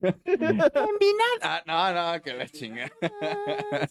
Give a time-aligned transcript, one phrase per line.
[0.00, 1.40] Combinado.
[1.42, 2.90] Ah, no, no, que la chinga.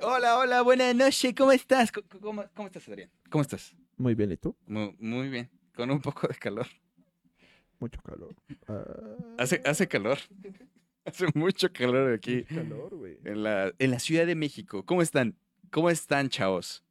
[0.00, 1.34] hola, hola, buenas noches.
[1.36, 1.92] ¿Cómo estás?
[1.92, 3.10] ¿Cómo, cómo, cómo estás, Adrián?
[3.30, 3.74] ¿Cómo estás?
[3.96, 4.56] Muy bien, ¿y tú?
[4.66, 5.50] Muy, muy bien.
[5.74, 6.66] Con un poco de calor.
[7.80, 8.34] Mucho calor.
[8.68, 8.84] Ah,
[9.38, 10.18] Hace, hace calor.
[11.04, 13.18] Hace mucho calor aquí mucho calor, güey.
[13.24, 14.84] en la, en la Ciudad de México.
[14.84, 15.36] ¿Cómo están?
[15.70, 16.84] ¿Cómo están, chavos?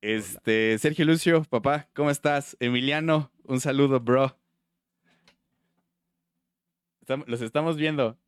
[0.00, 2.56] Este, Sergio Lucio, papá, ¿cómo estás?
[2.60, 4.36] Emiliano, un saludo, bro.
[7.26, 8.18] Los estamos viendo.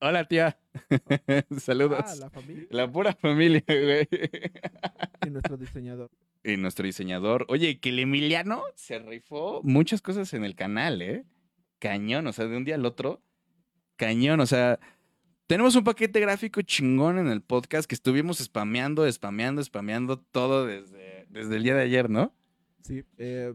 [0.00, 0.58] Hola, tía.
[1.58, 2.04] Saludos.
[2.06, 4.08] Ah, la familia La pura familia, güey.
[5.26, 6.10] y nuestro diseñador.
[6.44, 7.46] Y nuestro diseñador.
[7.48, 11.24] Oye, que el Emiliano se rifó muchas cosas en el canal, ¿eh?
[11.80, 13.22] Cañón, o sea, de un día al otro.
[13.96, 14.78] Cañón, o sea,
[15.48, 21.26] tenemos un paquete gráfico chingón en el podcast que estuvimos spameando, spameando, spameando todo desde,
[21.30, 22.32] desde el día de ayer, ¿no?
[22.82, 23.52] Sí, eh,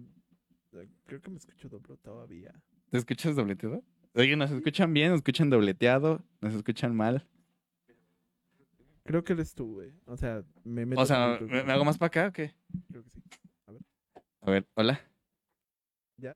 [1.05, 2.53] creo que me escucho doble todavía.
[2.89, 3.81] ¿Te escuchas dobleteado?
[4.15, 5.09] Oye, ¿nos escuchan bien?
[5.09, 6.23] ¿Nos escuchan dobleteado?
[6.41, 7.27] ¿Nos escuchan mal?
[9.03, 9.91] Creo que eres tú, güey.
[10.05, 12.53] O sea, me meto O sea, ¿me, me hago más para acá o qué?
[12.89, 13.21] Creo que sí.
[14.41, 14.99] A ver, hola.
[16.17, 16.35] Ya.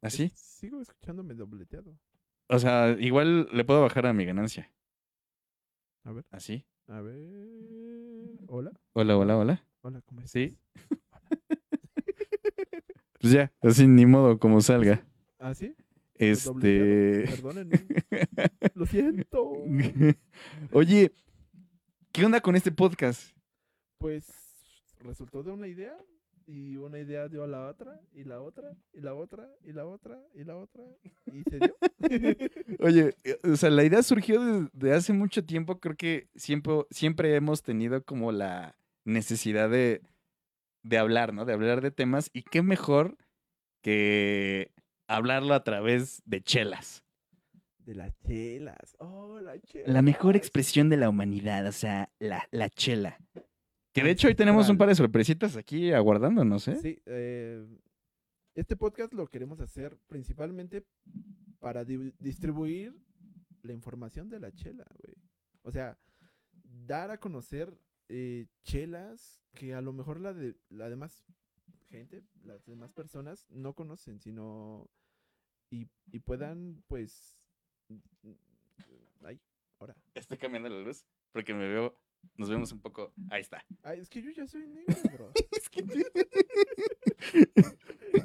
[0.00, 0.24] ¿Así?
[0.24, 1.98] Es- Sigo escuchándome dobleteado.
[2.48, 4.70] O sea, igual le puedo bajar a mi ganancia.
[6.04, 6.64] A ver, ¿Así?
[6.88, 7.18] a ver.
[8.48, 9.64] Hola, Hola, hola, hola.
[9.82, 10.32] hola, ¿cómo estás?
[10.32, 10.56] Sí.
[13.20, 15.06] Pues ya, así ni modo como salga.
[15.38, 15.76] ¿Ah, sí?
[16.22, 17.24] Este.
[17.26, 17.84] Perdónenme.
[18.76, 19.54] Lo siento.
[20.72, 21.12] Oye,
[22.12, 23.36] ¿qué onda con este podcast?
[23.98, 24.28] Pues
[25.00, 25.96] resultó de una idea
[26.46, 29.84] y una idea dio a la otra y la otra y la otra y la
[29.84, 30.84] otra y la otra
[31.26, 31.76] y se dio.
[32.78, 35.80] Oye, eh, o sea, la idea surgió desde hace mucho tiempo.
[35.80, 40.02] Creo que siempre, siempre hemos tenido como la necesidad de,
[40.84, 41.44] de hablar, ¿no?
[41.44, 42.30] De hablar de temas.
[42.32, 43.16] Y qué mejor
[43.82, 44.71] que
[45.16, 47.04] hablarlo a través de chelas.
[47.78, 48.96] De las chelas.
[48.98, 49.92] Oh, la chela.
[49.92, 53.18] La mejor expresión de la humanidad, o sea, la, la chela.
[53.92, 56.76] Que de hecho hoy tenemos un par de sorpresitas aquí aguardándonos, ¿eh?
[56.76, 57.66] Sí, eh,
[58.54, 60.86] este podcast lo queremos hacer principalmente
[61.58, 62.94] para di- distribuir
[63.62, 65.14] la información de la chela, güey.
[65.62, 65.98] O sea,
[66.64, 67.76] dar a conocer
[68.08, 71.24] eh, chelas que a lo mejor la de la demás
[71.90, 74.88] gente, las demás personas no conocen, sino
[75.72, 77.36] y, y puedan, pues,
[77.88, 77.96] mm,
[78.28, 78.34] mm,
[79.24, 79.40] ay,
[79.80, 79.96] ahora.
[80.14, 81.96] Estoy cambiando la luz porque me veo,
[82.36, 83.12] nos vemos un poco.
[83.30, 83.64] Ahí está.
[83.82, 85.32] Ay, es que yo ya soy negro, bro.
[85.50, 85.88] Es que No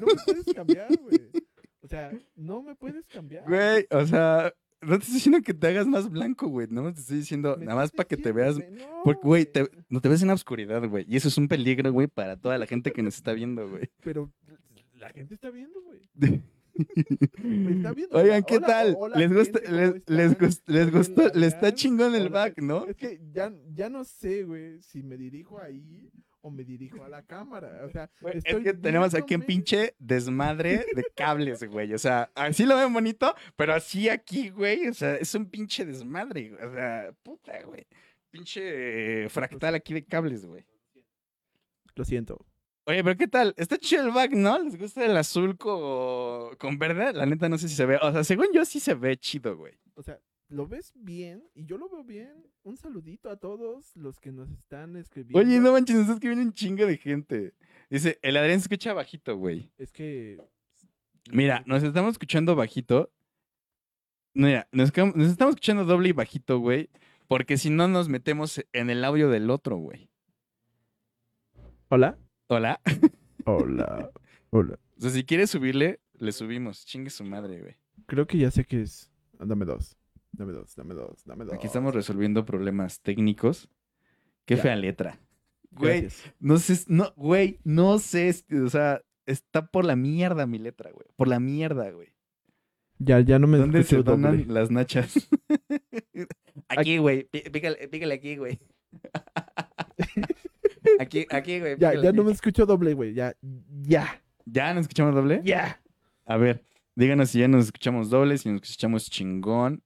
[0.06, 1.18] me puedes cambiar, güey.
[1.82, 3.44] O sea, no me puedes cambiar.
[3.48, 6.66] Güey, o sea, no te estoy diciendo que te hagas más blanco, güey.
[6.70, 8.58] No te estoy diciendo Me nada más para que te veas.
[8.58, 9.84] no, Porque, güey, te- güey.
[9.88, 11.06] no te ves en la oscuridad, güey.
[11.08, 13.90] Y eso es un peligro, güey, para toda la gente que nos está viendo, güey.
[14.02, 14.30] Pero
[14.94, 16.08] la gente está viendo, güey.
[17.42, 17.94] Me está.
[18.12, 18.96] Oigan, ¿qué Hola, tal?
[18.98, 22.58] hola, ¿Les gusta, les, ¿cómo les, gust- les gustó, les está chingón el Hola, back,
[22.62, 22.86] ¿no?
[22.86, 27.08] Es que ya, ya no sé, güey, si me dirijo ahí o me dirijo a
[27.08, 27.82] la cámara.
[27.84, 31.92] O sea, Güey, Es estoy que tenemos aquí un pinche desmadre de cables, güey.
[31.94, 34.86] O sea, así lo ven bonito, pero así aquí, güey.
[34.88, 36.50] O sea, es un pinche desmadre.
[36.50, 36.64] güey.
[36.64, 37.86] O sea, puta, güey.
[38.30, 40.64] Pinche eh, fractal aquí de cables, güey.
[41.96, 42.46] Lo siento.
[42.88, 43.52] Oye, pero ¿qué tal?
[43.58, 44.58] Está chido el back, ¿no?
[44.62, 47.12] ¿Les gusta el azul co- con verde?
[47.12, 47.98] La neta no sé si se ve.
[48.00, 49.74] O sea, según yo sí se ve chido, güey.
[49.94, 50.18] O sea,
[50.48, 52.46] lo ves bien y yo lo veo bien.
[52.62, 55.38] Un saludito a todos los que nos están escribiendo.
[55.38, 57.52] Oye, no manches, nos está escribiendo un chingo de gente.
[57.90, 59.70] Dice, el Adrián se escucha bajito, güey.
[59.76, 60.40] Es que.
[61.30, 63.12] Mira, nos estamos escuchando bajito.
[64.32, 66.88] Mira, nos estamos escuchando doble y bajito, güey.
[67.26, 70.08] Porque si no nos metemos en el audio del otro, güey.
[71.90, 72.16] Hola.
[72.48, 72.80] Hola.
[73.44, 74.10] Hola.
[74.50, 74.78] Hola.
[74.96, 76.84] O sea, si quieres subirle, le subimos.
[76.86, 77.76] Chingue su madre, güey.
[78.06, 79.10] Creo que ya sé que es.
[79.38, 79.96] Ah, Dame dos.
[80.32, 81.54] Dame dos, dame dos, dame dos.
[81.54, 83.68] Aquí estamos resolviendo problemas técnicos.
[84.44, 84.62] Qué Ya.
[84.62, 85.18] fea letra.
[85.72, 86.34] Güey, Gracias.
[86.40, 88.34] no sé, no, güey, no sé,
[88.64, 91.06] o sea, está por la mierda mi letra, güey.
[91.16, 92.14] Por la mierda, güey.
[92.98, 94.10] Ya, ya no me ¿Dónde se doble.
[94.10, 95.28] donan las nachas?
[96.68, 97.24] aquí, güey.
[97.24, 98.58] pí- Pícale, pícale aquí, güey.
[100.98, 101.76] Aquí, aquí, güey.
[101.78, 103.14] Ya, ya no me escucho doble, güey.
[103.14, 103.34] Ya,
[103.82, 105.40] ya, ¿Ya nos escuchamos doble?
[105.44, 105.80] ya.
[106.26, 106.62] A ver,
[106.94, 109.82] díganos si ya nos escuchamos doble, si nos escuchamos chingón.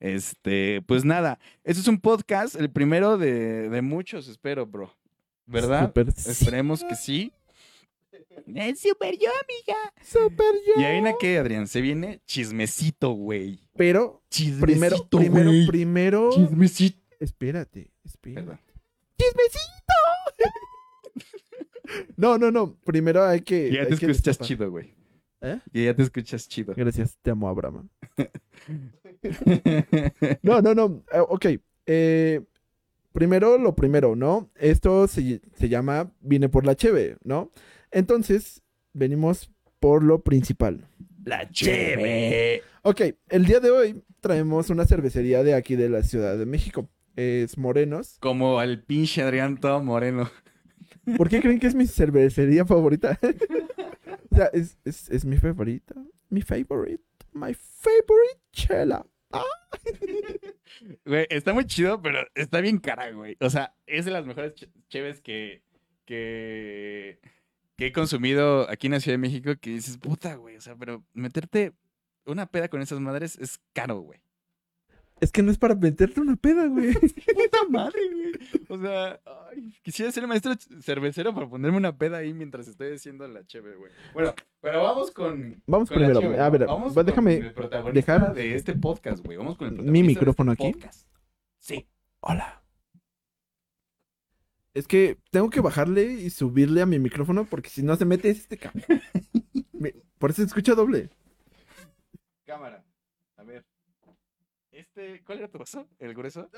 [0.00, 4.92] Este, pues nada, este es un podcast, el primero de, de muchos, espero, bro.
[5.46, 5.92] ¿Verdad?
[6.16, 6.30] Sí.
[6.30, 7.32] Esperemos que sí.
[8.54, 9.92] Es super yo, amiga.
[10.02, 10.80] Súper yo.
[10.80, 13.60] Y ahí viene que, Adrián, se viene chismecito, güey.
[13.76, 15.66] Pero Chismecito, primero, primero, güey.
[15.66, 16.30] primero.
[16.32, 16.98] Chismecito.
[17.20, 18.40] Espérate, espérate.
[18.46, 18.60] Perdón.
[22.16, 22.76] No, no, no.
[22.84, 23.68] Primero hay que.
[23.68, 24.46] Y ya te escuchas destapar.
[24.46, 24.94] chido, güey.
[25.40, 25.58] ¿Eh?
[25.72, 26.74] Y ya te escuchas chido.
[26.76, 27.88] Gracias, te amo, Abraham.
[30.42, 31.04] No, no, no.
[31.12, 31.46] eh, ok.
[31.86, 32.40] eh,
[33.12, 34.50] primero lo primero, ¿no?
[34.56, 37.50] Esto se, se llama Vine por la Cheve, ¿no?
[37.90, 38.62] Entonces,
[38.92, 39.50] venimos
[39.80, 40.88] por lo principal.
[41.24, 42.62] La cheve.
[42.82, 46.88] Ok, el día de hoy traemos una cervecería de aquí de la Ciudad de México.
[47.16, 48.16] Es Morenos.
[48.20, 50.30] Como al pinche Adrián todo moreno.
[51.16, 53.18] ¿Por qué creen que es mi cervecería favorita?
[54.30, 55.94] o sea, es, es, es mi favorita.
[56.30, 57.02] Mi favorite.
[57.32, 59.06] My favorite chela.
[61.04, 63.36] Güey, está muy chido, pero está bien cara, güey.
[63.40, 65.62] O sea, es de las mejores ch- cheves que,
[66.06, 67.20] que,
[67.76, 70.56] que he consumido aquí en la Ciudad de México que dices, puta, güey.
[70.56, 71.72] O sea, pero meterte
[72.26, 74.20] una peda con esas madres es caro, güey.
[75.22, 76.92] Es que no es para meterte una peda, güey.
[77.34, 78.32] Puta madre, güey.
[78.68, 79.20] O sea,
[79.52, 83.76] ay, quisiera ser maestro cervecero para ponerme una peda ahí mientras estoy haciendo la cheve,
[83.76, 83.92] güey.
[84.14, 85.62] Bueno, pero vamos con.
[85.68, 86.20] Vamos con la primero.
[86.28, 89.38] cheve, A ver, vamos va- con déjame el protagonista dejar de este podcast, güey.
[89.38, 90.72] Vamos con el mi protagonista de micrófono este aquí.
[90.72, 91.08] podcast.
[91.60, 91.86] Sí.
[92.18, 92.62] Hola.
[94.74, 98.28] Es que tengo que bajarle y subirle a mi micrófono porque si no se mete
[98.30, 98.82] este cabrón.
[99.72, 101.10] Mi- Por eso se escucha doble.
[102.44, 102.81] Cámara.
[104.72, 105.86] Este, ¿cuál era tu vaso?
[105.98, 106.50] ¿El grueso?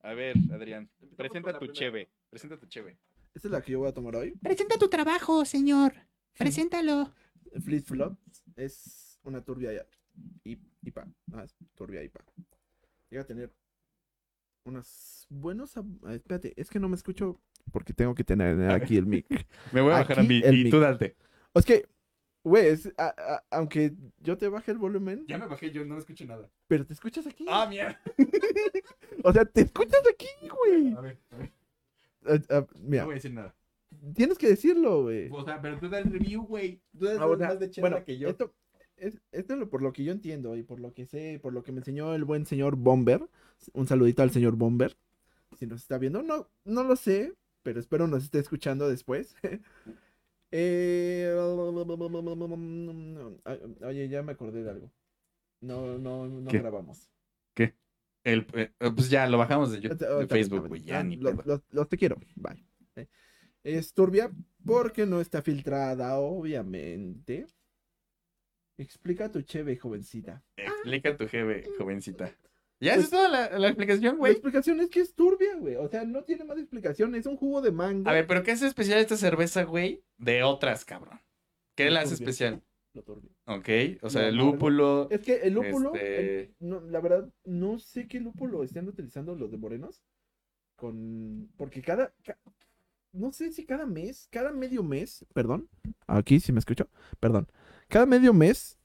[0.00, 2.10] A ver, Adrián, presenta tu cheve.
[2.28, 2.98] Presenta tu cheve.
[3.34, 4.32] Esta es la que yo voy a tomar hoy.
[4.42, 5.94] Presenta tu trabajo, señor.
[6.36, 7.12] Preséntalo.
[7.64, 9.86] Flip Flops es una turbia
[10.44, 11.08] IPA.
[11.32, 12.24] Ah, es turbia IPA.
[13.10, 13.52] Llega a tener
[14.64, 15.74] unos buenos.
[16.10, 17.40] espérate, es que no me escucho
[17.72, 19.26] porque tengo que tener aquí el mic.
[19.72, 20.70] Me voy a bajar a mí y mic.
[20.70, 21.16] tú date.
[21.54, 21.86] Es que,
[22.48, 25.98] güey, es- a- a- aunque yo te baje el volumen, Ya me bajé, yo no
[25.98, 26.48] escucho nada.
[26.68, 27.44] pero te escuchas aquí.
[27.48, 28.00] Ah, mierda.
[29.24, 30.94] O sea, te escuchas aquí, güey.
[30.94, 31.52] A ver, a ver.
[32.74, 33.54] No voy a decir nada.
[34.14, 35.28] tienes que decirlo, güey.
[35.32, 36.80] O sea, pero tú da el review, güey.
[36.98, 38.28] Tú das más de chela bueno, que yo.
[38.28, 38.52] esto,
[38.96, 41.62] es, esto es por lo que yo entiendo y por lo que sé, por lo
[41.62, 43.26] que me enseñó el buen señor Bomber.
[43.72, 44.96] Un saludito al señor Bomber.
[45.58, 47.32] Si nos está viendo, no, no lo sé,
[47.62, 49.34] pero espero nos esté escuchando después.
[50.50, 51.32] Eh,
[53.82, 54.92] Oye, ya me acordé de algo.
[55.60, 56.58] No, no, no ¿Qué?
[56.58, 57.10] grabamos.
[58.24, 60.82] El, eh, pues ya, lo bajamos de, YouTube- de Facebook, güey.
[60.82, 62.16] Ya, ah, ni Los te quiero.
[62.34, 62.66] Bye.
[62.96, 63.06] Eh,
[63.62, 64.32] Es turbia
[64.64, 67.46] porque no está filtrada, obviamente.
[68.76, 70.42] Explica tu cheve, jovencita.
[70.56, 72.36] Explica tu jeve, jovencita.
[72.80, 74.32] ¿Ya Pues- es toda la, la explicación, La güey?
[74.32, 75.76] explicación es que es turbia, güey.
[75.76, 77.14] O sea, no tiene más explicación.
[77.14, 78.08] Es un jugo de mango.
[78.08, 80.02] A ver, pero ¿qué hace especial esta cerveza, güey?
[80.18, 81.18] De otras, cabrón.
[81.74, 82.62] ¿Qué la hace especial?
[82.94, 83.30] Lo turbio.
[83.46, 83.68] Ok,
[84.02, 85.08] o sea, el lúpulo.
[85.10, 89.34] Es que el lúpulo, Este- el- no, la verdad, no sé qué lúpulo están utilizando
[89.34, 90.02] los de Morenos.
[90.76, 91.50] Con.
[91.56, 92.12] Porque cada.
[92.24, 92.38] ca-
[93.12, 95.68] No sé si cada mes, cada medio mes, perdón.
[96.06, 96.86] Aquí sí me escucho.
[97.18, 97.48] Perdón.
[97.88, 98.78] Cada medio mes,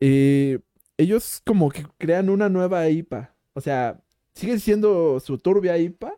[0.00, 0.58] eh,
[0.96, 3.35] ellos como que crean una nueva IPA.
[3.56, 4.02] O sea,
[4.34, 6.12] sigue siendo su turbia IPA,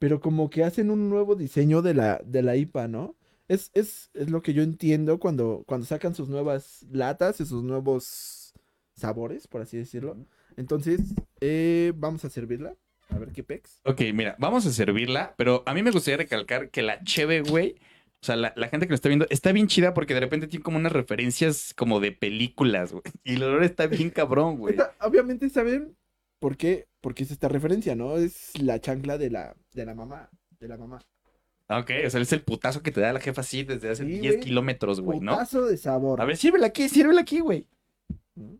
[0.00, 3.14] pero como que hacen un nuevo diseño de la, de la IPA, ¿no?
[3.46, 7.62] Es, es, es lo que yo entiendo cuando, cuando sacan sus nuevas latas y sus
[7.62, 8.54] nuevos
[8.96, 10.16] sabores, por así decirlo.
[10.56, 11.00] Entonces,
[11.40, 12.74] eh, vamos a servirla.
[13.10, 13.80] A ver qué pex.
[13.84, 17.76] Ok, mira, vamos a servirla, pero a mí me gustaría recalcar que la cheve, güey,
[18.22, 20.48] o sea, la, la gente que lo está viendo, está bien chida porque de repente
[20.48, 23.04] tiene como unas referencias como de películas, güey.
[23.22, 24.72] Y el olor está bien cabrón, güey.
[24.74, 25.94] Esta- obviamente saben
[26.38, 28.16] por qué, por qué es esta referencia, ¿no?
[28.16, 30.30] Es la chancla de la, de la mamá.
[30.58, 31.00] De la mamá.
[31.68, 34.18] Ok, o sea, es el putazo que te da la jefa así desde hace Sí,
[34.18, 34.44] 10 güey.
[34.44, 35.32] kilómetros, güey, ¿no?
[35.32, 36.20] Putazo de sabor.
[36.20, 37.66] A ver, sírvela aquí, sírvela aquí, güey.
[38.34, 38.56] ¿Mm?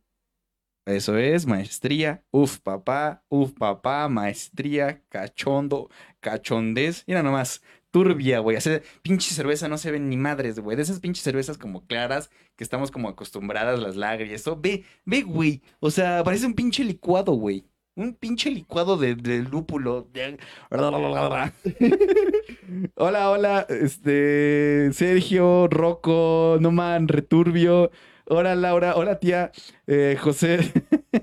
[0.86, 2.24] Eso es, maestría.
[2.30, 5.88] Uf, papá, uf, papá, maestría, cachondo,
[6.20, 7.04] cachondez.
[7.06, 7.62] Mira nomás,
[7.94, 8.56] turbia, güey.
[8.56, 10.76] Hacer pinche cerveza no se ven ni madres, güey.
[10.76, 14.58] De esas pinches cervezas como claras que estamos como acostumbradas, las lagras y eso.
[14.60, 15.62] Ve, ve, güey.
[15.78, 17.64] O sea, parece un pinche licuado, güey.
[17.94, 20.08] Un pinche licuado de, de lúpulo.
[22.96, 23.66] hola, hola.
[23.68, 27.92] Este, Sergio, Rocco, no man, Returbio.
[28.26, 28.96] Hola, Laura.
[28.96, 29.52] Hola, tía.
[29.86, 30.72] Eh, José.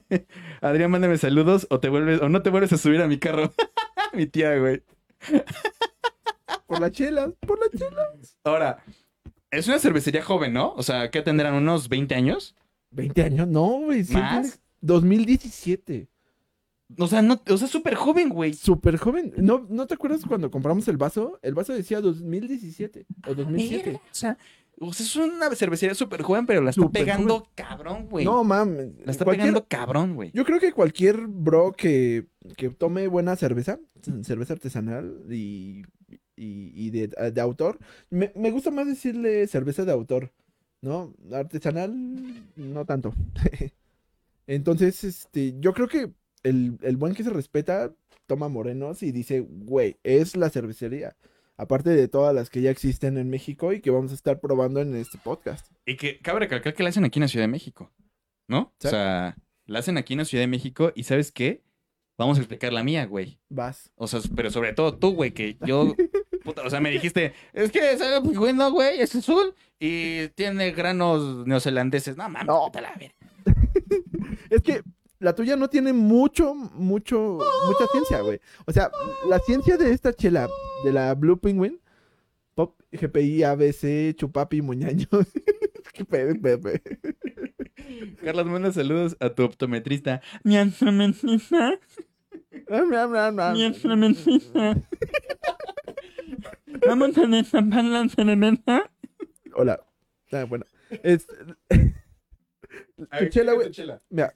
[0.62, 3.52] Adrián, mándame saludos o te vuelves, o no te vuelves a subir a mi carro.
[4.14, 4.84] mi tía, güey.
[6.72, 8.08] Por la chela, por la chela.
[8.44, 8.84] Ahora,
[9.50, 10.74] es una cervecería joven, ¿no?
[10.74, 11.54] O sea, ¿qué tendrán?
[11.56, 12.56] ¿Unos 20 años?
[12.92, 14.04] 20 años, no, güey.
[14.04, 14.42] sí ¿Más?
[14.42, 16.08] tiene- 2017.
[16.98, 18.54] O sea, no, o sea, súper joven, güey.
[18.54, 19.34] Súper joven.
[19.38, 21.40] ¿No, ¿No te acuerdas cuando compramos el vaso?
[21.42, 23.96] El vaso decía 2017 o 2007.
[23.96, 24.38] O sea,
[24.80, 28.26] o sea, es una cervecería súper joven, pero la está pegando cabrón, güey.
[28.26, 28.90] No, mames.
[29.06, 30.32] la está cualquier- pegando cabrón, güey.
[30.34, 33.80] Yo creo que cualquier bro que, que tome buena cerveza,
[34.24, 35.84] cerveza artesanal y,
[36.42, 37.80] y, y de, de autor,
[38.10, 40.32] me, me gusta más decirle cerveza de autor.
[40.82, 41.14] ¿no?
[41.32, 41.94] Artesanal,
[42.56, 43.14] no tanto.
[44.48, 46.12] Entonces, este, yo creo que
[46.44, 47.94] el, el buen que se respeta
[48.28, 51.16] toma morenos y dice, güey, es la cervecería.
[51.58, 54.82] Aparte de todas las que ya existen en México y que vamos a estar probando
[54.82, 55.72] en este podcast.
[55.86, 57.92] Y que cabe recalcar que la hacen aquí en la Ciudad de México,
[58.48, 58.74] ¿no?
[58.84, 61.62] O sea, la hacen aquí en la Ciudad de México y ¿sabes qué?
[62.18, 63.40] Vamos a explicar la mía, güey.
[63.50, 63.92] Vas.
[63.96, 65.94] O sea, pero sobre todo tú, güey, que yo...
[66.44, 71.46] puta, o sea, me dijiste, es que muy bueno, güey, es azul y tiene granos
[71.48, 72.18] neozelandeses.
[72.18, 72.72] No, mames, No.
[72.74, 73.14] la verga.
[74.50, 74.82] Es que
[75.20, 78.40] la tuya no tiene mucho, mucho, mucha ciencia, güey.
[78.66, 78.92] O sea,
[79.30, 80.50] la ciencia de esta chela,
[80.84, 81.80] de la Blue Penguin,
[82.54, 85.08] Pop, GPI, ABC, Chupapi, Muñaño.
[85.94, 86.82] Qué pedo, Pepe.
[88.24, 90.22] Carlos, manda saludos a tu optometrista.
[90.44, 91.80] Mi optometrista,
[93.54, 94.78] mi optometrista.
[96.88, 98.90] Vamos a destapar la cerveza.
[99.54, 99.84] Hola.
[100.32, 100.66] Ah, bueno.
[101.04, 101.28] Es,
[103.20, 103.72] tu chela, güey.
[104.10, 104.34] Mira,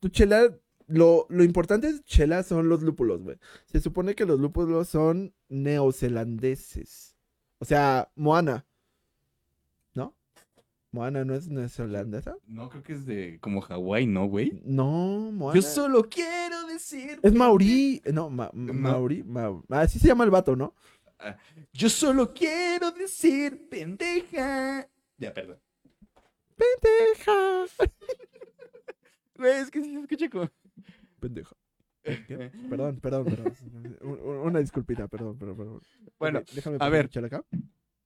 [0.00, 0.54] tu chela,
[0.86, 3.36] lo, lo importante de tu chela son los lúpulos, güey.
[3.66, 7.16] Se supone que los lúpulos son neozelandeses.
[7.58, 8.66] O sea, Moana.
[9.94, 10.14] ¿No?
[10.90, 12.36] Moana no es neozelandesa.
[12.46, 14.60] No, creo que es de como Hawái, ¿no, güey?
[14.64, 15.58] No, Moana.
[15.58, 17.18] Yo solo quiero decir.
[17.22, 18.02] Es Mauri.
[18.12, 19.22] No, ma, Mauri.
[19.22, 20.74] Ma- así se llama el vato, ¿no?
[21.72, 24.88] Yo solo quiero decir pendeja.
[25.18, 25.58] Ya, perdón.
[26.56, 27.66] Pendeja.
[29.34, 30.50] Güey, es que sí se escucha como.
[31.20, 31.56] Pendeja.
[32.02, 32.50] ¿Qué?
[32.68, 33.54] Perdón, perdón, perdón.
[34.02, 35.82] Un- un- Una disculpita, perdón, perdón, perdón.
[36.18, 37.08] Bueno, déjame a ver.
[37.24, 37.44] acá.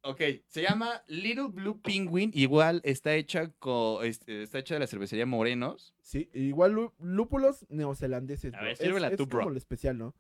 [0.02, 2.30] Ok, se llama Little Blue Penguin.
[2.32, 5.94] Igual está hecha con, este, está hecha de la cervecería Morenos.
[6.00, 8.54] Sí, igual lú- lúpulos neozelandeses.
[8.54, 9.40] A ver, sírvela es tú, bro.
[9.40, 10.14] como lo especial, ¿no?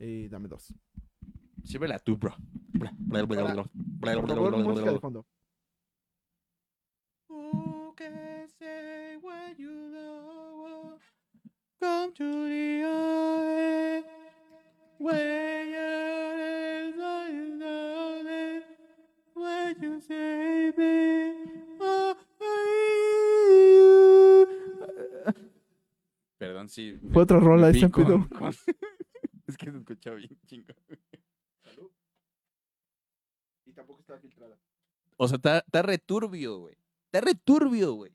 [0.00, 0.74] Eh, dame dos.
[1.64, 2.34] Sírvela tú, bro.
[4.00, 5.26] Música de fondo.
[7.28, 10.98] Who can say what you know?
[11.80, 12.68] Come to the
[19.80, 21.34] you say me,
[21.80, 22.16] oh,
[26.38, 26.98] Perdón, sí.
[27.12, 28.26] Fue otra rola, ese pedo.
[29.46, 30.74] Es que se escuchaba bien chingo.
[33.78, 34.58] Tampoco está filtrada.
[35.16, 36.76] O sea, está, está returbio, güey.
[37.12, 38.12] Está returbio, güey.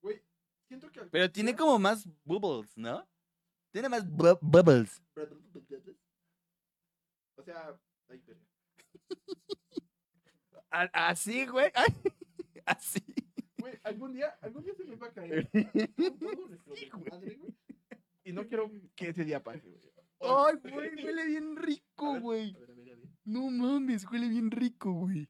[0.00, 0.22] Güey,
[0.68, 1.00] siento que.
[1.00, 3.04] Pero tiene como más bubbles, ¿no?
[3.72, 5.02] Tiene más bu- bubbles.
[7.34, 7.76] O sea.
[8.08, 8.46] Ay, verga.
[10.70, 11.72] A- Así, güey.
[12.66, 13.02] Así.
[13.58, 15.50] Güey, algún día, algún día se me va a caer.
[16.74, 17.38] Sí, güey.
[18.22, 19.90] Y no quiero que ese día pase, güey.
[20.20, 22.54] Ay, güey, huele bien rico, güey.
[22.54, 22.77] a ver, a ver, a ver.
[23.28, 25.28] No mames, huele bien rico, güey.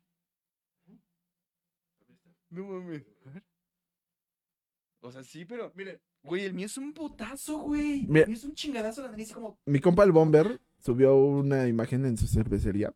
[2.51, 3.03] No mames.
[3.27, 3.45] A ver.
[5.01, 5.73] O sea, sí, pero.
[5.75, 8.07] Miren, güey, el mío es un putazo, güey.
[8.07, 8.21] Mira.
[8.23, 9.59] El mío es un chingadazo la nariz, como.
[9.67, 12.95] Mi compa el Bomber subió una imagen en su cervecería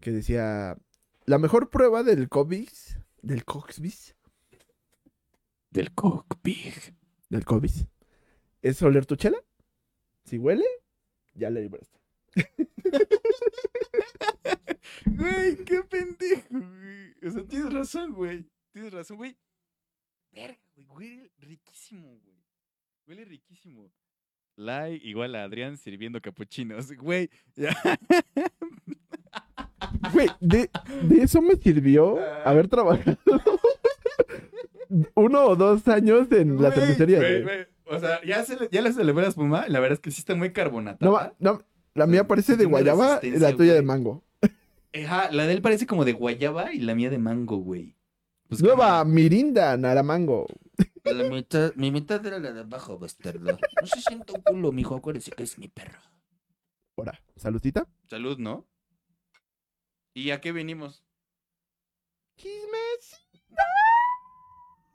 [0.00, 0.78] que decía
[1.26, 2.68] la mejor prueba del COVID,
[3.20, 4.16] del Coxbis,
[5.70, 6.74] Del cockpit.
[7.28, 7.72] del COVID,
[8.62, 9.38] es oler tu chela.
[10.24, 10.64] Si huele,
[11.34, 11.98] ya le libraste.
[15.06, 17.14] Güey, qué pendejo, güey.
[17.26, 18.44] O sea, tienes razón, güey.
[18.72, 19.36] Tienes razón, güey.
[20.32, 21.18] Verga, güey.
[21.18, 22.36] Huele riquísimo, güey.
[23.06, 23.90] Huele riquísimo.
[24.56, 26.92] Lai igual a Adrián sirviendo capuchinos.
[26.92, 27.74] Güey, ya.
[30.12, 30.70] Güey, de,
[31.02, 33.16] de eso me sirvió haber trabajado
[35.14, 37.18] uno o dos años en la cervecería.
[37.18, 37.66] güey.
[37.86, 39.66] O sea, ya, se le, ya le celebré la espuma.
[39.68, 41.34] La verdad es que sí está muy carbonatada.
[41.38, 44.24] No, no, la mía parece de guayaba y la tuya de mango.
[44.92, 47.96] Ajá, la de él parece como de guayaba y la mía de mango, güey.
[48.48, 49.04] Pues, Nueva.
[49.04, 50.46] Mirinda, Naramango.
[51.04, 53.58] La mitad, mi mitad era la de abajo, bastardo.
[53.80, 54.94] No se sienta un culo, mijo.
[54.94, 55.98] Acuérdese que es mi perro.
[56.96, 57.88] Ahora, saludita.
[58.08, 58.66] Salud, ¿no?
[60.14, 61.04] ¿Y a qué venimos?
[62.36, 63.26] Chismes.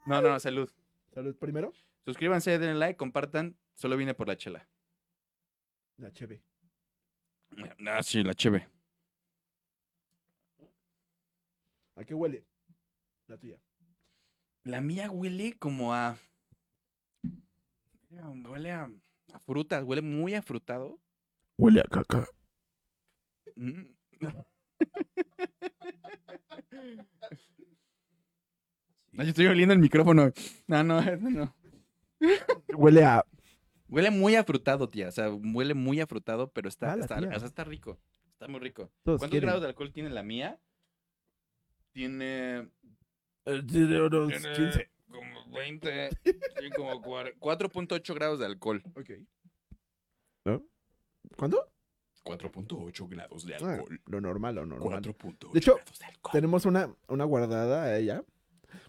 [0.06, 0.72] No, no, no, salud.
[1.14, 1.74] Salud primero.
[2.06, 3.58] Suscríbanse, denle like, compartan.
[3.76, 4.68] Solo vine por la chela.
[5.98, 6.42] La cheve.
[7.88, 8.68] Ah, sí, la cheve.
[11.96, 12.46] ¿A qué huele?
[13.28, 13.60] La tuya.
[14.64, 16.18] La mía huele como a.
[18.12, 18.90] Huele a,
[19.34, 21.00] a frutas, huele muy afrutado.
[21.58, 22.28] Huele a caca.
[23.56, 23.84] Mm.
[29.12, 30.32] No, yo estoy oliendo el micrófono.
[30.68, 31.54] No, no, eso no.
[32.78, 33.26] Huele a.
[33.90, 35.08] Huele muy afrutado, tía.
[35.08, 37.30] O sea, huele muy afrutado, pero está, Ah, está, tía.
[37.36, 38.00] o sea, está rico.
[38.34, 38.92] Está muy rico.
[39.04, 39.48] Todos ¿Cuántos quieren.
[39.48, 40.60] grados de alcohol tiene la mía?
[41.92, 42.70] Tiene
[43.46, 43.68] Eh, unos
[44.30, 44.92] Tiene 15.
[45.10, 48.84] Como 20, sí, como cuar- 4.8 grados de alcohol.
[48.96, 49.10] Ok.
[50.46, 50.64] ¿No?
[51.36, 51.68] ¿Cuándo?
[52.24, 54.00] 4.8 grados de Ah, alcohol.
[54.06, 55.02] lo normal, lo normal.
[55.02, 56.32] 4.8 De hecho, grados de alcohol.
[56.32, 58.24] Tenemos una, una guardada ella,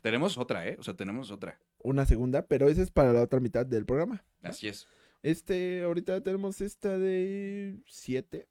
[0.03, 0.77] Tenemos otra, ¿eh?
[0.79, 1.59] O sea, tenemos otra.
[1.79, 4.23] una segunda, pero esa es para la otra mitad del programa.
[4.43, 4.87] Así es.
[5.23, 8.49] Este, ahorita tenemos esta de 7.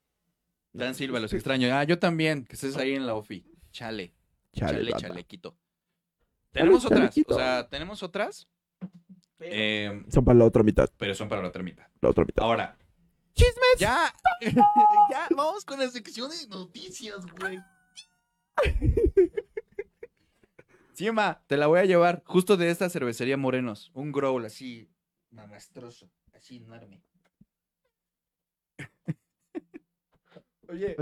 [0.72, 1.68] Dan Silva, los extraño.
[1.74, 3.44] Ah, yo también, que estés ahí en la OFI.
[3.72, 4.14] Chale,
[4.52, 5.56] Chale, chale, chalequito.
[6.52, 7.34] Tenemos otras, chalequito.
[7.34, 8.48] o sea, tenemos otras,
[9.40, 11.86] eh, Son para la otra mitad, pero son para la otra mitad.
[12.00, 12.44] la otra mitad.
[12.44, 12.76] Ahora,
[13.34, 13.78] ¡Chismes!
[13.78, 17.58] ya, ya, vamos con la sección de noticias, güey.
[20.92, 23.90] Sima, te la voy a llevar justo de esta cervecería Morenos.
[23.94, 24.90] Un growl así,
[25.30, 27.02] mamastroso, así enorme.
[30.68, 30.96] Oye,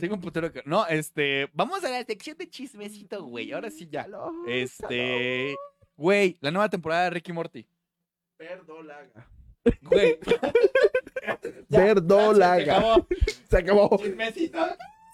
[0.00, 0.62] tengo un putero que...
[0.64, 3.52] No, este, vamos a la sección de chismecito, güey.
[3.52, 4.06] Ahora sí ya.
[4.46, 5.54] Este,
[5.96, 7.66] güey, la nueva temporada de Ricky Morty.
[8.38, 9.28] Verdolaga.
[9.82, 10.18] Güey.
[11.68, 12.64] Ya, Verdolaga.
[12.64, 13.06] se acabó.
[13.50, 13.98] Se acabó.
[13.98, 14.58] Chismecito.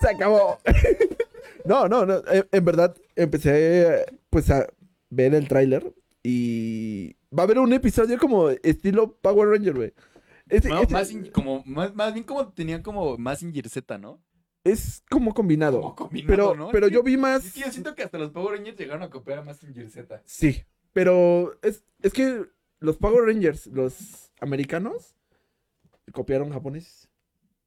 [0.01, 0.59] Se acabó.
[1.65, 2.19] no, no, no.
[2.31, 4.65] eh, En verdad, empecé pues a
[5.11, 9.95] ver el tráiler y va a haber un episodio como estilo Power Ranger, güey.
[10.49, 14.23] Este- No, este- más, in- como, más, más bien como tenían como más Z, ¿no?
[14.65, 15.81] es como combinado.
[15.81, 16.71] Como combinado, pero ¿no?
[16.71, 17.45] pero yo vi más.
[17.45, 20.23] Es que yo siento que hasta los Power Rangers llegaron a copiar a más Z.
[20.25, 22.47] Sí, pero es, es que
[22.81, 25.15] los Power Rangers, los americanos,
[26.13, 27.11] copiaron japoneses.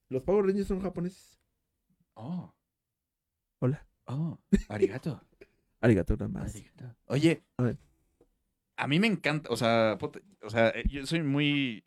[0.09, 1.39] Los Power Rangers son japoneses.
[2.15, 2.51] Oh.
[3.59, 3.85] Hola.
[4.05, 5.21] Oh, arigato.
[5.81, 6.55] Arigato nada más.
[6.55, 6.95] arigato.
[7.05, 7.77] Oye, A ver.
[8.77, 9.97] A mí me encanta, o sea,
[10.41, 11.83] o sea, eh, yo soy muy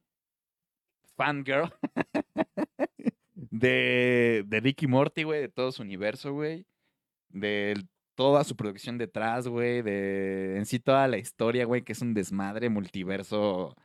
[1.17, 1.73] fangirl
[3.35, 6.67] de, de Ricky Morty, güey, de todo su universo, güey,
[7.31, 7.83] de
[8.15, 12.13] toda su producción detrás, güey, de en sí toda la historia, güey, que es un
[12.13, 13.77] desmadre multiverso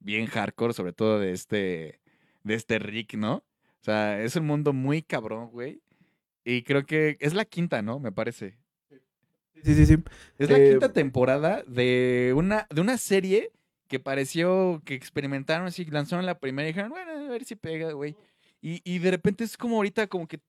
[0.00, 2.00] bien hardcore, sobre todo de este,
[2.42, 3.36] de este Rick, ¿no?
[3.36, 5.80] O sea, es un mundo muy cabrón, güey.
[6.44, 8.00] Y creo que es la quinta, ¿no?
[8.00, 8.58] Me parece.
[9.64, 9.96] Sí, sí, sí.
[10.38, 13.50] Es la Eh, quinta temporada de una, de una serie
[13.88, 17.92] que pareció que experimentaron así, lanzaron la primera y dijeron, bueno, a ver si pega,
[17.92, 18.16] güey.
[18.60, 20.40] Y, y de repente es como ahorita como que,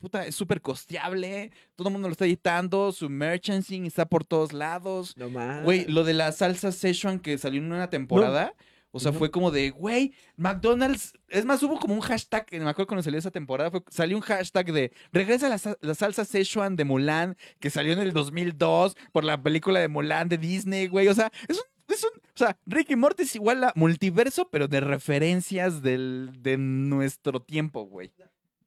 [0.00, 4.52] puta, es súper costeable, todo el mundo lo está editando, su merchandising está por todos
[4.52, 5.16] lados.
[5.16, 5.62] No más.
[5.62, 8.54] Güey, lo de la salsa Szechuan que salió en una temporada,
[8.92, 12.88] o sea, fue como de, güey, McDonald's, es más, hubo como un hashtag, me acuerdo
[12.88, 16.84] cuando salió esa temporada, fue- salió un hashtag de, regresa la, la salsa Szechuan de
[16.84, 21.14] Mulan, que salió en el 2002 por la película de Mulan de Disney, güey, o
[21.14, 24.80] sea, es un, es un, o sea, Ricky Morty es igual a multiverso, pero de
[24.80, 28.12] referencias del, de nuestro tiempo, güey.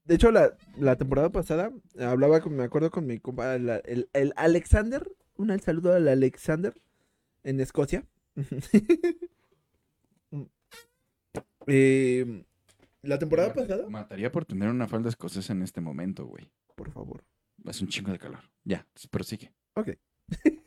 [0.05, 4.09] De hecho, la, la temporada pasada hablaba con, me acuerdo con mi compa, el, el-
[4.13, 5.09] el Alexander.
[5.37, 6.73] Un saludo al Alexander
[7.43, 8.05] en Escocia.
[11.67, 12.43] Eh,
[13.01, 16.49] la temporada Mata- pasada, Mataría por tener una falda escocesa en este momento, güey.
[16.75, 17.23] por favor.
[17.65, 18.41] Es un chingo de calor.
[18.63, 19.51] Ya, prosigue.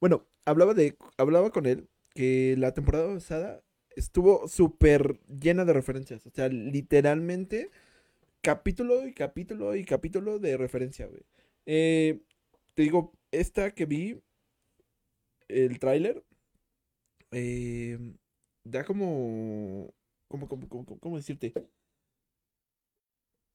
[0.00, 3.62] Bueno, hablaba de hablaba con él que la temporada pasada
[3.96, 6.26] estuvo súper llena de referencias.
[6.26, 7.70] O sea, literalmente
[8.42, 11.22] capítulo y capítulo y capítulo de referencia, güey.
[11.64, 12.20] Eh,
[12.74, 14.20] te digo, esta que vi,
[15.48, 16.22] el tráiler,
[17.32, 17.98] eh,
[18.64, 19.94] da como,
[20.28, 21.52] como, como, como- ¿cómo decirte?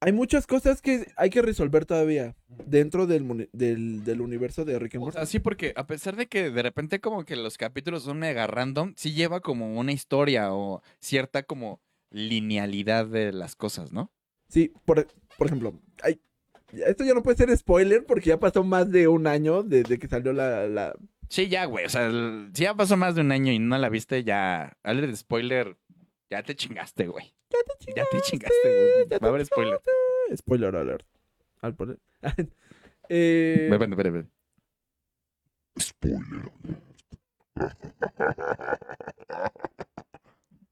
[0.04, 4.96] Hay muchas cosas que hay que resolver todavía dentro del, del, del universo de Rick
[4.96, 5.18] and O Morty.
[5.18, 8.48] sea, sí, porque a pesar de que de repente como que los capítulos son mega
[8.48, 14.12] random, sí lleva como una historia o cierta como linealidad de las cosas, ¿no?
[14.50, 15.08] Sí, por,
[15.38, 16.20] por ejemplo, ay,
[16.74, 20.08] esto ya no puede ser spoiler porque ya pasó más de un año desde que
[20.08, 20.68] salió la...
[20.68, 20.96] la...
[21.30, 21.86] Sí, ya, güey.
[21.86, 24.76] O sea, el- si ya pasó más de un año y no la viste, ya.
[24.84, 25.78] Hazle de spoiler.
[26.32, 27.36] Ya te chingaste, güey.
[27.94, 29.10] Ya te chingaste, güey.
[29.10, 29.80] ya Va a haber te spoiler.
[29.80, 30.38] chingaste.
[30.38, 31.06] Spoiler alert.
[31.60, 32.00] Al poner...
[33.10, 34.30] eh, Espérate, espérate,
[35.76, 36.32] espérate.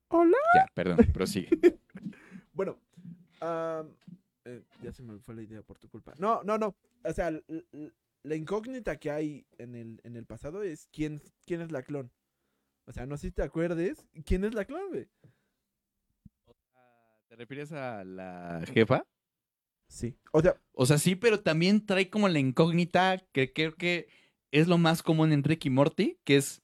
[0.08, 0.38] Hola.
[0.56, 1.50] Ya, perdón, prosigue.
[2.54, 2.78] Bueno,
[4.44, 6.14] eh, ya se me fue la idea por tu culpa.
[6.18, 6.76] No, no, no.
[7.06, 11.72] O sea, la incógnita que hay en el, en el pasado es quién, quién es
[11.72, 12.12] la clon.
[12.86, 14.06] O sea, no sé si te acuerdes.
[14.26, 15.08] ¿Quién es la clon, güey?
[17.30, 19.06] ¿Te refieres a la jefa?
[19.88, 20.18] Sí.
[20.32, 24.08] O sea, O sea, sí, pero también trae como la incógnita que creo que
[24.52, 26.64] es lo más común en Rick y Morty, que es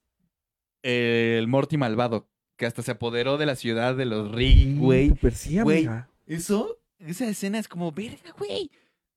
[0.82, 5.14] el Morty malvado, que hasta se apoderó de la ciudad de los Rick, güey.
[5.34, 5.88] Sí, Güey.
[6.26, 8.72] Eso, esa escena es como, verga, güey.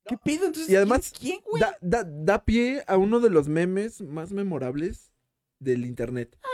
[0.04, 0.46] ¿Qué pedo?
[0.46, 1.62] Entonces, Y además, ¿quién, güey?
[1.62, 5.14] Da, da, da pie a uno de los memes más memorables
[5.60, 6.38] del internet.
[6.42, 6.48] Ah,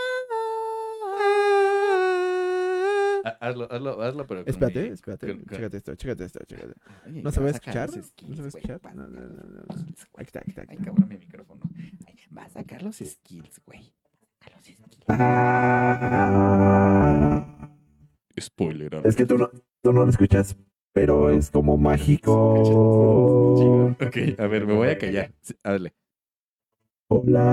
[3.41, 4.45] Hazlo, hazlo, hazlo, pero.
[4.45, 5.27] con Espérate, mi- espérate.
[5.29, 6.75] con- con- Chécate esto, chécate esto, chécate.
[7.07, 7.89] Oye, ¿No se va a escuchar?
[7.89, 8.81] ¿No se va a escuchar?
[8.83, 9.21] Vas No, no.
[10.17, 11.63] Aquí está, aquí está, aquí Ay, cabrón, mi micrófono.
[12.07, 13.81] Ay, Va a sacar los skills, güey.
[13.81, 14.67] Va a sacar los
[18.37, 18.47] skills.
[18.47, 19.01] Spoiler.
[19.05, 19.49] Es que tú no,
[19.83, 20.57] tú no lo escuchas,
[20.93, 22.35] pero es como mágico.
[23.93, 25.33] Ok, a ver, me voy a callar.
[25.41, 25.95] Sí, Hazle.
[27.09, 27.45] Hola.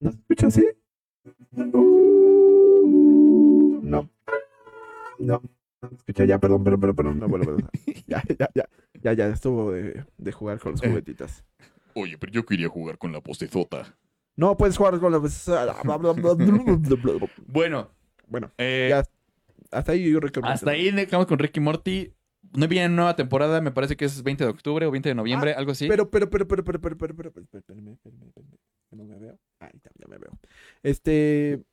[0.00, 0.66] ¿No se escucha así?
[1.52, 2.33] Uh, no.
[5.18, 5.42] No.
[5.98, 7.18] Escucha ya, perdón, perdón, perdón, perdón.
[7.20, 7.70] No vuelvo a
[8.06, 8.68] Ya, ya, ya.
[9.02, 11.44] Ya, ya, estuvo de, de jugar con los juguetitos.
[11.94, 13.96] Oye, pero yo quería jugar con la postezota.
[14.36, 15.20] No puedes jugar con la.
[17.46, 17.90] Bueno,
[18.26, 19.04] Bueno, eh, ya.
[19.70, 20.40] Hasta ahí yo que.
[20.42, 22.12] hasta ahí dejamos con Ricky Morty.
[22.56, 25.54] No viene nueva temporada, me parece que es 20 de octubre o 20 de noviembre,
[25.54, 25.88] algo así.
[25.88, 28.56] Pero, pero, pero, pero, pero, pero, pero, pero, pero, pero, espérame, espérame, espérame.
[28.90, 29.38] Que No me veo.
[29.60, 30.38] Ahí está, ya me veo.
[30.82, 31.64] Este.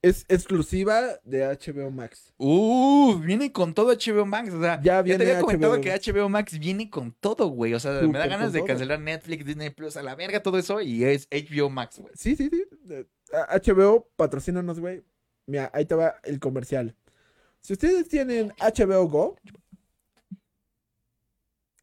[0.00, 2.32] Es exclusiva de HBO Max.
[2.36, 4.52] Uh, viene con todo HBO Max.
[4.52, 6.12] O sea, Ya ya te había comentado HBO que.
[6.12, 7.74] HBO Max viene con todo, güey.
[7.74, 8.68] O sea, me da ganas de todo.
[8.68, 10.80] cancelar Netflix, Disney Plus, a la verga, todo eso.
[10.80, 12.12] Y es HBO Max, güey.
[12.16, 12.64] Sí, sí, sí.
[13.64, 15.02] HBO, patrocínanos, güey.
[15.46, 16.94] Mira, ahí te va el comercial.
[17.60, 19.36] Si ustedes tienen HBO Go.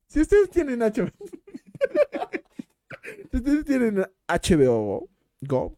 [0.08, 1.12] Si ustedes tienen HBO.
[3.32, 5.10] si ustedes tienen HBO
[5.41, 5.78] Go.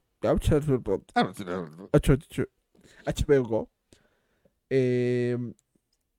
[3.05, 3.69] HBO Go.
[4.69, 5.37] eh,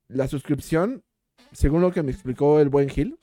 [0.07, 1.03] la suscripción,
[1.51, 3.19] según lo que me explicó el buen Gil,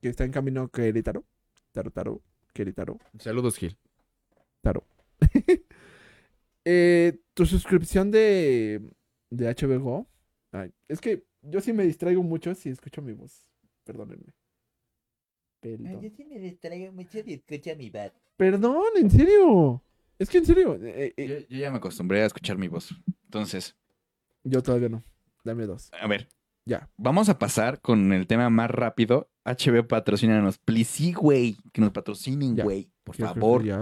[0.00, 1.24] que está en camino a Querétaro.
[1.72, 2.98] Taro, taro, Querétaro.
[3.18, 3.76] Saludos, Gil.
[4.60, 4.84] Taro.
[6.70, 8.82] Eh, tu suscripción de,
[9.30, 10.06] de HBO Go.
[10.52, 13.46] Ay, es que yo sí me distraigo mucho si escucho mi voz.
[13.84, 14.34] Perdónenme.
[15.60, 16.12] Perdón.
[16.16, 18.12] sí me distraigo mucho y escucho mi bat.
[18.36, 19.82] Perdón, en serio.
[20.18, 20.74] Es que en serio.
[20.82, 22.94] eh, eh, Yo, yo ya me acostumbré a escuchar mi voz.
[23.24, 23.76] Entonces,
[24.44, 25.02] yo todavía no.
[25.44, 25.90] Dame dos.
[26.00, 26.28] a ver.
[26.64, 26.88] Ya.
[26.98, 29.30] Vamos a pasar con el tema más rápido.
[29.44, 30.58] HBO patrocínanos.
[30.58, 31.56] Please, sí, güey.
[31.72, 32.64] Que nos patrocinen, Ya.
[32.64, 32.90] güey.
[33.04, 33.64] Por favor.
[33.64, 33.78] ya.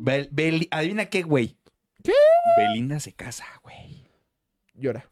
[0.00, 1.56] Bel- Adivina qué, güey.
[2.02, 2.12] ¿Qué?
[2.56, 4.06] Belinda se casa, güey.
[4.74, 5.08] Llora.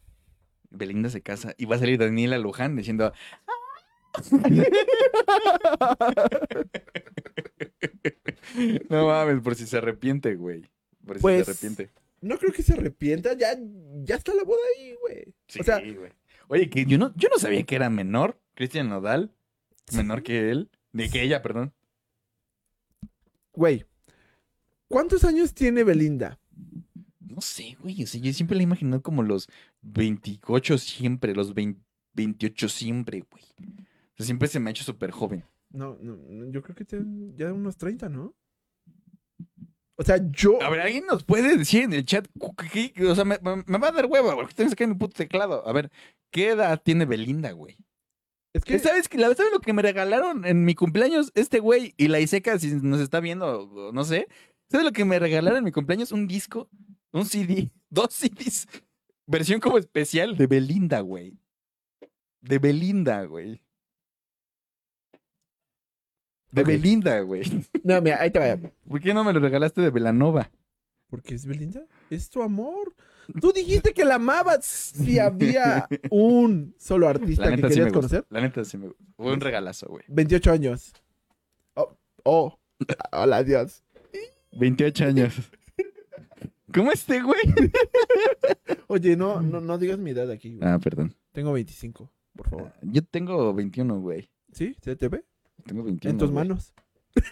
[0.71, 1.55] Belinda se casa.
[1.59, 3.13] Y va a salir Daniela Luján diciendo.
[8.91, 10.63] no mames, por si se arrepiente, güey.
[11.05, 11.91] Por si Pues, se arrepiente.
[12.21, 13.35] No creo que se arrepienta.
[13.35, 13.59] Ya,
[14.05, 15.35] ya está la boda ahí, güey.
[15.49, 16.13] Sí, o sea- güey.
[16.49, 18.41] Oye, que yo no, yo no sabía que era menor.
[18.55, 19.33] Cristian Nodal.
[19.93, 20.71] Menor que él.
[20.93, 21.75] De que ella, perdón.
[23.53, 23.85] Güey.
[24.89, 26.39] ¿Cuántos años tiene Belinda?
[27.21, 28.03] No sé, güey.
[28.03, 29.49] O sea, yo siempre la he imaginado como los
[29.83, 31.81] 28 siempre, los 20
[32.15, 33.45] 28 siempre, güey.
[34.17, 35.45] O sea, siempre se me ha hecho súper joven.
[35.71, 38.35] No, no, yo creo que tiene ya unos 30, ¿no?
[39.99, 40.63] O sea, yo.
[40.63, 42.27] A ver, ¿alguien nos puede decir en el chat?
[42.73, 45.67] qué- o sea, me, va a dar hueva, porque tengo que sacar mi puto teclado.
[45.67, 45.91] A ver,
[46.31, 47.77] ¿qué edad tiene Belinda, güey?
[48.55, 48.79] es que.
[48.79, 52.59] ¿Sabes, que, ¿Sabes lo que me regalaron en mi cumpleaños este güey y la Iseca,
[52.59, 54.29] si nos está viendo, no sé?
[54.71, 56.13] ¿Sabes lo que me regalaron en mi cumpleaños?
[56.13, 56.69] Un disco,
[57.13, 58.67] un CD, dos CDs.
[59.27, 61.39] Versión como especial de Belinda, güey.
[62.41, 63.61] De Belinda, güey.
[66.63, 66.65] De.
[66.65, 67.43] Belinda, güey.
[67.85, 68.71] No, mira, ahí te va.
[68.89, 70.51] ¿Por qué no me lo regalaste de Belanova?
[71.09, 71.87] Porque es Belinda.
[72.11, 72.95] Es tu amor.
[73.41, 78.25] Tú dijiste que la amabas si había un solo artista que querías conocer.
[78.31, 79.05] La neta sí me gustó.
[79.17, 80.05] Fue un regalazo, güey.
[80.09, 80.93] 28 años.
[81.75, 82.59] Oh, oh.
[83.13, 83.83] Hola, Dios.
[84.53, 85.35] 28 años.
[86.73, 87.41] ¿Cómo este, güey?
[88.89, 90.57] Oye, no, no, no digas mi edad aquí.
[90.57, 90.69] güey.
[90.69, 91.15] Ah, perdón.
[91.33, 92.73] Tengo 25, por favor.
[92.83, 94.31] Yo tengo 21, güey.
[94.53, 94.77] ¿Sí?
[94.83, 95.25] ¿Se te ve?
[95.67, 96.11] Tengo 21.
[96.11, 96.47] En tus güey.
[96.49, 96.73] manos.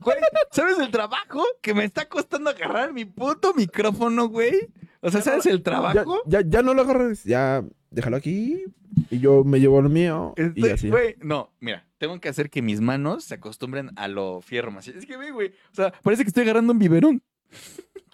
[0.00, 0.16] Güey,
[0.52, 4.54] ¿sabes el trabajo que me está costando agarrar mi puto micrófono, güey?
[5.00, 6.22] O sea, ¿sabes el trabajo?
[6.24, 7.24] ya, ya no lo agarres.
[7.24, 8.64] Ya, déjalo aquí.
[9.10, 10.34] Y yo me llevo lo mío.
[10.36, 10.88] y Estoy- así.
[10.88, 14.86] güey, no, mira, tengo que hacer que mis manos se acostumbren a lo fierro más.
[14.88, 17.22] Es que, ve, güey, o sea, parece que estoy agarrando un biberón.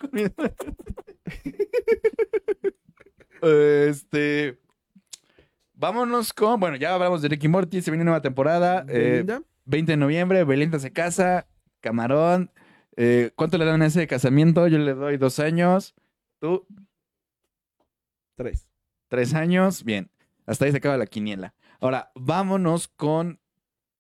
[3.43, 4.59] Este.
[5.75, 6.61] Vámonos con.
[6.61, 8.85] Bueno, ya hablamos de Ricky Morty, se viene nueva temporada.
[8.89, 9.25] eh,
[9.67, 11.47] 20 de noviembre, Belinda se casa,
[11.81, 12.51] Camarón.
[12.97, 14.67] eh, ¿Cuánto le dan a ese casamiento?
[14.69, 15.95] Yo le doy dos años.
[16.41, 16.67] Tú,
[18.37, 18.67] tres.
[19.09, 19.85] tres años.
[19.85, 20.11] Bien,
[20.47, 21.55] hasta ahí se acaba la quiniela.
[21.81, 23.41] Ahora, vámonos con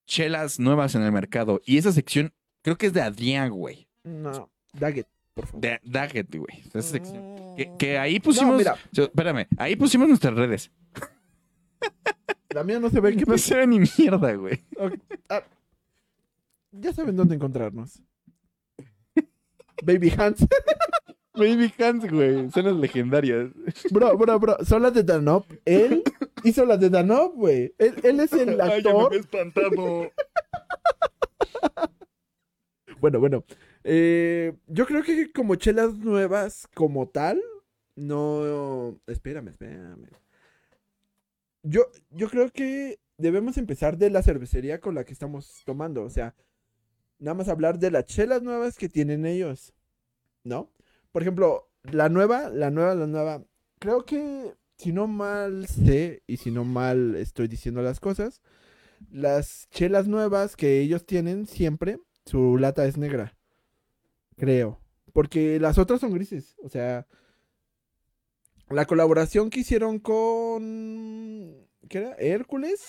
[0.07, 1.61] chelas nuevas en el mercado.
[1.65, 3.89] Y esa sección, creo que es de Adrián, güey.
[4.05, 5.61] No, Daggett, por favor.
[5.63, 6.61] De Daggett, güey.
[6.67, 7.55] Esa sección.
[7.57, 8.53] Que, que ahí pusimos.
[8.53, 8.77] No, mira.
[8.93, 10.71] espérame, ahí pusimos nuestras redes.
[12.55, 14.65] La mía no se ve que No se ve ni mierda, güey.
[16.71, 18.01] Ya saben dónde encontrarnos.
[19.85, 20.47] Baby Hands.
[21.35, 22.49] Baby Hans, güey.
[22.53, 23.51] Son las legendarias.
[23.91, 24.65] Bro, bro, bro.
[24.65, 25.51] Son las de Danop.
[25.65, 26.05] Él
[26.45, 27.75] hizo las de Danop, güey.
[27.77, 29.13] Él, él es el actor.
[29.17, 30.13] espantado.
[33.01, 33.45] Bueno, bueno.
[33.83, 37.43] Eh, yo creo que como chelas nuevas como tal,
[37.97, 38.97] no...
[39.09, 40.07] Espérame, espérame.
[41.65, 46.03] Yo, yo creo que debemos empezar de la cervecería con la que estamos tomando.
[46.05, 46.35] O sea,
[47.19, 49.75] nada más hablar de las chelas nuevas que tienen ellos.
[50.45, 50.71] ¿No?
[51.11, 53.45] Por ejemplo, la nueva, la nueva, la nueva.
[53.79, 58.43] Creo que si no mal sé y si no mal estoy diciendo las cosas,
[59.11, 63.37] las chelas nuevas que ellos tienen siempre, su lata es negra.
[64.37, 64.81] Creo.
[65.15, 66.57] Porque las otras son grises.
[66.63, 67.07] O sea,
[68.71, 71.67] la colaboración que hicieron con.
[71.89, 72.15] ¿Qué era?
[72.19, 72.83] Hércules,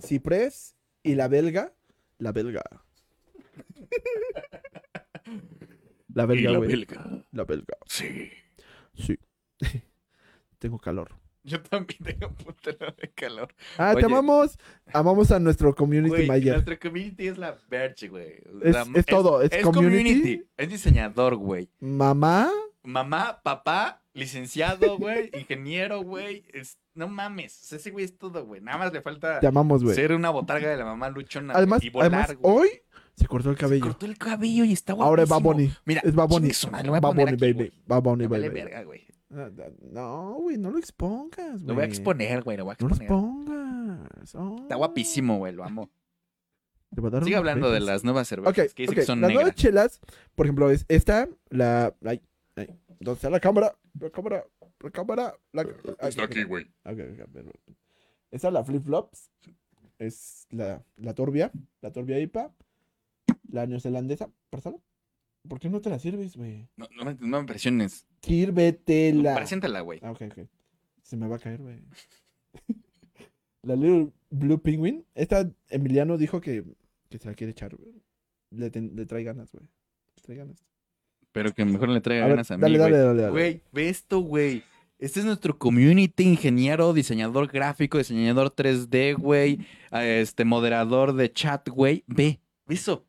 [0.00, 1.72] Ciprés y la belga.
[2.18, 2.62] La belga.
[6.14, 6.68] La belga, güey.
[6.68, 7.24] belga.
[7.32, 7.76] La belga.
[7.86, 8.30] Sí.
[8.94, 9.18] Sí.
[10.58, 11.10] Tengo calor.
[11.44, 13.54] Yo también tengo putero de calor.
[13.78, 14.00] Ah, Oye.
[14.00, 14.58] te amamos.
[14.92, 16.54] Amamos a nuestro community manager.
[16.54, 18.34] nuestra community es la verge, güey.
[18.62, 20.44] Es- La- es todo, es community.
[20.58, 21.70] Es diseñador, güey.
[21.80, 22.50] Mamá.
[22.82, 26.44] Mamá, papá, licenciado, güey, ingeniero, güey.
[26.52, 26.78] Es...
[26.94, 27.60] No mames.
[27.62, 28.60] O sea, ese güey es todo, güey.
[28.60, 29.94] Nada más le falta amamos, güey.
[29.94, 31.54] ser una botarga de la mamá luchona.
[31.54, 32.56] Además, güey, y volar, además güey.
[32.56, 32.68] hoy
[33.14, 33.84] se cortó el Se cabello.
[33.86, 35.08] cortó el cabello y está guapísimo.
[35.08, 35.72] Ahora es Baboni.
[35.84, 36.50] Mira, Es Baboni.
[36.50, 37.54] aquí, baby.
[37.54, 37.72] güey.
[37.86, 38.60] Vale baby.
[38.60, 39.06] verga, güey.
[39.92, 41.88] No, güey, no lo expongas, Lo voy a güey.
[41.88, 44.34] exponer, güey, lo voy a No lo expongas.
[44.34, 44.56] Oh.
[44.62, 45.90] Está guapísimo, güey, lo amo.
[47.22, 48.94] Sigue hablando de las nuevas cervezas Ok, que dice ok.
[48.94, 50.00] que son Las nuevas chelas,
[50.34, 51.94] por ejemplo, es esta, la...
[52.04, 52.22] Ay,
[53.00, 53.76] ¿Dónde está la cámara?
[54.00, 54.44] La cámara,
[54.80, 55.34] la cámara.
[55.52, 55.62] La...
[56.00, 56.64] Está aquí, güey.
[56.84, 57.72] Ok, ok, perfecto.
[58.30, 59.30] Esta es la Flip Flops.
[59.98, 61.50] Es la, la Torbia.
[61.80, 62.54] La Torbia IPA.
[63.50, 64.30] La neozelandesa.
[64.50, 64.78] Pásala.
[65.48, 66.68] ¿Por qué no te la sirves, güey?
[66.76, 68.06] No, no, me, no me presiones.
[68.22, 69.34] Sírvetela.
[69.34, 70.00] Preséntala, güey.
[70.02, 70.46] Ah, ok, ok.
[71.02, 71.80] Se me va a caer, güey.
[73.62, 75.04] la Little Blue Penguin.
[75.14, 76.64] Esta, Emiliano dijo que,
[77.08, 77.94] que se la quiere echar, güey.
[78.50, 79.64] Le, ten- le trae ganas, güey.
[80.16, 80.64] Le trae ganas.
[81.32, 82.90] Pero que mejor le traiga A ver, ganas a mí, dale, güey.
[82.90, 83.32] dale, dale, dale.
[83.32, 84.62] Güey, ve esto, güey.
[84.98, 89.60] Este es nuestro community, ingeniero, diseñador gráfico, diseñador 3D, güey.
[89.92, 92.02] Este, moderador de chat, güey.
[92.08, 93.06] Ve, ve eso.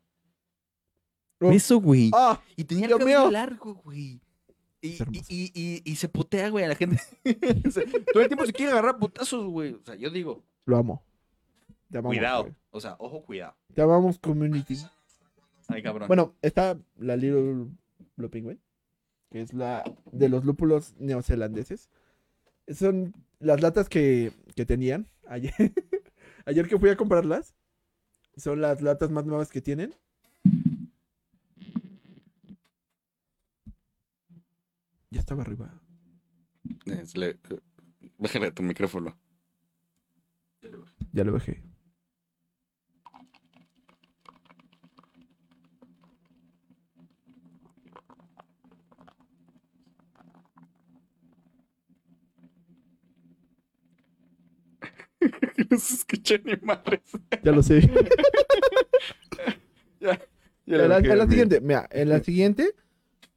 [1.40, 1.48] Oh.
[1.48, 2.10] Ve eso, güey.
[2.14, 2.40] ¡Ah!
[2.56, 4.20] Y tenía el cabello largo, güey.
[4.82, 6.98] Y, y, y, y se putea, güey, a la gente.
[7.66, 9.74] O sea, Todo el tiempo se quiere agarrar putazos, güey.
[9.74, 11.02] O sea, yo digo, Lo amo.
[11.90, 12.16] Te amamos.
[12.16, 12.42] cuidado.
[12.44, 12.54] güey.
[12.70, 13.56] O sea, ojo, cuidado.
[13.74, 14.76] Te amamos, community.
[15.68, 16.06] Ay, cabrón.
[16.08, 17.66] Bueno, está la Little
[18.20, 18.60] Blue Penguin,
[19.30, 21.90] que es la de los lúpulos neozelandeses.
[22.68, 25.54] Son las latas que, que tenían ayer.
[26.46, 27.54] ayer que fui a comprarlas.
[28.36, 29.94] Son las latas más nuevas que tienen.
[35.10, 35.80] Ya estaba arriba.
[37.14, 37.38] Le-
[38.18, 39.18] Bájale tu micrófono.
[41.12, 41.62] Ya lo bajé.
[55.70, 57.00] no se escucha ni madres.
[57.42, 57.88] Ya lo sé.
[60.00, 60.18] Ya
[60.66, 62.74] en, la, en la siguiente, mira, en la siguiente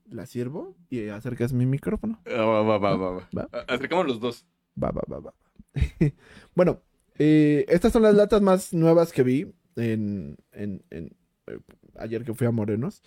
[0.10, 2.22] la sirvo y acercas mi micrófono.
[2.28, 3.50] Ah, Va, va, va, va, va.
[3.68, 4.46] Acercamos los dos.
[4.82, 5.34] Va, va, va, va.
[6.56, 6.82] bueno,
[7.18, 11.16] eh, estas son las latas más nuevas que vi en, en- en,
[11.48, 11.60] eh,
[11.98, 13.02] ayer que fui a Morenos.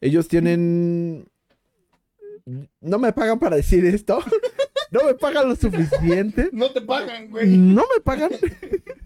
[0.00, 1.28] Ellos tienen...
[2.80, 4.20] No me pagan para decir esto.
[4.92, 6.50] no me pagan lo suficiente.
[6.52, 7.56] No te pagan, güey.
[7.56, 8.30] No me pagan.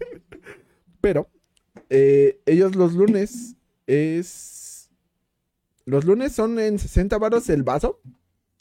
[1.01, 1.29] Pero
[1.89, 3.55] eh, ellos los lunes
[3.87, 4.89] es...
[5.85, 8.01] Los lunes son en 60 varos el vaso.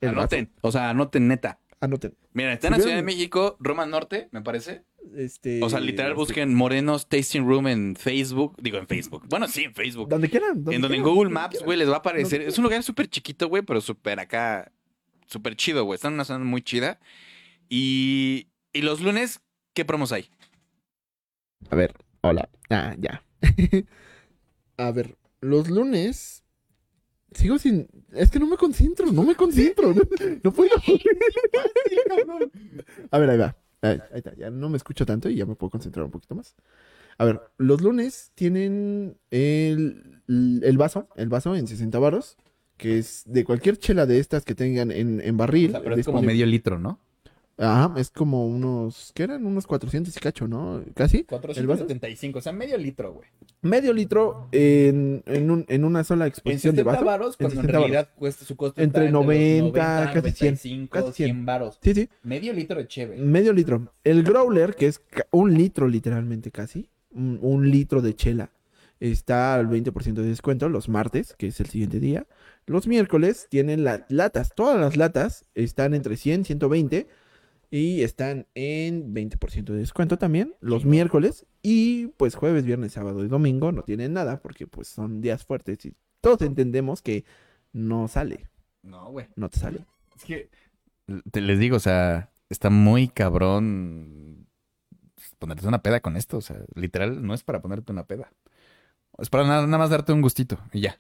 [0.01, 0.21] El vaso.
[0.21, 0.53] Anoten.
[0.61, 1.59] O sea, anoten neta.
[1.81, 2.15] Anoten.
[2.35, 4.83] Mira, está en la Ciudad de México, Roma Norte, me parece.
[5.17, 8.57] Este, O sea, literal este, busquen Morenos Tasting Room en Facebook.
[8.61, 9.25] Digo, en Facebook.
[9.29, 10.09] Bueno, sí, en Facebook.
[10.09, 10.59] Donde quieran.
[10.59, 12.43] En donde en quieran, Google donde Maps, güey, les va a aparecer.
[12.43, 14.71] Es un lugar súper chiquito, güey, pero súper acá.
[15.35, 15.97] Súper chido, güey.
[15.97, 17.01] Está en una zona muy chida.
[17.69, 19.41] Y, y los lunes,
[19.73, 20.31] ¿qué promos hay?
[21.71, 22.49] A ver, hola.
[22.71, 23.25] Ah, ya.
[24.77, 26.45] a ver, los lunes.
[27.33, 27.89] Sigo sin.
[28.13, 29.93] Es que no me concentro, no me concentro.
[29.93, 30.03] No,
[30.45, 30.71] no puedo.
[33.11, 33.57] a ver, ahí va.
[33.83, 34.37] Ahí, ahí está.
[34.37, 36.55] Ya no me escucho tanto y ya me puedo concentrar un poquito más.
[37.19, 42.37] A ver, los lunes tienen el, el vaso, el vaso en 60 varos,
[42.77, 45.77] que es de cualquier chela de estas que tengan en, en barril.
[45.97, 46.47] disponible.
[46.47, 46.99] litro, ¿no?
[47.57, 49.47] Ajá, es como unos, ¿qué eran?
[49.47, 50.83] Unos 400 y cacho, ¿no?
[50.95, 51.19] Casi.
[51.19, 51.85] ¿El vaso?
[51.87, 53.29] 475, o sea, medio litro, güey.
[53.63, 57.05] Medio litro en, en, un- en una sola En exposición de 70 vaso.
[57.05, 57.91] varos, En cuando en 60 varos.
[57.93, 61.27] realidad cuesta su costo Entre está los 90, casi 100, 95, casi 100.
[61.29, 61.79] 100 varos.
[61.81, 62.09] Sí, sí.
[62.25, 63.17] Medio litro de cheve.
[63.19, 63.93] Medio litro.
[64.03, 68.51] El growler, que es un litro literalmente casi, un, un litro de chela,
[68.99, 72.27] está al 20% de descuento los martes, que es el siguiente día.
[72.67, 74.51] Los miércoles tienen las latas.
[74.55, 77.07] Todas las latas están entre 100, 120
[77.71, 81.47] y están en 20% de descuento también los miércoles.
[81.63, 85.85] Y pues jueves, viernes, sábado y domingo no tienen nada porque pues son días fuertes
[85.85, 87.25] y todos entendemos que
[87.73, 88.49] no sale,
[88.83, 89.27] No, güey.
[89.37, 89.85] no te sale.
[90.17, 90.49] Es que
[91.31, 94.47] te les digo, o sea, está muy cabrón
[95.39, 96.39] ponerte una peda con esto.
[96.39, 98.33] O sea, literal, no es para ponerte una peda.
[99.19, 100.99] Es para nada, nada más darte un gustito y ya.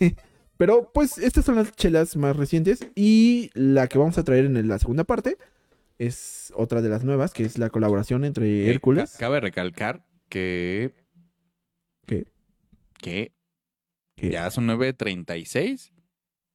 [0.58, 4.68] Pero pues estas son las chelas más recientes y la que vamos a traer en
[4.68, 5.36] la segunda parte
[5.98, 9.12] es otra de las nuevas, que es la colaboración entre Hércules.
[9.12, 10.94] Ca- Cabe recalcar que.
[12.06, 12.26] ¿Qué?
[13.00, 13.32] Que
[14.16, 15.90] que- ya son 9.36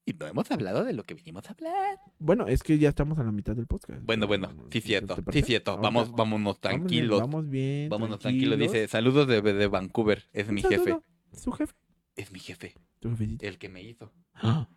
[0.05, 1.99] y no hemos hablado de lo que vinimos a hablar.
[2.19, 4.01] Bueno, es que ya estamos a la mitad del podcast.
[4.05, 5.77] Bueno, bueno, sí, cierto, sí, cierto.
[5.77, 7.19] Vamos, vámonos tranquilos.
[7.19, 7.89] Vamos bien.
[7.89, 8.57] Vámonos tranquilos.
[8.57, 10.23] Dice, saludos de, de Vancouver.
[10.31, 10.97] Es mi jefe.
[11.33, 11.73] Su jefe.
[12.15, 12.73] Es mi jefe.
[13.09, 13.45] Tu jefecito.
[13.45, 14.11] El que me hizo.
[14.35, 14.67] Ah.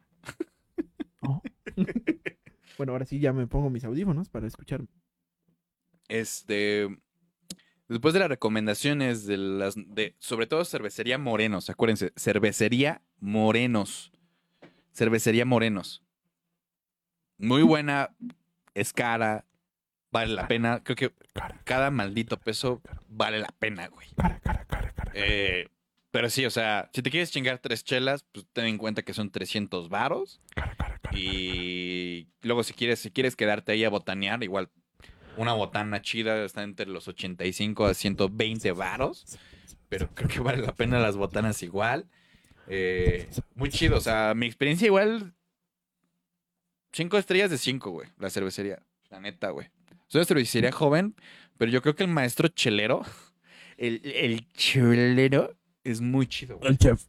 [1.21, 1.43] Oh.
[2.79, 4.83] bueno, ahora sí ya me pongo mis audífonos para escuchar.
[6.09, 6.89] Este.
[7.89, 9.75] Después de las recomendaciones de las.
[9.77, 11.71] de Sobre todo cervecería Morenos.
[11.71, 14.13] Acuérdense, cervecería Morenos.
[14.93, 16.03] Cervecería Morenos.
[17.39, 18.15] Muy buena.
[18.75, 19.47] Es cara.
[20.13, 20.83] Vale la pena.
[20.83, 24.09] Creo que Cara, cada maldito peso vale la pena, güey.
[24.17, 25.13] cara, cara, cara, cara.
[25.15, 25.69] Eh,
[26.11, 29.15] pero sí, o sea, si te quieres chingar tres chelas, pues ten en cuenta que
[29.15, 30.41] son 300 varos.
[31.13, 34.71] Y luego si quieres, si quieres quedarte ahí a botanear, igual
[35.37, 39.39] una botana chida está entre los 85 a 120 varos.
[39.89, 42.09] Pero creo que vale la pena las botanas igual.
[42.67, 45.35] Eh, muy chido, o sea, mi experiencia igual...
[46.93, 48.83] Cinco estrellas de cinco, güey, la cervecería.
[49.11, 49.71] La neta, güey.
[50.09, 51.15] Es una cervecería joven,
[51.57, 53.03] pero yo creo que el maestro chelero,
[53.77, 56.71] el, el chelero, es muy chido, güey.
[56.71, 57.07] El chef.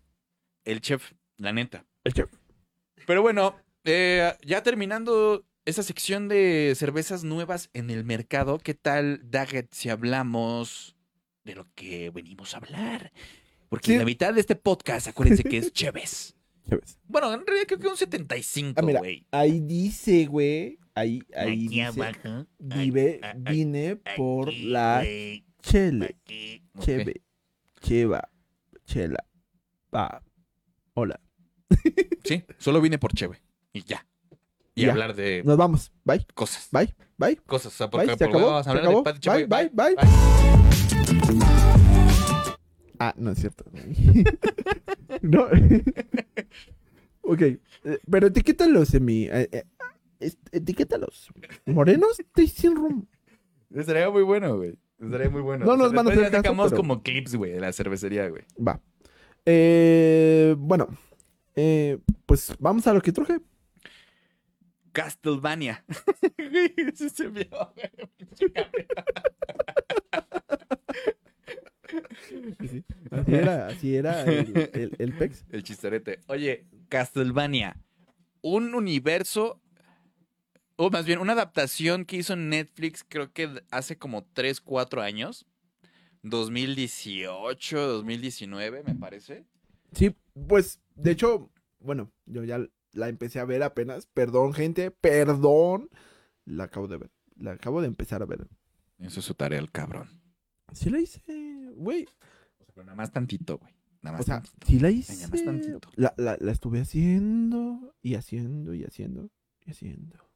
[0.66, 1.86] El chef, la neta.
[2.04, 2.30] El chef.
[3.08, 9.22] Pero bueno, eh, ya terminando esa sección de cervezas nuevas en el mercado, ¿qué tal,
[9.30, 10.96] Daggett, si hablamos
[11.44, 13.12] de lo que venimos a hablar?
[13.70, 13.98] Porque Sí.
[13.98, 16.36] la mitad de este podcast, acuérdense que es Cheves.
[16.70, 17.00] Cheves.
[17.08, 19.26] Bueno, en realidad creo que un 75, Ah, mira, güey.
[19.32, 20.78] Ahí dice, güey.
[20.94, 21.84] Ahí, ahí dice.
[21.84, 22.46] abajo.
[22.60, 25.04] Vive, vine por la
[25.62, 26.18] chele.
[26.22, 26.64] aquí.
[26.74, 26.84] Ok.
[26.86, 27.22] Cheve.
[27.82, 28.30] Cheva.
[28.92, 29.24] Chela.
[30.96, 31.20] Hola.
[32.26, 33.42] Sí, solo vine por Cheve.
[33.72, 34.06] Y ya.
[34.76, 34.92] Y Ya.
[34.92, 35.92] hablar de Nos vamos.
[36.04, 36.26] Bye.
[36.34, 36.68] cosas.
[36.72, 36.94] Bye.
[37.18, 37.38] Bye.
[37.46, 37.74] Cosas.
[37.74, 37.92] O sea, Bye.
[37.92, 38.46] porque Se porque acabó.
[38.52, 39.04] vamos a Se hablar acabó.
[39.04, 39.30] de Pati.
[39.30, 39.96] Bye, bye, bye.
[43.00, 43.64] Ah, no es cierto.
[45.22, 45.44] no.
[47.22, 47.42] ok.
[47.42, 47.60] eh,
[48.10, 49.24] Pero etiquétalos en mi.
[49.26, 49.50] eh,
[50.20, 51.30] eh, etiquétalos.
[51.66, 53.08] Morenos Tasting Room.
[53.74, 54.78] Estaría muy bueno, güey.
[55.02, 55.66] Estaría muy bueno.
[55.66, 57.74] No O sea, nos van a hacer ya sacamos pero- como clips, güey, de la
[57.74, 58.44] cervecería, güey.
[58.66, 58.80] Va.
[59.46, 60.88] Eh, bueno.
[61.56, 63.40] eh, pues vamos a lo que truje.
[64.92, 65.84] Castlevania.
[66.96, 67.48] Se vio.
[73.12, 75.46] Así era, así era el, el, el PEX.
[75.50, 76.20] El chistorete.
[76.28, 77.78] Oye, Castlevania.
[78.42, 79.61] Un universo.
[80.84, 85.46] O más bien, una adaptación que hizo Netflix, creo que hace como 3, 4 años.
[86.24, 89.46] 2018, 2019, me parece.
[89.94, 90.16] Sí,
[90.48, 94.08] pues, de hecho, bueno, yo ya la empecé a ver apenas.
[94.08, 95.88] Perdón, gente, perdón.
[96.46, 97.12] La acabo de ver.
[97.36, 98.48] La acabo de empezar a ver.
[98.98, 100.10] Eso es su tarea, el cabrón.
[100.74, 101.22] Sí la hice,
[101.76, 102.06] güey.
[102.06, 103.72] O sea, pero nada más tantito, güey.
[104.02, 104.66] Nada más O sea, tantito.
[104.66, 105.28] sí la hice.
[105.28, 105.92] más tantito.
[105.94, 109.30] La, la, la estuve haciendo y haciendo y haciendo
[109.64, 110.31] y haciendo.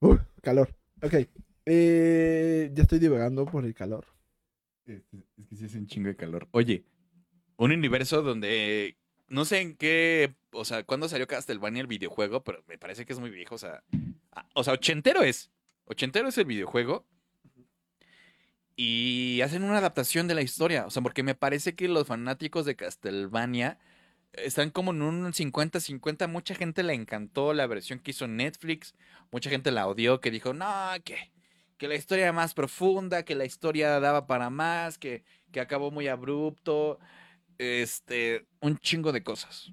[0.00, 0.74] Uh, calor.
[1.02, 1.14] Ok.
[1.64, 4.06] Eh, ya estoy divagando por el calor.
[4.86, 5.02] Es
[5.36, 6.46] es que sí hace un chingo de calor.
[6.52, 6.84] Oye,
[7.56, 8.96] un universo donde
[9.28, 13.12] no sé en qué, o sea, cuándo salió Castlevania el videojuego, pero me parece que
[13.12, 13.82] es muy viejo, o sea,
[14.32, 15.50] ah, o sea, ochentero es.
[15.86, 17.06] Ochentero es el videojuego.
[18.78, 22.66] Y hacen una adaptación de la historia, o sea, porque me parece que los fanáticos
[22.66, 23.78] de Castlevania
[24.36, 28.94] están como en un 50-50, mucha gente le encantó la versión que hizo Netflix,
[29.32, 30.66] mucha gente la odió, que dijo, no,
[31.04, 31.32] que
[31.78, 35.90] que la historia era más profunda, que la historia daba para más, que, que acabó
[35.90, 36.98] muy abrupto,
[37.58, 39.72] este, un chingo de cosas.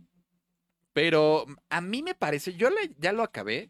[0.93, 3.69] Pero a mí me parece, yo le- ya lo acabé.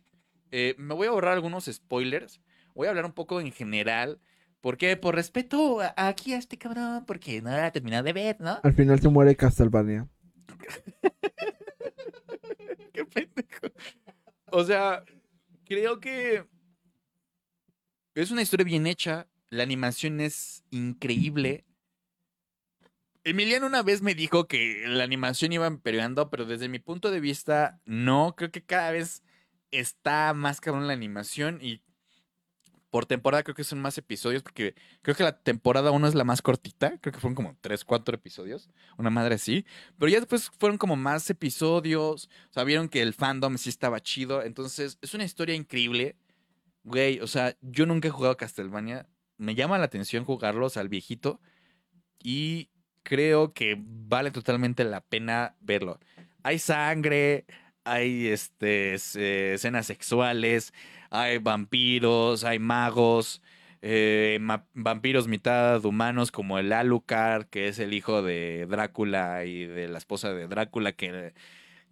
[0.56, 2.40] eh, me voy a ahorrar algunos spoilers.
[2.76, 4.20] Voy a hablar un poco en general.
[4.62, 8.60] Porque por respeto a- aquí a este cabrón, porque no la terminado de ver, ¿no?
[8.64, 10.08] Al final se muere Castlevania.
[12.94, 13.68] Qué pendejo.
[14.52, 15.04] O sea,
[15.66, 16.46] creo que
[18.16, 19.28] es una historia bien hecha.
[19.50, 21.66] La animación es increíble.
[23.24, 27.20] Emiliano una vez me dijo que la animación iba empeorando, pero desde mi punto de
[27.20, 28.36] vista, no.
[28.36, 29.24] Creo que cada vez
[29.72, 31.82] está más cabrón la animación y
[32.94, 36.24] por temporada creo que son más episodios, porque creo que la temporada 1 es la
[36.24, 37.00] más cortita.
[37.02, 38.70] Creo que fueron como 3, 4 episodios.
[39.00, 39.66] Una madre así.
[39.98, 42.30] Pero ya después fueron como más episodios.
[42.52, 44.44] O sea, vieron que el fandom sí estaba chido.
[44.44, 46.18] Entonces, es una historia increíble.
[46.84, 49.08] Güey, o sea, yo nunca he jugado Castlevania.
[49.38, 51.42] Me llama la atención jugarlos al viejito.
[52.22, 52.70] Y
[53.02, 56.00] creo que vale totalmente la pena verlo.
[56.44, 57.46] Hay sangre,
[57.86, 60.74] hay este, se- escenas sexuales,
[61.14, 63.42] hay vampiros, hay magos.
[63.86, 69.66] eh, ma- vampiros mitad humanos como el Alucard, que es el hijo de Drácula y
[69.66, 71.34] de la esposa de Drácula que,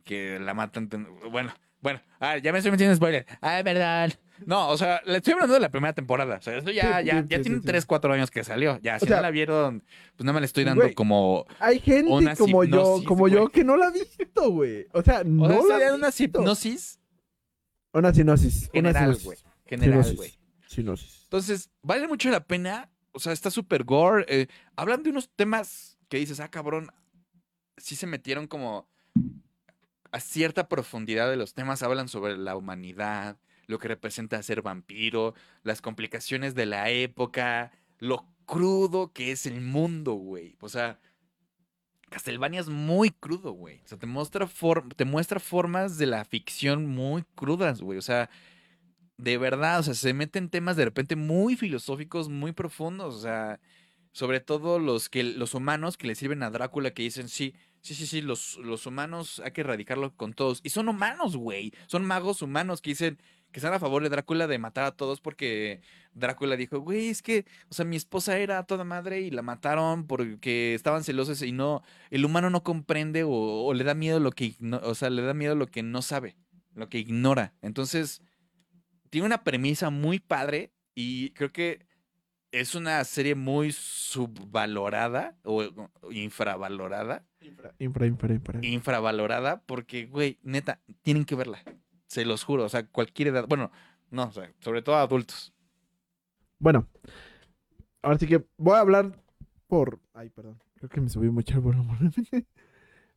[0.06, 0.88] que la matan.
[1.32, 3.26] Bueno, bueno, ah, ya me estoy metiendo en spoiler.
[3.42, 4.10] Ay, verdad.
[4.46, 6.38] No, o sea, le estoy hablando de la primera temporada.
[6.38, 7.68] O sea, eso ya, Sí, ya, sí, ya sí, tiene sí, sí.
[7.68, 8.80] 3, 4 años que salió.
[8.82, 9.84] Ya, si sea, no la vieron,
[10.16, 11.46] pues nada más le estoy dando güey, como.
[11.60, 14.88] Hay gente como yo, como yo que no la ha visto, güey.
[14.94, 17.01] O sea, no O sea, la sería una hipnosis
[17.94, 18.70] Una sinopsis.
[18.74, 19.38] Una general, güey.
[19.66, 20.34] General, güey.
[20.68, 21.22] Sinopsis.
[21.24, 22.90] Entonces, vale mucho la pena.
[23.12, 24.26] O sea, está súper gore.
[24.28, 26.92] eh, hablan de unos temas que dices, ah, cabrón.
[27.78, 28.88] Sí se metieron como
[30.12, 31.84] a cierta profundidad de los temas.
[31.84, 33.38] Hablan sobre la humanidad,
[33.68, 35.34] lo que representa ser vampiro,
[35.64, 40.58] las complicaciones de la época, lo crudo que es el mundo, güey.
[40.60, 41.00] O sea,
[42.12, 43.80] Castlevania es muy crudo, güey.
[43.86, 44.50] O sea, te muestra,
[44.98, 47.98] te muestra formas de la ficción muy crudas, güey.
[47.98, 48.30] O sea,
[49.18, 53.62] de verdad, o sea, se meten temas de repente muy filosóficos, muy profundos, o sea,
[54.12, 57.96] sobre todo los que los humanos que le sirven a Drácula que dicen, sí, sí,
[57.96, 60.60] sí, sí, los, los humanos hay que erradicarlo con todos.
[60.64, 61.72] Y son humanos, güey.
[61.88, 63.20] Son magos humanos que dicen
[63.52, 65.82] que están a favor de Drácula de matar a todos porque
[66.14, 70.08] Drácula dijo, güey, es que, o sea, mi esposa era toda madre y la mataron
[70.08, 74.32] porque estaban celosos y no, el humano no comprende o, o le da miedo lo
[74.32, 76.36] que, o sea, le da miedo lo que no sabe,
[76.76, 77.54] lo que ignora.
[77.62, 78.22] Entonces,
[79.10, 81.86] tiene una premisa muy padre y creo que
[82.52, 85.64] es una serie muy subvalorada o
[86.02, 87.26] o infravalorada.
[87.40, 88.60] Infra, infra, infra, infra.
[88.62, 91.64] Infravalorada porque, güey, neta, tienen que verla.
[92.12, 93.48] Se los juro, o sea, cualquier edad.
[93.48, 93.72] Bueno,
[94.10, 95.54] no, o sea, sobre todo adultos.
[96.60, 96.86] Bueno,
[98.02, 99.24] ahora sí que voy a hablar
[99.68, 100.02] por.
[100.12, 100.62] Ay, perdón.
[100.76, 102.12] Creo que me subí mucho el volumen.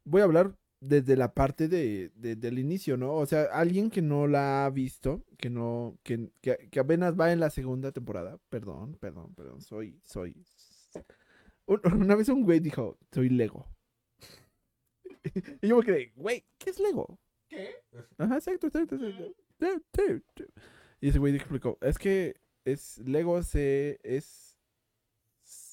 [0.04, 3.14] voy a hablar desde la parte de, de- del inicio, ¿no?
[3.14, 7.40] O sea, alguien que no la ha visto, que no, que, que, apenas va en
[7.40, 8.38] la segunda temporada.
[8.48, 9.60] Perdón, perdón, perdón.
[9.60, 10.36] Soy, soy.
[11.66, 13.66] Un- Una vez un güey dijo, soy Lego.
[15.62, 17.18] y yo me quedé, güey, ¿qué es Lego?
[17.54, 17.74] ¿Qué?
[18.18, 19.34] Ajá, exacto, exacto, exacto.
[19.60, 20.44] Sí, sí, sí.
[21.00, 22.34] Y ese güey explicó, es que
[22.64, 24.58] es Lego se es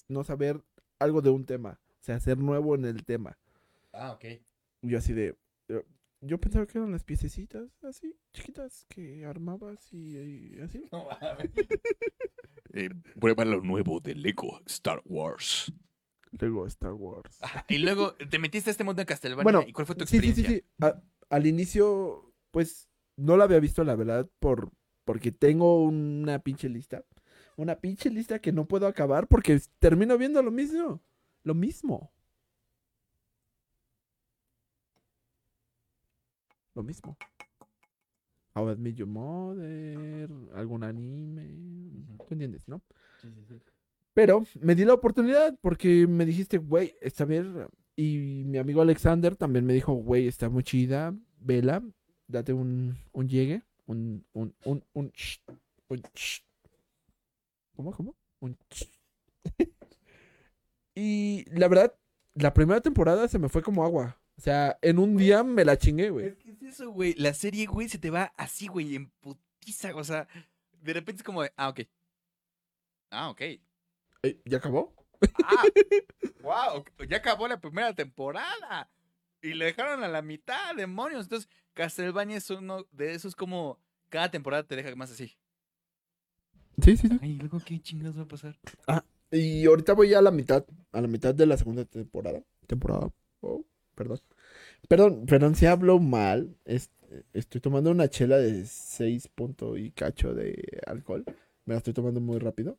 [0.08, 0.62] no saber
[1.00, 3.38] algo de un tema, o sea, ser nuevo en el tema.
[3.94, 4.26] Ah, ok.
[4.82, 5.36] Y yo así de
[5.70, 5.84] yo,
[6.22, 10.84] yo pensaba que eran las piececitas así chiquitas que armabas y, y así.
[12.74, 15.74] Eh, prueba lo nuevo de Lego Star Wars.
[16.40, 17.38] Lego Star Wars.
[17.68, 19.44] Y luego te metiste a este mundo en Castlevania.
[19.44, 20.50] Bueno, ¿Y cuál fue tu Sí, sí, experiencia?
[20.50, 20.86] sí, sí.
[20.86, 21.02] A-
[21.32, 24.72] al inicio, pues, no la había visto, la verdad, por
[25.04, 27.04] porque tengo una pinche lista.
[27.58, 31.02] Una pinche lista que no puedo acabar porque termino viendo lo mismo.
[31.44, 32.12] Lo mismo.
[36.74, 37.18] Lo mismo.
[38.54, 42.18] How I Met Your Mother, algún anime.
[42.28, 42.82] ¿Tú entiendes, no?
[44.14, 47.46] Pero me di la oportunidad porque me dijiste, güey, esta vez.
[48.02, 51.84] Y mi amigo Alexander también me dijo, güey, está muy chida, vela,
[52.28, 55.40] date un, un llegue, un, un, un, un, ch-
[55.88, 56.42] un ch-
[57.76, 58.16] ¿Cómo, cómo?
[58.40, 58.90] Un ch-
[60.96, 61.94] Y la verdad,
[62.34, 64.18] la primera temporada se me fue como agua.
[64.38, 66.36] O sea, en un día me la chingué, güey.
[66.38, 67.14] Que es eso, güey.
[67.16, 69.96] La serie, güey, se te va así, güey, en putiza.
[69.96, 70.28] O sea,
[70.82, 71.82] de repente es como de, ah, ok.
[73.12, 73.42] Ah, ok.
[73.42, 73.62] Eh,
[74.46, 74.94] ¿Ya acabó?
[75.44, 75.64] Ah,
[76.44, 78.90] wow, ya acabó la primera temporada.
[79.42, 81.24] Y le dejaron a la mitad, demonios.
[81.24, 85.38] Entonces, Castlevania es uno de esos como cada temporada te deja más así.
[86.84, 87.20] Sí, sí, sí.
[87.22, 88.58] Ay, ¿y luego qué chingados va a pasar?
[89.32, 92.44] Y ahorita voy a la mitad, a la mitad de la segunda temporada.
[92.68, 93.12] Temporada.
[93.42, 93.64] Oh,
[93.96, 94.20] perdón.
[94.88, 96.56] Perdón, perdón, si hablo mal.
[96.66, 96.92] es-
[97.34, 101.24] estoy tomando una chela de 6 punto y cacho de alcohol.
[101.66, 102.78] Me la estoy tomando muy rápido.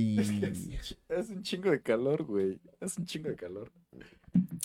[0.00, 0.16] Y
[1.08, 2.60] Es un chingo de calor, güey.
[2.80, 3.72] Es un chingo de calor.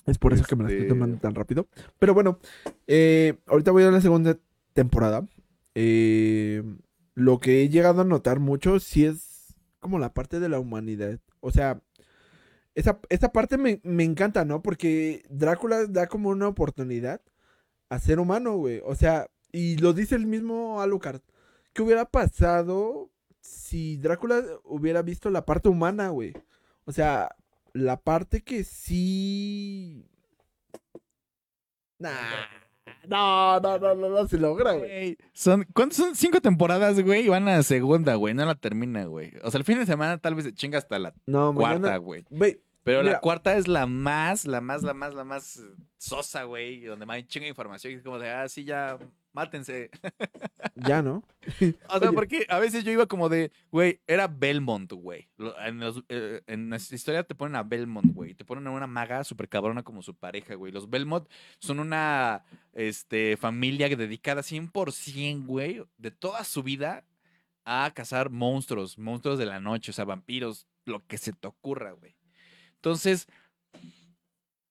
[0.05, 1.67] es por eso que me la estoy Este- tomando tan rápido.
[1.97, 2.37] Pero bueno,
[2.85, 4.37] eh, ahorita voy a la segunda
[4.73, 5.27] temporada.
[5.73, 6.61] Eh,
[7.15, 11.19] lo que he llegado a notar mucho sí es como la parte de la humanidad.
[11.39, 11.81] O sea,
[12.75, 14.61] esa, esa parte me, me encanta, ¿no?
[14.61, 17.21] Porque Drácula da como una oportunidad
[17.89, 18.81] a ser humano, güey.
[18.85, 21.21] O sea, y lo dice el mismo Alucard.
[21.73, 23.09] ¿Qué hubiera pasado
[23.43, 26.33] si Drácula hubiera visto la parte humana, güey?
[26.85, 27.35] O sea,
[27.73, 30.07] la parte que sí...
[31.99, 32.11] Nah.
[33.05, 35.17] No, no, no, no, no se logra, güey.
[35.33, 36.15] Son, ¿Cuántos son?
[36.15, 38.33] Cinco temporadas, güey, y van a la segunda, güey.
[38.33, 39.33] No la termina, güey.
[39.43, 42.25] O sea, el fin de semana tal vez se chinga hasta la No, cuarta, güey.
[42.83, 43.13] Pero Mira.
[43.13, 45.61] la cuarta es la más, la más, la más, la más
[45.97, 46.81] sosa, güey.
[46.83, 47.93] Donde más hay chinga información.
[47.93, 48.97] Y es como de, ah, sí, ya,
[49.33, 49.89] mátense.
[50.75, 51.23] ya, ¿no?
[51.89, 52.13] O sea, Oye.
[52.13, 55.27] porque a veces yo iba como de, güey, era Belmont, güey.
[55.65, 58.33] En, los- eh, en la historia te ponen a Belmont, güey.
[58.33, 60.71] Te ponen a una maga súper cabrona como su pareja, güey.
[60.71, 61.27] Los Belmont
[61.59, 67.05] son una este, familia dedicada 100%, güey, de toda su vida
[67.65, 71.91] a cazar monstruos, monstruos de la noche, o sea, vampiros, lo que se te ocurra,
[71.91, 72.15] güey.
[72.75, 73.27] Entonces,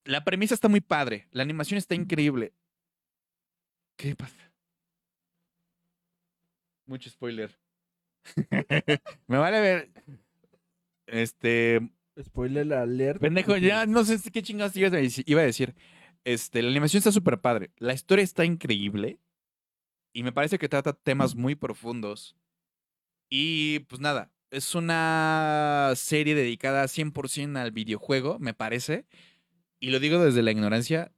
[0.05, 1.27] la premisa está muy padre.
[1.31, 2.53] La animación está increíble.
[3.97, 4.52] ¿Qué pasa?
[6.93, 7.59] Mucho spoiler.
[9.27, 9.91] Me vale ver.
[11.07, 11.81] Este.
[12.23, 13.19] Spoiler alert.
[13.19, 15.75] Pendejo, ya no sé qué chingados a iba a decir.
[16.23, 17.71] Este, la animación está súper padre.
[17.79, 19.19] La historia está increíble.
[20.13, 22.37] Y me parece que trata temas muy profundos.
[23.31, 29.07] Y pues nada, es una serie dedicada 100% al videojuego, me parece.
[29.81, 31.11] Y lo digo desde la ignorancia.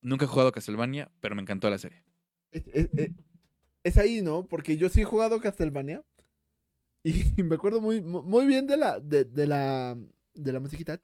[0.00, 2.04] Nunca he jugado Castlevania, pero me encantó la serie.
[2.52, 3.10] Es, es-
[3.88, 4.46] es- ahí, ¿no?
[4.46, 6.02] Porque yo sí he jugado Castlevania.
[7.04, 7.12] Y
[7.42, 9.96] me acuerdo muy, mu- muy bien de la, de, de la,
[10.34, 10.98] de la musiquita.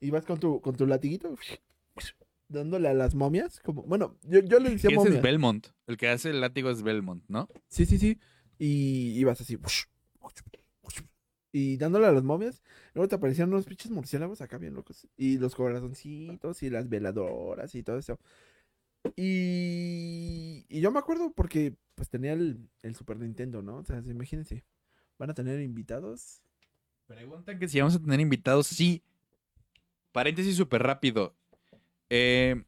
[0.00, 1.34] Y vas con tu, con tu latiguito.
[2.48, 3.60] Dándole a las momias.
[3.60, 5.22] Como, bueno, yo, yo le decía Ese es.
[5.22, 5.66] Belmont.
[5.86, 7.48] El que hace el látigo es Belmont, ¿no?
[7.68, 8.18] Sí, sí, sí.
[8.58, 9.58] Y ibas así.
[11.58, 12.62] Y dándole a las momias.
[12.94, 15.08] Luego te aparecían unos pinches murciélagos acá bien locos.
[15.16, 18.16] Y los corazoncitos y las veladoras y todo eso.
[19.16, 23.78] Y, y yo me acuerdo porque pues tenía el, el Super Nintendo, ¿no?
[23.78, 24.64] O sea, imagínense.
[25.18, 26.42] Van a tener invitados.
[27.08, 28.68] Preguntan que si vamos a tener invitados.
[28.68, 29.02] Sí.
[30.12, 31.34] Paréntesis súper rápido.
[32.08, 32.62] Eh,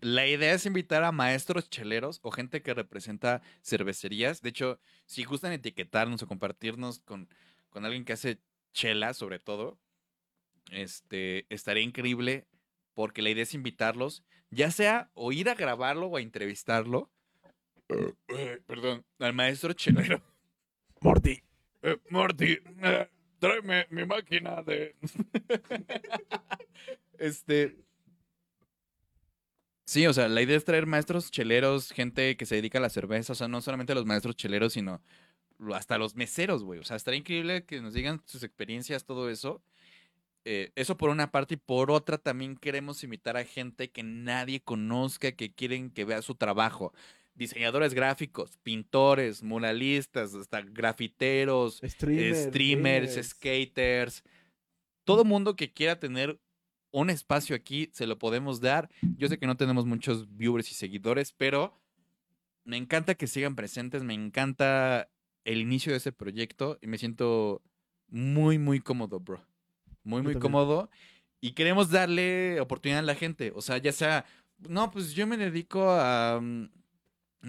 [0.00, 4.40] la idea es invitar a maestros cheleros o gente que representa cervecerías.
[4.40, 7.28] De hecho, si gustan etiquetarnos o compartirnos con,
[7.76, 8.38] con alguien que hace
[8.72, 9.78] chela, sobre todo,
[10.70, 12.46] este, estaría increíble
[12.94, 17.10] porque la idea es invitarlos, ya sea o ir a grabarlo o a entrevistarlo.
[18.28, 20.22] Eh, perdón, al maestro chelero.
[21.02, 21.42] Morty.
[21.82, 24.96] Eh, Morty, eh, tráeme mi máquina de.
[27.18, 27.76] este.
[29.84, 32.88] Sí, o sea, la idea es traer maestros cheleros, gente que se dedica a la
[32.88, 35.02] cerveza, o sea, no solamente los maestros cheleros, sino
[35.74, 36.80] hasta los meseros, güey.
[36.80, 39.62] O sea, estaría increíble que nos digan sus experiencias, todo eso.
[40.44, 44.60] Eh, eso por una parte y por otra también queremos invitar a gente que nadie
[44.60, 46.92] conozca, que quieren que vea su trabajo.
[47.34, 53.28] Diseñadores gráficos, pintores, muralistas, hasta grafiteros, Streamers.
[53.28, 54.22] skaters,
[55.04, 56.38] todo mundo que quiera tener
[56.92, 58.88] un espacio aquí, se lo podemos dar.
[59.18, 61.78] Yo sé que no tenemos muchos viewers y seguidores, pero
[62.64, 65.08] me encanta que sigan presentes, me encanta
[65.46, 67.62] el inicio de ese proyecto y me siento
[68.08, 69.46] muy, muy cómodo, bro.
[70.02, 70.90] Muy, muy cómodo.
[71.40, 73.52] Y queremos darle oportunidad a la gente.
[73.54, 74.24] O sea, ya sea,
[74.58, 76.68] no, pues yo me dedico a, mm,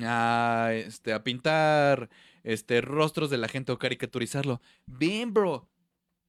[0.03, 2.09] a, este, a pintar
[2.43, 4.61] este, rostros de la gente o caricaturizarlo.
[4.85, 5.67] Ven, bro.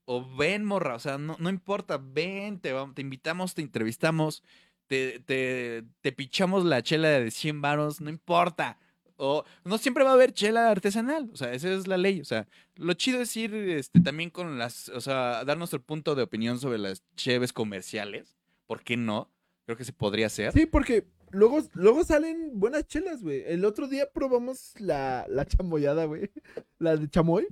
[0.07, 0.95] O ven, morra.
[0.95, 1.99] O sea, no, no importa.
[2.03, 4.43] Ven, te, te invitamos, te entrevistamos,
[4.87, 8.01] te, te, te pichamos la chela de 100 varos.
[8.01, 8.79] No importa.
[9.21, 11.29] O no siempre va a haber chela artesanal.
[11.33, 12.21] O sea, esa es la ley.
[12.21, 12.47] O sea,
[12.77, 14.89] lo chido es ir este, también con las.
[14.91, 18.37] O sea, dar nuestro punto de opinión sobre las cheves comerciales.
[18.67, 19.29] ¿Por qué no?
[19.67, 20.53] Creo que se podría hacer.
[20.53, 23.43] Sí, porque luego, luego salen buenas chelas, güey.
[23.47, 26.31] El otro día probamos la, la chamoyada, güey.
[26.79, 27.47] La de chamoy.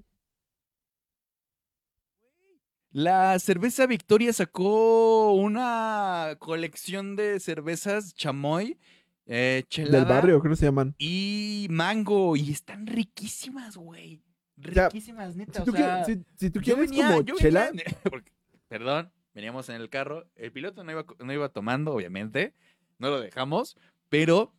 [2.93, 8.79] La cerveza Victoria sacó una colección de cervezas chamoy,
[9.27, 10.95] eh, chelada Del barrio, creo que se llaman.
[10.99, 12.37] y mango.
[12.37, 14.22] Y están riquísimas, güey.
[14.57, 15.61] Riquísimas, neta.
[15.61, 18.33] Si tú, o sea, quieres, si, si tú yo quieres venía- como chela, venía- porque-
[18.68, 20.27] perdón, Veníamos en el carro.
[20.35, 22.55] El piloto no iba, no iba tomando, obviamente.
[22.99, 23.77] No lo dejamos.
[24.09, 24.55] Pero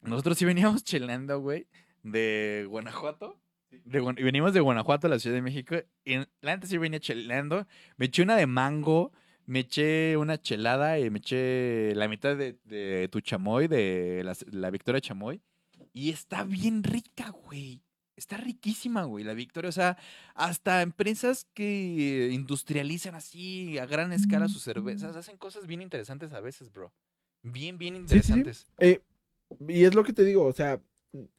[0.00, 1.68] nosotros sí veníamos chelando, güey,
[2.02, 3.38] de Guanajuato.
[3.84, 5.76] De venimos de Guanajuato a la Ciudad de México.
[6.04, 7.68] Y antes sí venía chelando.
[7.96, 9.12] Me eché una de mango.
[9.46, 14.36] Me eché una chelada y me eché la mitad de, de tu chamoy, de la,
[14.50, 15.40] la Victoria Chamoy.
[15.92, 17.80] Y está bien rica, güey.
[18.16, 19.68] Está riquísima, güey, la Victoria.
[19.68, 19.98] O sea,
[20.34, 26.40] hasta empresas que industrializan así a gran escala sus cervezas hacen cosas bien interesantes a
[26.40, 26.92] veces, bro.
[27.42, 28.32] Bien, bien Sí, sí, sí.
[28.32, 28.66] interesantes.
[28.78, 29.00] Eh,
[29.68, 30.80] y es lo que te digo, o sea,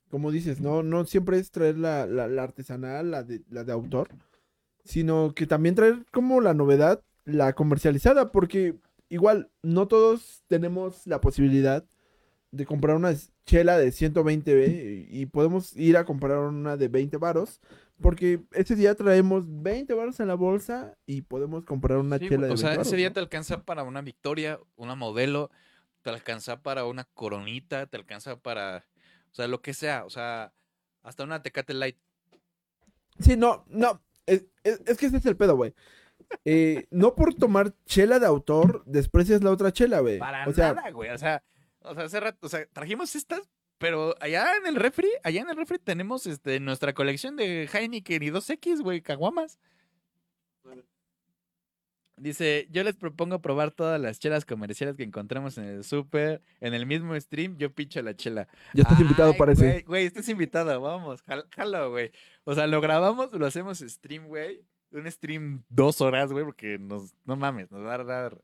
[0.09, 3.73] como dices, no, no siempre es traer la, la- la artesanal, la de, la de
[3.73, 4.07] autor,
[4.85, 8.75] sino que también traer como la novedad, la comercializada, porque
[9.09, 11.85] igual no todos tenemos la posibilidad
[12.51, 13.13] de comprar una
[13.45, 17.59] chela de 120 B y podemos ir a comprar una de 20 varos,
[18.01, 22.47] porque ese día traemos 20 varos en la bolsa y podemos comprar una Sí, chela
[22.47, 23.13] de o sea, 20 ese día ¿no?
[23.15, 25.51] te alcanza para una victoria, una modelo,
[26.03, 28.85] te alcanza para una coronita, te alcanza para,
[29.31, 30.53] o sea, lo que sea, o sea,
[31.03, 31.97] hasta una Tecate Light.
[33.19, 34.01] Sí, no, no.
[34.25, 35.73] Es, es- es que ese es el pedo, güey.
[36.45, 40.19] Eh, no por tomar chela de autor desprecias la otra chela, güey.
[40.19, 41.09] Para O sea, nada, güey.
[41.11, 41.43] O sea,
[41.81, 43.41] o sea, hace rato, o sea, trajimos estas,
[43.77, 48.23] pero allá en el refri, allá en el refri tenemos este nuestra colección de Heineken
[48.23, 49.57] y 2X, güey, caguamas.
[52.19, 56.73] Dice, yo les propongo probar todas las chelas comerciales que encontramos en el súper, en
[56.73, 58.47] el mismo stream, yo picho la chela.
[58.73, 59.81] ya estás invitado Ay, ese.
[59.83, 62.11] Güey, estás invitado, vamos, jal- jalo, güey.
[62.43, 64.63] O sea, lo grabamos, lo hacemos stream, güey.
[64.91, 68.41] Un stream dos horas, güey, porque nos, no mames, nos va a dar,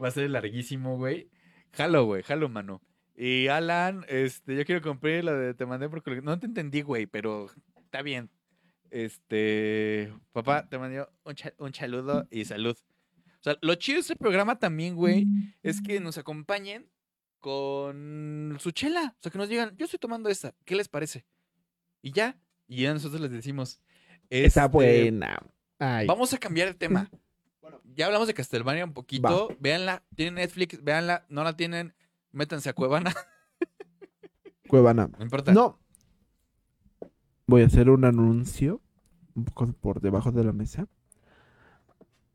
[0.00, 1.30] va a ser larguísimo, güey.
[1.72, 2.82] Jalo, güey, jalo, mano.
[3.14, 7.06] Y Alan, este, yo quiero comprar la de te mandé porque no te entendí, güey,
[7.06, 7.50] pero
[7.82, 8.30] está bien.
[8.90, 12.76] Este, papá, te mandé un, cha- un chaludo y salud.
[13.40, 15.26] O sea, lo chido de este programa también, güey,
[15.62, 16.90] es que nos acompañen
[17.40, 19.14] con su chela.
[19.18, 21.24] O sea, que nos digan, yo estoy tomando esta, ¿qué les parece?
[22.02, 23.80] Y ya, y ya nosotros les decimos.
[24.28, 25.38] Está este, buena.
[25.78, 26.06] Ay.
[26.06, 27.10] Vamos a cambiar el tema.
[27.60, 27.80] Bueno.
[27.94, 29.48] Ya hablamos de Castlevania un poquito.
[29.60, 31.94] Véanla, tienen Netflix, véanla, no la tienen,
[32.32, 33.12] métanse a Cuevana,
[34.68, 35.08] Cuevana.
[35.18, 35.52] no importa.
[35.52, 35.78] No.
[37.46, 38.80] Voy a hacer un anuncio
[39.34, 40.86] un poco por debajo de la mesa.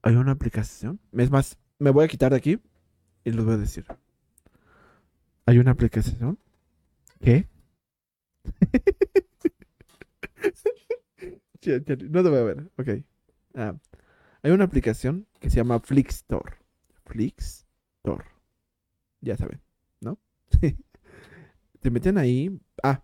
[0.03, 0.99] Hay una aplicación.
[1.13, 2.59] Es más, me voy a quitar de aquí
[3.23, 3.85] y les voy a decir.
[5.45, 6.39] Hay una aplicación
[7.21, 7.47] que.
[11.61, 12.71] Ch- no te voy a ver.
[12.77, 12.89] Ok.
[13.55, 13.75] Ah,
[14.41, 16.55] hay una aplicación que se llama Flixstore.
[17.05, 18.25] Flixstore.
[19.21, 19.61] Ya saben,
[19.99, 20.17] ¿no?
[21.79, 22.59] Te meten ahí.
[22.83, 23.03] Ah,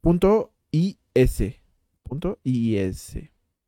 [0.00, 1.42] punto IS.
[2.02, 3.18] Punto IS.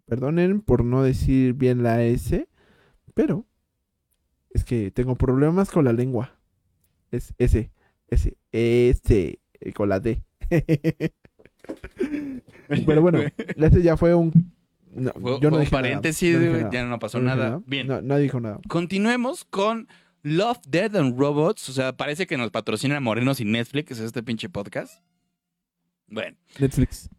[0.07, 2.49] Perdonen por no decir bien la S,
[3.15, 3.47] pero
[4.51, 6.39] es que tengo problemas con la lengua.
[7.11, 7.71] Es S,
[8.09, 10.23] S, S, eh, con la D.
[12.87, 13.21] Pero bueno,
[13.57, 14.53] ese ya fue un.
[14.95, 17.19] No, Fue, yo no fue un dije nada, paréntesis, no dije nada, ya no pasó
[17.19, 17.61] no nada.
[17.67, 17.87] Bien.
[17.87, 18.61] No, dijo nada.
[18.69, 19.89] Continuemos con
[20.23, 21.69] Love, Dead and Robots.
[21.69, 25.03] O sea, parece que nos patrocina Morenos y Netflix, es este pinche podcast.
[26.07, 27.11] Bueno, Netflix.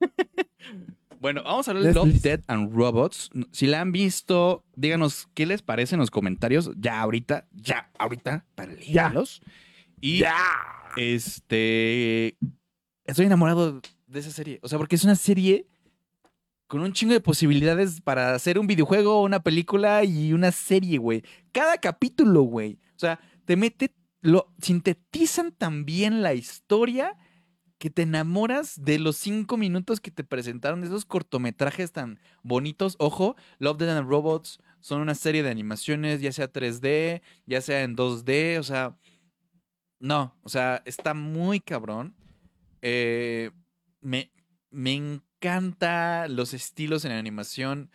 [1.20, 2.20] bueno, vamos a hablar de Love.
[2.20, 3.30] Dead and Robots.
[3.52, 6.70] Si la han visto, díganos qué les parece en los comentarios.
[6.76, 9.40] Ya ahorita, ya ahorita, para leerlos.
[10.00, 10.22] Y
[10.96, 12.36] este.
[13.06, 14.58] Estoy enamorado de esa serie.
[14.62, 15.66] O sea, porque es una serie
[16.66, 21.22] con un chingo de posibilidades para hacer un videojuego, una película y una serie, güey.
[21.52, 22.78] Cada capítulo, güey.
[22.96, 23.94] O sea, te mete.
[24.20, 27.18] Lo sintetizan tan bien la historia
[27.78, 32.96] que te enamoras de los cinco minutos que te presentaron, de esos cortometrajes tan bonitos.
[32.98, 37.82] Ojo, Love, Dead and Robots son una serie de animaciones, ya sea 3D, ya sea
[37.82, 38.96] en 2D, o sea.
[39.98, 42.14] No, o sea, está muy cabrón.
[42.80, 43.50] Eh,
[44.00, 44.30] me,
[44.70, 44.92] me
[45.44, 47.90] encanta los estilos en animación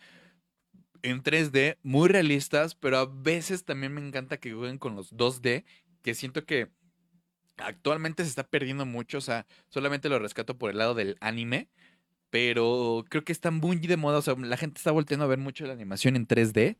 [1.02, 5.64] en 3D, muy realistas, pero a veces también me encanta que jueguen con los 2D,
[6.02, 6.68] que siento que
[7.56, 11.68] actualmente se está perdiendo mucho, o sea, solamente lo rescato por el lado del anime,
[12.30, 15.38] pero creo que está muy de moda, o sea, la gente está volteando a ver
[15.38, 16.76] mucho la animación en 3D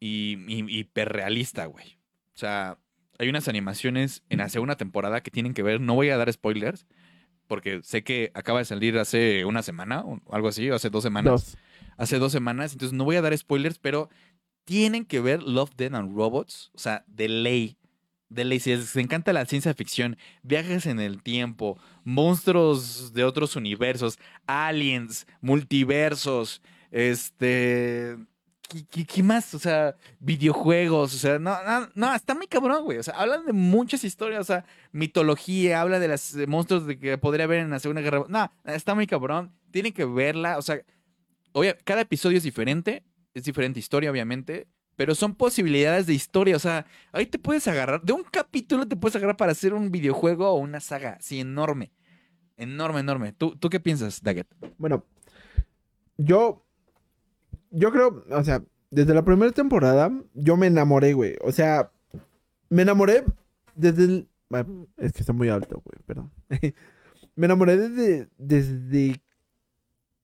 [0.00, 0.38] y,
[0.78, 1.98] hiperrealista, güey.
[2.34, 2.78] O sea,
[3.18, 6.32] hay unas animaciones en la segunda temporada que tienen que ver, no voy a dar
[6.32, 6.86] spoilers,
[7.46, 11.02] porque sé que acaba de salir hace una semana o algo así, o hace dos
[11.02, 11.32] semanas.
[11.32, 11.58] Dos.
[11.96, 14.08] Hace dos semanas, entonces no voy a dar spoilers, pero
[14.64, 17.76] tienen que ver Love, Dead and Robots, o sea, de ley.
[18.28, 23.54] De ley, si les encanta la ciencia ficción, viajes en el tiempo, monstruos de otros
[23.54, 28.16] universos, aliens, multiversos, este,
[28.68, 29.54] ¿qué, más?
[29.54, 32.98] O sea, videojuegos, o sea, no, no, no, está muy cabrón, güey.
[32.98, 37.18] O sea, hablan de muchas historias, o sea, mitología, habla de los monstruos de que
[37.18, 38.24] podría haber en la Segunda Guerra.
[38.28, 39.52] No, está muy cabrón.
[39.70, 40.80] Tienen que verla, o sea,
[41.52, 43.04] obvia- cada episodio es diferente,
[43.34, 48.00] es diferente historia, obviamente, pero son posibilidades de historia, o sea, ahí te puedes agarrar,
[48.02, 51.90] de un capítulo te puedes agarrar para hacer un videojuego o una saga, sí, enorme.
[52.56, 53.32] Enorme, enorme.
[53.32, 54.46] ¿Tú, ¿tú qué piensas, Daggett?
[54.78, 55.04] Bueno,
[56.16, 56.63] yo,
[57.74, 61.36] yo creo, o sea, desde la primera temporada, yo me enamoré, güey.
[61.42, 61.90] O sea,
[62.68, 63.24] me enamoré
[63.74, 64.28] desde el...
[64.48, 66.32] bueno, Es que está muy alto, güey, perdón.
[67.34, 69.20] me enamoré desde, desde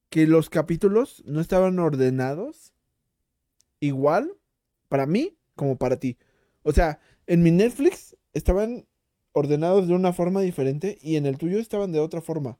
[0.09, 2.73] que los capítulos no estaban ordenados
[3.79, 4.31] igual
[4.87, 6.17] para mí como para ti.
[6.63, 8.85] O sea, en mi Netflix estaban
[9.33, 12.57] ordenados de una forma diferente y en el tuyo estaban de otra forma.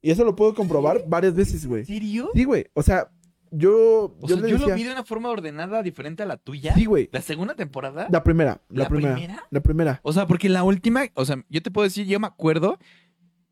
[0.00, 1.84] Y eso lo puedo comprobar varias veces, güey.
[1.84, 2.30] serio?
[2.34, 2.66] Sí, güey.
[2.74, 3.10] O sea,
[3.52, 4.16] yo.
[4.20, 6.36] O yo sea, le yo decía- lo vi de una forma ordenada diferente a la
[6.36, 6.74] tuya.
[6.74, 7.08] Sí, güey.
[7.12, 8.08] ¿La segunda temporada?
[8.10, 8.60] La primera.
[8.68, 9.46] La, ¿La primera, primera?
[9.50, 10.00] La primera.
[10.02, 12.78] O sea, porque la última, o sea, yo te puedo decir, yo me acuerdo,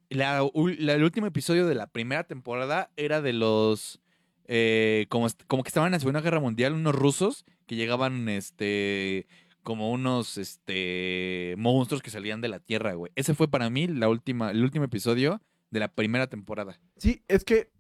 [0.08, 4.00] la, el último episodio de la primera temporada era de los,
[4.46, 9.28] eh, como, como que estaban en la Segunda Guerra Mundial, unos rusos que llegaban, este,
[9.62, 13.12] como unos, este, monstruos que salían de la Tierra, güey.
[13.14, 15.40] Ese fue para mí la última, el último episodio
[15.70, 16.80] de la primera temporada.
[16.96, 17.70] Sí, es que.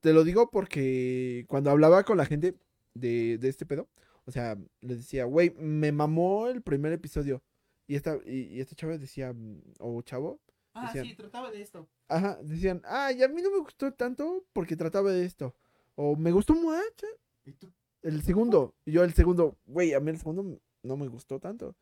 [0.00, 2.54] Te lo digo porque cuando hablaba con la gente
[2.94, 3.88] de, de este pedo,
[4.24, 7.42] o sea, les decía, güey, me mamó el primer episodio.
[7.86, 9.34] Y esta, y, y esta chava decía,
[9.78, 10.40] o chavo,
[10.72, 11.88] Ah, Decían- sí, trataba de esto.
[12.06, 15.52] Ajá, decían, ay, a mí no me gustó tanto porque trataba de esto.
[15.96, 17.06] O me gustó mucho
[17.44, 17.72] ¿Y tú?
[18.02, 18.72] el segundo.
[18.84, 21.74] Y yo el segundo, güey, a mí el segundo no me gustó tanto.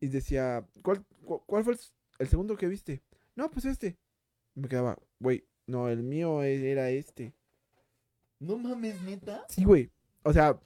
[0.00, 1.80] Y decía, ¿cuál, cu- cuál fue el,
[2.18, 3.02] el segundo que viste?
[3.36, 3.98] No, pues este.
[4.54, 7.32] Me quedaba, güey, no, el mío e- era este.
[8.38, 9.44] No mames, neta.
[9.48, 9.90] Sí, güey.
[10.24, 10.58] O sea,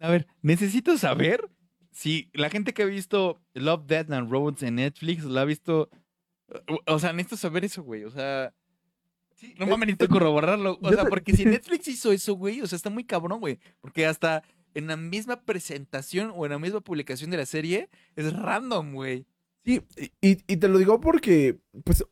[0.00, 1.48] A ver, necesito saber
[1.90, 5.90] si la gente que ha visto Love, Death and Robots en Netflix lo ha visto.
[6.86, 8.04] O sea, necesito saber eso, güey.
[8.04, 8.54] O sea.
[9.56, 10.78] No es- mames, necesito es- corroborarlo.
[10.82, 13.58] O sea, porque si Netflix hizo eso, güey, o sea, está muy cabrón, güey.
[13.80, 14.42] Porque hasta
[14.74, 19.26] en la misma presentación o en la misma publicación de la serie es random, güey.
[19.64, 22.04] sí, y, y- y te lo digo porque, pues,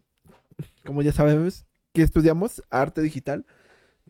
[0.84, 3.46] como ya sabes, que estudiamos arte digital,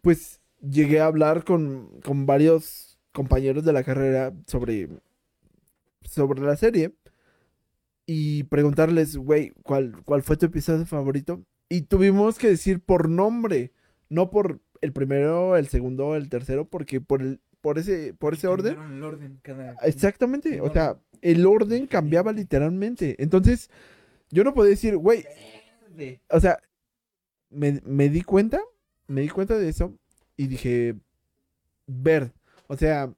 [0.02, 4.88] pues llegué a hablar con, con varios compañeros de la carrera sobre,
[6.02, 6.94] sobre la serie
[8.06, 11.42] y preguntarles, güey, ¿cuál, ¿cuál fue tu episodio favorito?
[11.68, 13.72] Y tuvimos que decir por nombre,
[14.08, 18.46] no por el primero, el segundo, el tercero, porque por el por ese por ese
[18.46, 23.16] orden El orden cada- Exactamente, o El sea, el orden cambiaba literalmente.
[23.20, 23.70] Entonces,
[24.30, 25.24] yo no podía decir, güey,
[26.30, 26.58] o sea,
[27.50, 28.60] me, me di cuenta,
[29.06, 29.94] me di cuenta de eso
[30.36, 30.96] y dije,
[31.86, 32.32] ver,
[32.68, 33.12] o sea,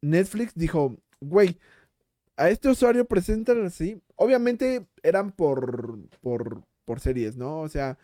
[0.00, 1.58] Netflix dijo, güey,
[2.36, 4.00] a este usuario presentan así.
[4.16, 7.60] Obviamente eran por, por, por series, ¿no?
[7.60, 7.98] O sea,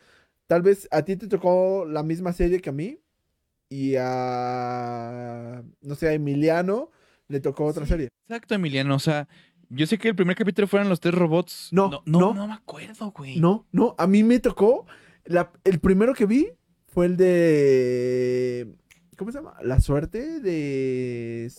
[0.47, 2.99] tal vez a ti te tocó la misma serie que a mí
[3.69, 6.91] y a, no sé, a Emiliano
[7.29, 7.91] le tocó otra Sí.
[7.91, 8.09] serie.
[8.29, 8.95] Exacto, Emiliano.
[8.95, 9.29] O sea,
[9.71, 11.69] yo sé que el primer capítulo fueron los tres robots.
[11.73, 12.35] No, no, no.
[12.35, 13.39] no me acuerdo, güey.
[13.41, 14.87] No, no, a mí me tocó,
[15.25, 16.53] la- el primero que vi
[16.89, 18.77] fue el de,
[19.17, 19.55] ¿cómo se llama?
[19.63, 21.51] La suerte de,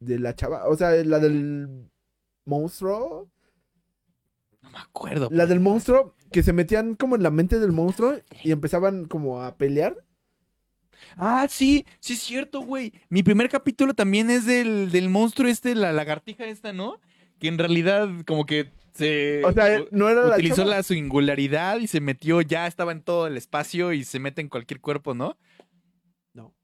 [0.00, 1.88] de la chava, o sea, la del
[2.44, 3.30] monstruo,
[4.62, 5.28] No me acuerdo.
[5.30, 9.40] la del monstruo, que se metían como en la mente del monstruo y empezaban como
[9.42, 9.96] a pelear.
[11.16, 12.92] Ah, sí, sí es cierto, güey.
[13.08, 17.00] Mi primer capítulo también es del, del monstruo este, la lagartija esta, ¿no?
[17.42, 21.88] Que en realidad como que se O sea, no era la utilizó la singularidad y
[21.88, 25.36] se metió, ya estaba en todo el espacio y se mete en cualquier cuerpo, ¿no?
[26.34, 26.54] No.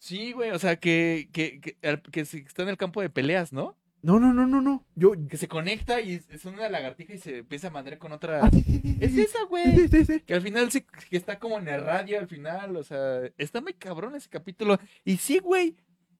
[0.00, 1.76] Sí, güey, o sea, que, que, que,
[2.10, 3.76] que está en el campo de peleas, ¿no?
[4.02, 4.84] No, no, no, no, no.
[4.96, 5.12] Yo.
[5.28, 8.40] Que se conecta y es una lagartija y se empieza a madrear con otra...
[8.42, 9.86] Ah, sí, sí, sí, Es esa, güey.
[9.86, 10.20] sí, sí.
[10.22, 13.60] Que al final se, que está como en el radio al final, o sea, está
[13.60, 14.80] muy cabrón ese capítulo.
[15.04, 15.76] Y sí, güey.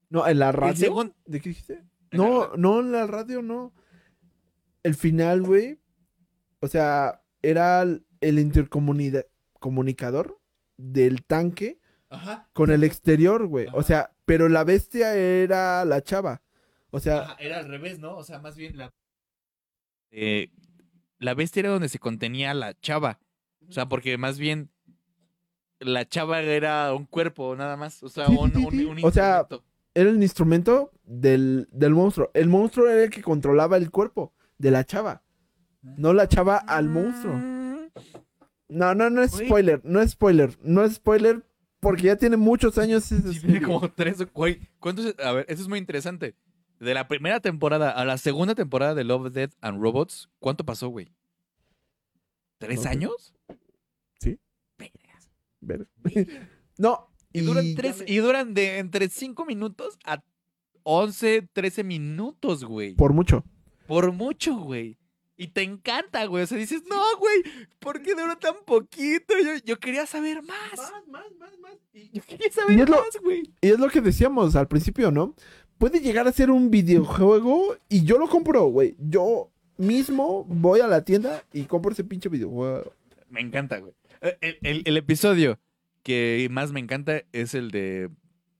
[0.08, 1.12] No, en la radio.
[1.26, 1.82] ¿De qué dijiste?
[2.16, 3.72] La No, no, en la radio no.
[4.82, 5.80] El final, güey.
[6.60, 10.40] O sea, era el intercomunicador
[10.76, 12.48] del tanque Ajá.
[12.52, 13.66] con el exterior, güey.
[13.72, 16.42] O sea, pero la bestia era la chava.
[16.90, 18.16] O sea, Ajá, era al revés, ¿no?
[18.16, 18.92] O sea, más bien la...
[20.10, 20.50] Eh,
[21.18, 23.18] la bestia era donde se contenía la chava.
[23.68, 24.70] O sea, porque más bien
[25.80, 28.02] la chava era un cuerpo, nada más.
[28.02, 28.84] O sea, un, un- sí.
[28.84, 29.64] un O sea, instrumento.
[29.96, 32.30] Era el instrumento del, del monstruo.
[32.34, 35.22] El monstruo era el que controlaba el cuerpo de la chava.
[35.80, 37.34] No la chava al monstruo.
[37.34, 37.88] Mm,
[38.68, 39.80] No, no, no es spoiler.
[39.84, 40.58] No es spoiler.
[40.62, 41.44] No es spoiler
[41.80, 44.44] Porque ya tiene muchos años Sí, tiene como tres o.
[44.44, 46.34] A ver, eso es muy interesante.
[46.78, 50.88] De la primera temporada a la segunda temporada de Love, Death and Robots, ¿cuánto pasó,
[50.88, 51.10] güey?
[52.58, 53.34] ¿Tres años?
[54.20, 54.38] Sí.
[54.78, 55.30] Vergas.
[55.60, 55.86] Ver.
[56.78, 57.08] No.
[57.36, 60.22] Y duran, tres, me- y duran de entre 5 minutos a
[60.82, 62.94] 11, 13 minutos, güey.
[62.94, 63.44] Por mucho.
[63.86, 64.98] Por mucho, güey.
[65.36, 66.44] Y te encanta, güey.
[66.44, 67.42] O sea, dices, no, güey,
[67.78, 69.34] ¿por qué duró tan poquito?
[69.38, 70.76] Yo, yo quería saber más.
[71.08, 71.74] más, más, más.
[72.12, 73.42] Yo quería saber Y más, güey.
[73.60, 75.34] Y es lo que decíamos al principio, ¿no?
[75.78, 78.96] Puede llegar a ser un videojuego y yo lo compro, güey.
[78.98, 82.92] Yo mismo voy a la tienda y compro ese pinche videojuego.
[83.28, 83.92] Me encanta, güey.
[84.22, 85.58] Eh, El, el- el episodio
[86.06, 88.12] que más me encanta es el de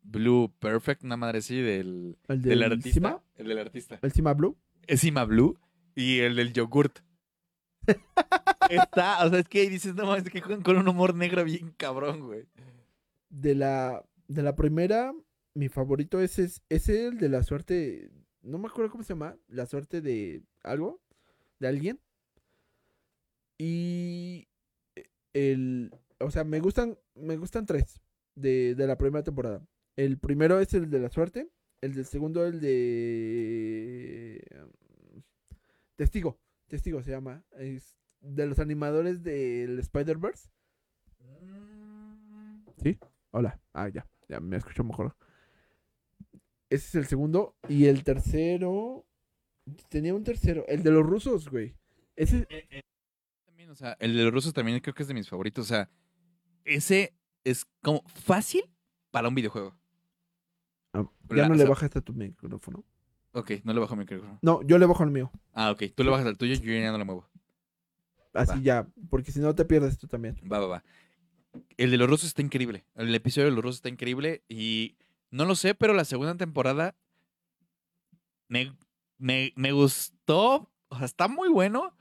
[0.02, 2.90] Blue Perfect, una madre así, del, El del del artista.
[2.92, 3.98] Cima, El del artista.
[4.02, 4.58] el Cima Blue.
[4.88, 5.56] Es Cima Blue
[5.94, 6.98] y el del yogurt.
[8.68, 11.72] Está, o sea, es que dices, no mames, que juegan con un humor negro bien
[11.76, 12.48] cabrón, güey.
[13.30, 15.14] De la, de la primera,
[15.54, 18.10] mi favorito es, es, es el de la suerte.
[18.42, 19.36] No me acuerdo cómo se llama.
[19.46, 21.00] La suerte de algo.
[21.60, 22.00] De alguien.
[23.56, 24.48] Y
[25.32, 25.92] el.
[26.20, 26.98] O sea, me gustan.
[27.14, 28.00] Me gustan tres.
[28.34, 29.66] De, de la primera temporada.
[29.96, 31.50] El primero es el de la suerte.
[31.80, 34.42] El del segundo, el de.
[34.62, 35.22] um,
[35.96, 36.38] Testigo.
[36.68, 37.44] Testigo se llama.
[37.58, 40.50] Es de los animadores del Spider-Verse.
[43.30, 43.60] Hola.
[43.72, 44.06] Ah, ya.
[44.28, 45.14] Ya me escucho mejor.
[46.70, 47.54] Ese es el segundo.
[47.68, 49.06] Y el tercero.
[49.88, 50.64] Tenía un tercero.
[50.68, 51.74] El de los rusos, güey.
[52.16, 52.46] Ese.
[53.44, 55.66] También, o sea, el de los rusos también creo que es de mis favoritos.
[55.66, 55.90] O sea,
[56.66, 57.14] ese
[57.44, 58.64] es como fácil
[59.10, 59.74] para un videojuego.
[60.92, 62.84] ah, La- ya no o le sea- bajas a tu micrófono.
[63.32, 64.38] Ok, no le bajo mi micrófono.
[64.42, 65.30] No, yo le bajo al mío.
[65.52, 65.84] Ah, ok.
[65.94, 67.28] Tú le bajas al tuyo, yo ya no lo muevo.
[68.32, 68.60] Así Va.
[68.60, 68.86] ya.
[69.10, 70.36] Porque si no te pierdes tú también.
[70.50, 70.84] Va, va, va.
[71.76, 72.84] El de los rusos está increíble.
[72.94, 74.42] El episodio de los rusos está increíble.
[74.48, 74.96] Y
[75.30, 76.94] no lo sé, pero la segunda temporada
[78.48, 78.74] me,
[79.18, 80.70] me, me gustó.
[80.88, 81.94] O sea, está muy bueno.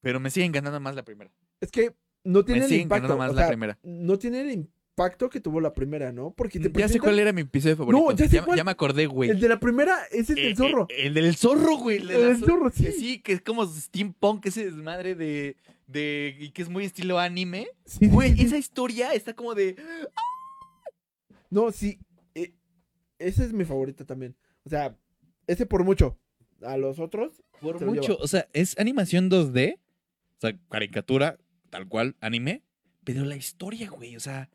[0.00, 1.30] Pero me sigue encantando más la primera.
[1.60, 1.94] Es que
[2.24, 3.06] no tiene el impacto.
[3.06, 3.78] encantando más o la primera.
[3.82, 6.32] no tiene el impacto que tuvo la primera, ¿no?
[6.32, 8.12] Porque te Ya sé cuál era mi episodio favorito.
[8.12, 8.56] ya sé ya, cuál.
[8.58, 9.30] ya me acordé, güey.
[9.30, 10.86] El de la primera es el Eh, del zorro.
[10.90, 11.96] eh, el del zorro, güey.
[11.98, 12.84] El, de El la del zo- zorro, sí.
[12.84, 15.56] que Sí, que es como steampunk, ese desmadre de,
[15.86, 16.36] de.
[16.38, 17.68] y que es muy estilo anime.
[17.86, 18.42] Sí, Güey, sí.
[18.44, 19.76] esa historia está como de.
[21.50, 21.98] No, sí.
[22.34, 22.52] eh,
[23.18, 24.36] ese es mi favorito también.
[24.64, 24.96] O sea,
[25.46, 26.18] ese por mucho.
[26.62, 27.42] A los otros.
[27.60, 28.16] Por mucho.
[28.20, 29.76] O sea, es animación 2D.
[30.36, 31.38] O sea, caricatura,
[31.70, 32.62] tal cual, anime.
[33.04, 34.16] Pero la historia, güey.
[34.16, 34.50] O sea,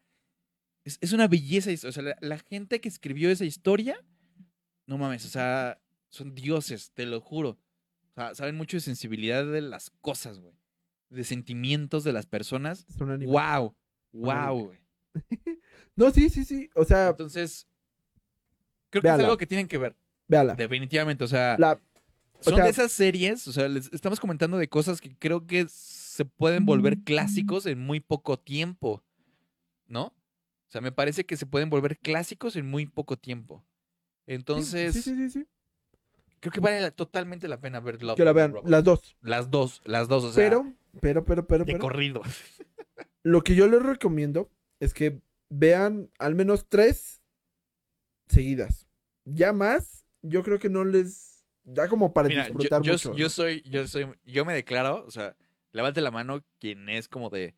[0.84, 1.72] es, es una belleza.
[1.88, 3.98] O sea, la, la gente que escribió esa historia.
[4.86, 7.58] No mames, o sea, son dioses, te lo juro.
[8.12, 10.54] O sea, saben mucho de sensibilidad de las cosas, güey.
[11.10, 12.86] De sentimientos de las personas.
[12.98, 13.32] Son anime.
[13.32, 13.76] Wow.
[14.14, 14.80] Wow, güey.
[15.98, 16.70] No, sí, sí, sí.
[16.76, 17.68] O sea, Entonces,
[18.90, 19.96] creo que es algo que tienen que ver.
[20.28, 20.54] véala.
[20.56, 21.24] Definitivamente.
[21.24, 21.80] O sea, La,
[22.34, 23.48] o son sea- de esas series.
[23.48, 25.66] O sea, les estamos comentando de cosas que creo que
[26.16, 29.04] se pueden volver clásicos en muy poco tiempo.
[29.88, 30.06] ¿No?
[30.06, 33.66] O sea, me parece que se pueden volver clásicos en muy poco tiempo.
[34.26, 35.46] Entonces, sí, sí, sí, sí.
[36.40, 39.18] creo que vale la- totalmente la pena ver Love, Que la vean, las dos.
[39.22, 40.24] Las dos, las dos.
[40.24, 41.82] O sea, Pero, pero, pero, pero, de pero.
[41.82, 42.22] corrido.
[43.24, 44.50] Lo que yo les recomiendo
[44.80, 47.22] es que vean al menos tres
[48.28, 48.88] seguidas.
[49.26, 53.16] Ya más, yo creo que no les da como para Mira, disfrutar yo- mucho.
[53.16, 55.36] yo soy, yo soy, yo me declaro, o sea,
[55.76, 57.54] levante la mano quien es como de,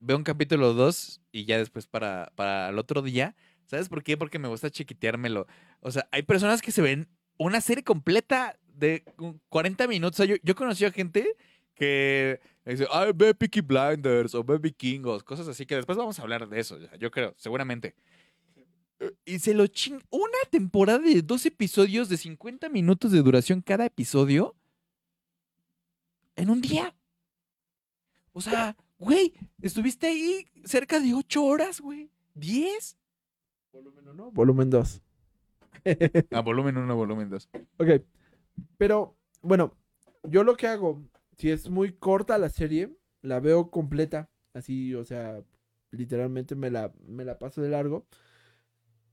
[0.00, 3.36] veo un capítulo dos y ya después para, para el otro día.
[3.66, 4.16] ¿Sabes por qué?
[4.16, 5.46] Porque me gusta chiquiteármelo.
[5.80, 7.08] O sea, hay personas que se ven
[7.38, 10.26] una serie completa de cu- 40 minutos.
[10.26, 11.36] Yo, yo conocí a gente
[11.74, 16.22] que dice, ay, ve Peaky Blinders o ve Vikingos, cosas así, que después vamos a
[16.22, 17.94] hablar de eso, yo creo, seguramente.
[19.24, 19.98] Y se lo ching...
[20.10, 24.56] Una temporada de dos episodios de 50 minutos de duración cada episodio
[26.36, 26.94] en un día.
[28.32, 32.10] O sea, güey, estuviste ahí cerca de 8 horas, güey.
[32.36, 32.96] ¿10?
[33.72, 35.02] Volumen 1, volumen 2.
[36.32, 37.48] Ah, volumen 1, volumen 2.
[37.78, 37.88] Ok.
[38.76, 39.76] Pero, bueno,
[40.24, 41.02] yo lo que hago,
[41.38, 44.28] si es muy corta la serie, la veo completa.
[44.52, 45.42] Así, o sea,
[45.90, 48.06] literalmente me la, me la paso de largo.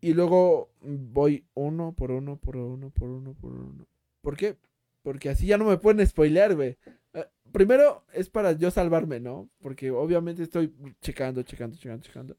[0.01, 3.87] Y luego voy uno por uno, por uno, por uno, por uno.
[4.21, 4.57] ¿Por qué?
[5.01, 6.77] Porque así ya no me pueden spoilear, güey.
[7.17, 9.49] Eh, primero es para yo salvarme, ¿no?
[9.59, 12.37] Porque obviamente estoy checando, checando, checando, checando.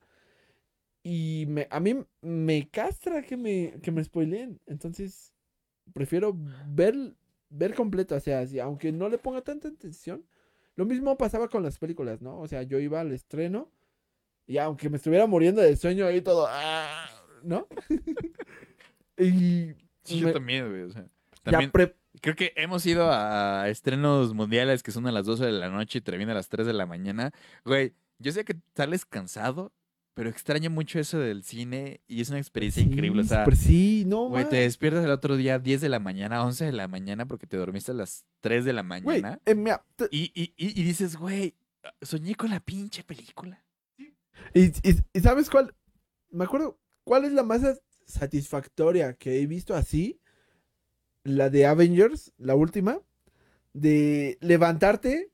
[1.03, 4.61] Y me, a mí me castra que me, que me spoileen.
[4.67, 5.33] Entonces,
[5.95, 6.37] prefiero
[6.69, 6.95] ver,
[7.49, 8.15] ver completo.
[8.15, 10.25] O sea, si- aunque no le ponga tanta atención.
[10.77, 12.39] Lo mismo pasaba con las películas, ¿no?
[12.39, 13.73] O sea, yo iba al estreno
[14.47, 17.07] Y aunque me estuviera muriendo de sueño ahí todo, ah,
[17.43, 17.67] ¿no?
[19.19, 19.75] y
[20.05, 20.83] Sí, me- yo también, güey.
[20.83, 21.07] O sea,
[21.71, 25.69] pre- creo que hemos ido a estrenos mundiales que son a las 12 de la
[25.69, 27.33] noche y termina a las 3 de la mañana.
[27.65, 29.73] Güey, yo sé que sales cansado,
[30.15, 33.23] pero extraño mucho eso del cine y es una experiencia Sí, increíble.
[33.23, 36.65] O sea, sí, no, güey, te despiertas el otro día 10 de la mañana, 11
[36.65, 39.41] de la mañana porque te dormiste a las 3 de la Güey, mañana.
[39.47, 41.55] eh, mira, te- Y, y, y, y dices, güey,
[42.03, 43.63] soñé con la pinche película.
[44.55, 45.75] y, y- y ¿sabes cuál?
[46.31, 50.21] Me acuerdo, ¿cuál es la más sa- satisfactoria que he visto así?
[51.25, 53.01] La de Avengers, la última,
[53.73, 55.31] de levantarte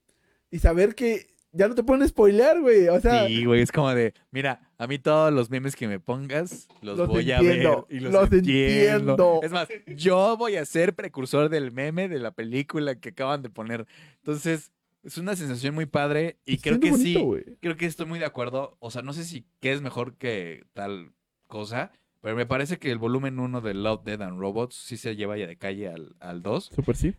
[0.51, 2.89] y saber que ya no te pueden spoilear, güey.
[2.89, 5.99] O sea, Sí, güey, es como de, mira, a mí todos los memes que me
[5.99, 9.13] pongas los, Los voy entiendo, a ver y los, los entiendo.
[9.13, 9.39] entiendo.
[9.41, 13.49] Es más, yo voy a ser precursor del meme de la película que acaban de
[13.49, 13.85] poner.
[14.17, 14.71] Entonces,
[15.03, 18.25] es una sensación muy padre y creo que bonito, sí, creo que estoy muy de
[18.25, 18.75] acuerdo.
[18.79, 21.13] O sea, no sé si qué es mejor que tal
[21.47, 21.91] cosa,
[22.25, 25.37] pero me parece que el volumen 1 de Love, Dead and Robots sí se lleva
[25.37, 27.13] ya de calle al, al 2 Súper sí.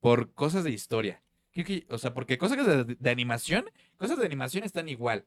[0.00, 1.22] por cosas de historia.
[1.88, 3.64] O sea, porque cosas de, de animación,
[3.96, 5.24] cosas de animación están igual.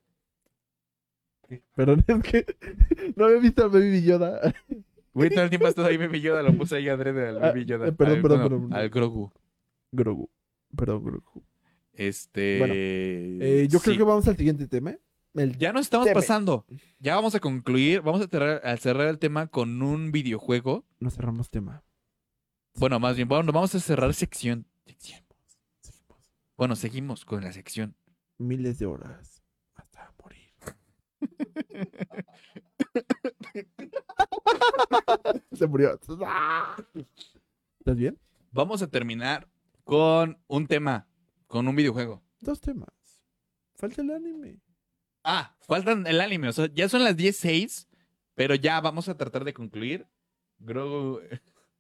[1.74, 2.46] Perdón, es que
[3.16, 4.54] no había visto a Baby Yoda.
[5.14, 7.66] Güey, todo el tiempo estás ahí Baby Yoda, lo puse ahí adrede al Ah, Baby
[7.66, 7.88] Yoda.
[7.88, 8.74] eh, perdón, Al- perdón, perdón.
[8.74, 9.32] Al Grogu.
[9.92, 10.30] Grogu.
[10.76, 11.44] Perdón, Grogu.
[11.94, 12.60] Este.
[12.60, 14.96] Bueno, Eh, yo creo que vamos al siguiente tema.
[15.34, 16.16] El- Ya nos estamos Teme.
[16.16, 16.66] pasando.
[17.00, 18.02] Ya vamos a concluir.
[18.02, 20.86] Vamos a cerrar, a cerrar el tema con un videojuego.
[21.00, 21.84] No cerramos tema.
[22.76, 24.66] Bueno, más bien, bueno, vamos a cerrar sección.
[24.86, 25.22] Sección.
[26.58, 27.96] Bueno, seguimos con la sección.
[28.38, 29.42] Miles de horas
[29.76, 30.50] hasta morir.
[35.54, 36.00] Se murió.
[37.80, 38.18] ¿Estás bien?
[38.52, 39.48] Vamos a terminar
[39.84, 41.08] con un tema,
[41.48, 42.22] con un videojuego.
[42.40, 42.90] Dos temas.
[43.76, 44.60] Falta el anime.
[45.32, 46.48] Ah, faltan el anime.
[46.48, 47.88] O sea, ya son las 10.06,
[48.34, 50.08] pero ya vamos a tratar de concluir.
[50.58, 51.20] Grogu.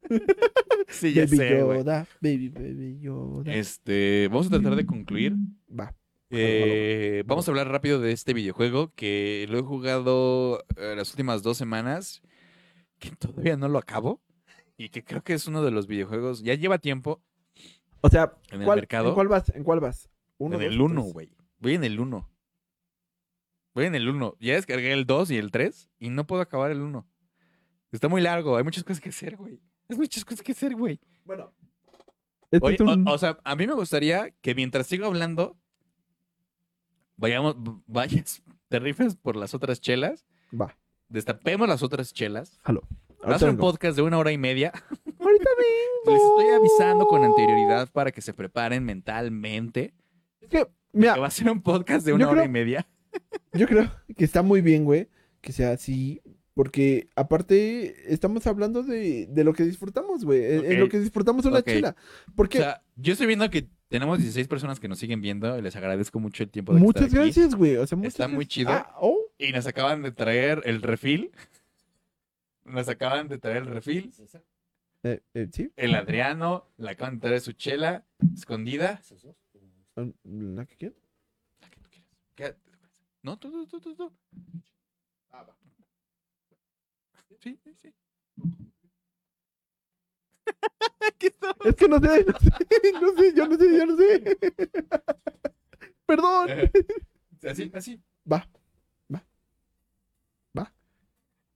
[0.88, 1.58] sí, ya baby sé.
[1.58, 3.52] Yoda, baby, baby Yoda.
[3.52, 5.34] Este, vamos a tratar de concluir.
[5.68, 5.96] Va.
[6.30, 11.42] Eh, vamos a hablar rápido de este videojuego que lo he jugado eh, las últimas
[11.42, 12.22] dos semanas,
[13.00, 14.22] que todavía no lo acabo
[14.78, 17.24] y que creo que es uno de los videojuegos, ya lleva tiempo
[18.02, 19.10] O sea, en el ¿cuál, mercado.
[19.10, 19.50] ¿en cuál vas?
[19.56, 20.08] ¿En cuál vas?
[20.38, 21.14] Uno, en dos, el 1, tres.
[21.14, 21.30] güey.
[21.58, 22.30] Voy en el 1.
[23.80, 24.36] Voy en el 1.
[24.42, 27.08] Ya descargué el 2 y el 3 y no puedo acabar el 1.
[27.94, 29.62] Está muy largo, hay muchas cosas que hacer, güey.
[29.88, 31.00] Hay muchas cosas que hacer, güey.
[31.24, 31.54] Bueno.
[32.60, 35.58] Oye, es un- o, o sea, a mí me gustaría que mientras sigo hablando,
[37.16, 37.56] vayamos,
[37.88, 40.26] vayas, te rifes por las otras chelas,
[40.60, 40.76] Va.
[41.08, 42.60] destapemos las otras chelas.
[42.68, 42.82] Va a
[43.28, 44.74] Ahorita ser un podcast de una hora y media.
[45.20, 46.06] Ahorita vengo.
[46.14, 49.94] Les estoy avisando con anterioridad para que se preparen mentalmente.
[50.42, 52.88] Es que, mira, Que va a ser un podcast de una hora creo- y media.
[53.54, 55.10] Yo creo que está muy bien, güey,
[55.42, 56.22] que sea así,
[56.54, 60.80] porque aparte estamos hablando de, de lo que disfrutamos, güey, en- en Ok.
[60.80, 61.66] lo que disfrutamos una Ok.
[61.68, 61.96] chela.
[62.28, 65.62] O Porque sea, yo estoy viendo que tenemos 16 personas que nos siguen viendo y
[65.62, 67.26] les agradezco mucho el tiempo de muchas estar aquí.
[67.32, 68.70] gracias, güey, o sea, muchas Está muy chido.
[68.72, 71.32] Ah, oh, Y nos acaban de traer el refil.
[72.66, 74.14] Nos acaban de traer el refil.
[75.04, 78.06] eh, eh, sí, El Adriano le acaban de traer su chela
[78.36, 79.02] escondida.
[79.96, 80.98] la que quieras.
[81.62, 82.00] La que tú
[82.36, 82.56] quieras.
[83.22, 84.14] No, tú, tú, tú, tú, tú.
[87.40, 87.94] Sí, sí, sí.
[91.08, 91.56] Aquí está.
[91.66, 94.38] Es que no sé, no sé, no sé, yo no sé, yo no sé.
[96.06, 96.50] Perdón.
[97.48, 98.02] Así, así.
[98.32, 98.50] Va,
[99.14, 99.26] va,
[100.58, 100.74] va.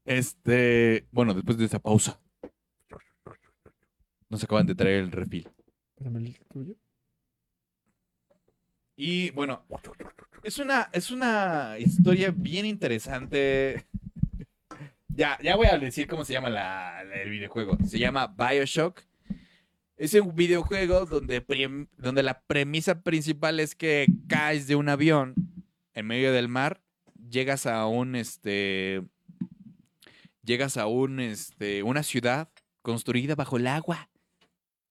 [0.05, 2.21] Este, bueno, después de esa pausa,
[4.29, 5.49] nos acaban de traer el refil.
[5.95, 6.75] Pásame el tuyo.
[8.95, 9.65] Y bueno,
[10.43, 13.85] es una, es una historia bien interesante.
[15.15, 17.77] Ya, ya voy a decir cómo se llama la- el videojuego.
[17.85, 18.99] Se llama Bioshock.
[19.95, 21.45] Es un videojuego donde,
[21.97, 25.35] donde la premisa principal es que caes de un avión
[25.93, 26.81] en medio del mar,
[27.29, 29.03] llegas a un este.
[30.43, 31.83] Llegas a un este.
[31.83, 32.49] una ciudad
[32.81, 34.09] construida bajo el agua.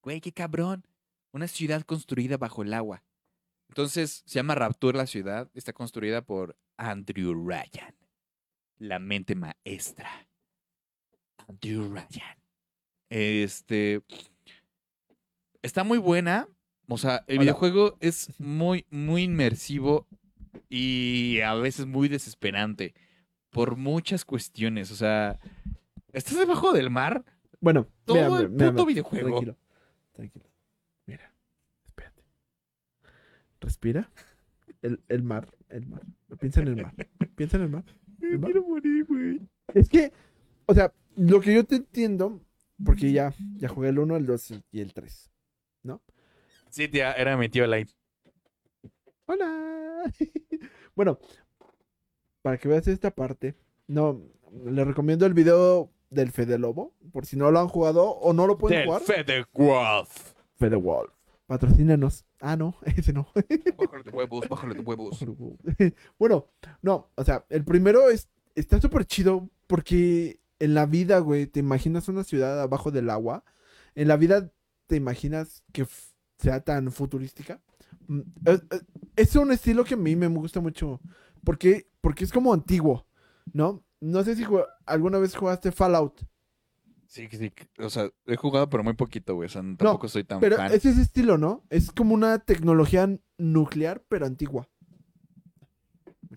[0.03, 0.87] Güey, qué cabrón.
[1.33, 3.03] Una ciudad construida bajo el agua.
[3.73, 5.51] Entonces, se llama Rapture la ciudad.
[5.55, 7.95] Está construida por Andrew Ryan.
[8.77, 10.11] La mente maestra.
[11.49, 12.37] Andrew Ryan.
[13.09, 14.03] Este.
[15.63, 16.51] Está muy buena.
[16.87, 17.45] O sea, el Hola.
[17.45, 20.07] videojuego es muy, muy inmersivo
[20.69, 22.93] y a veces muy desesperante.
[23.49, 24.91] Por muchas cuestiones.
[24.91, 25.39] O sea,
[26.13, 27.25] estás debajo del mar.
[27.59, 29.29] Bueno, Todo el puto videojuego.
[29.29, 29.57] Tranquilo,
[30.13, 30.45] tranquilo.
[31.07, 31.33] Mira,
[31.87, 32.23] espérate.
[33.63, 34.11] Respira.
[34.83, 36.03] El, el mar, el mar.
[36.39, 36.95] Piensa en el mar.
[37.35, 37.85] Piensa en el mar.
[38.19, 39.41] Me quiero morir, güey.
[39.75, 40.13] Es que,
[40.67, 42.41] o sea, lo que yo te entiendo,
[42.85, 45.33] porque ya, ya jugué el 1, el 2 y el 3.
[46.73, 47.91] Sí, tía, era mi tío Light.
[49.27, 50.11] Hola.
[50.97, 51.19] bueno,
[52.41, 53.55] para que veas esta parte,
[53.89, 54.23] no,
[54.65, 58.47] le recomiendo el video del Fede Lobo, por si no lo han jugado o no
[58.47, 59.03] lo pueden Del jugar.
[59.03, 60.33] Fede Wolf.
[60.57, 61.13] Fede Wolf.
[61.45, 62.25] Patrocínanos.
[62.45, 63.29] Ah, no, ese no.
[63.79, 65.25] Bájale de huevos, bájale de huevos.
[66.19, 66.49] bueno,
[66.83, 71.61] no, o sea, el primero es, está súper chido porque en la vida, güey, te
[71.61, 73.45] imaginas una ciudad abajo del agua.
[73.95, 74.51] En la vida
[74.89, 75.87] te imaginas que
[76.39, 77.61] sea tan futurística.
[78.09, 78.85] Mm, Es, es-
[79.15, 81.01] es un estilo que a mí me gusta mucho
[81.45, 83.07] porque, porque es como antiguo,
[83.53, 83.85] ¿no?
[84.01, 84.45] No sé si
[84.87, 86.21] alguna vez jugaste Fallout,
[87.13, 87.53] Sí, sí, sí.
[87.79, 89.45] O sea, he jugado, pero muy poquito, güey.
[89.45, 90.73] O sea, tampoco soy tan pero fan.
[90.73, 91.63] es ese estilo, ¿no?
[91.69, 93.07] Es como una tecnología
[93.37, 94.67] nuclear, pero antigua.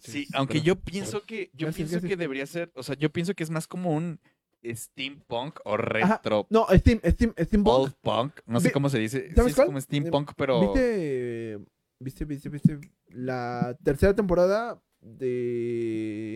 [0.02, 2.10] Sí, aunque yo pienso que yo Gracias, pienso gracias.
[2.10, 4.20] que debería ser, o sea, yo pienso que es más como un
[4.66, 7.78] steampunk o retro No, Steam, Steam, Steampunk.
[7.78, 11.58] old punk, no sé Vi- cómo se dice, sí ¿sabes es como steampunk, pero ¿Viste,
[12.00, 12.80] viste, viste, viste
[13.12, 16.36] la tercera temporada de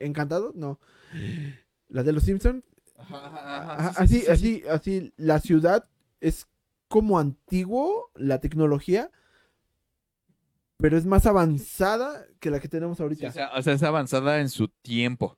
[0.00, 0.50] Encantado?
[0.56, 0.80] No.
[1.88, 2.64] La de los Simpsons.
[3.10, 4.30] Ajá, sí, así, sí, sí.
[4.30, 5.12] así, así.
[5.16, 5.88] La ciudad
[6.20, 6.46] es
[6.88, 9.10] como antiguo, la tecnología,
[10.78, 13.28] pero es más avanzada que la que tenemos Sí, ahorita.
[13.28, 15.36] o, sea, o sea, es avanzada en su tiempo.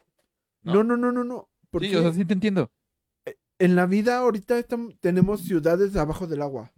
[0.62, 1.48] no, no, no, no, no.
[1.70, 2.70] Porque Sí, o sea, sí te entiendo.
[3.58, 6.72] en la vida ahorita estam- tenemos ciudades abajo del agua.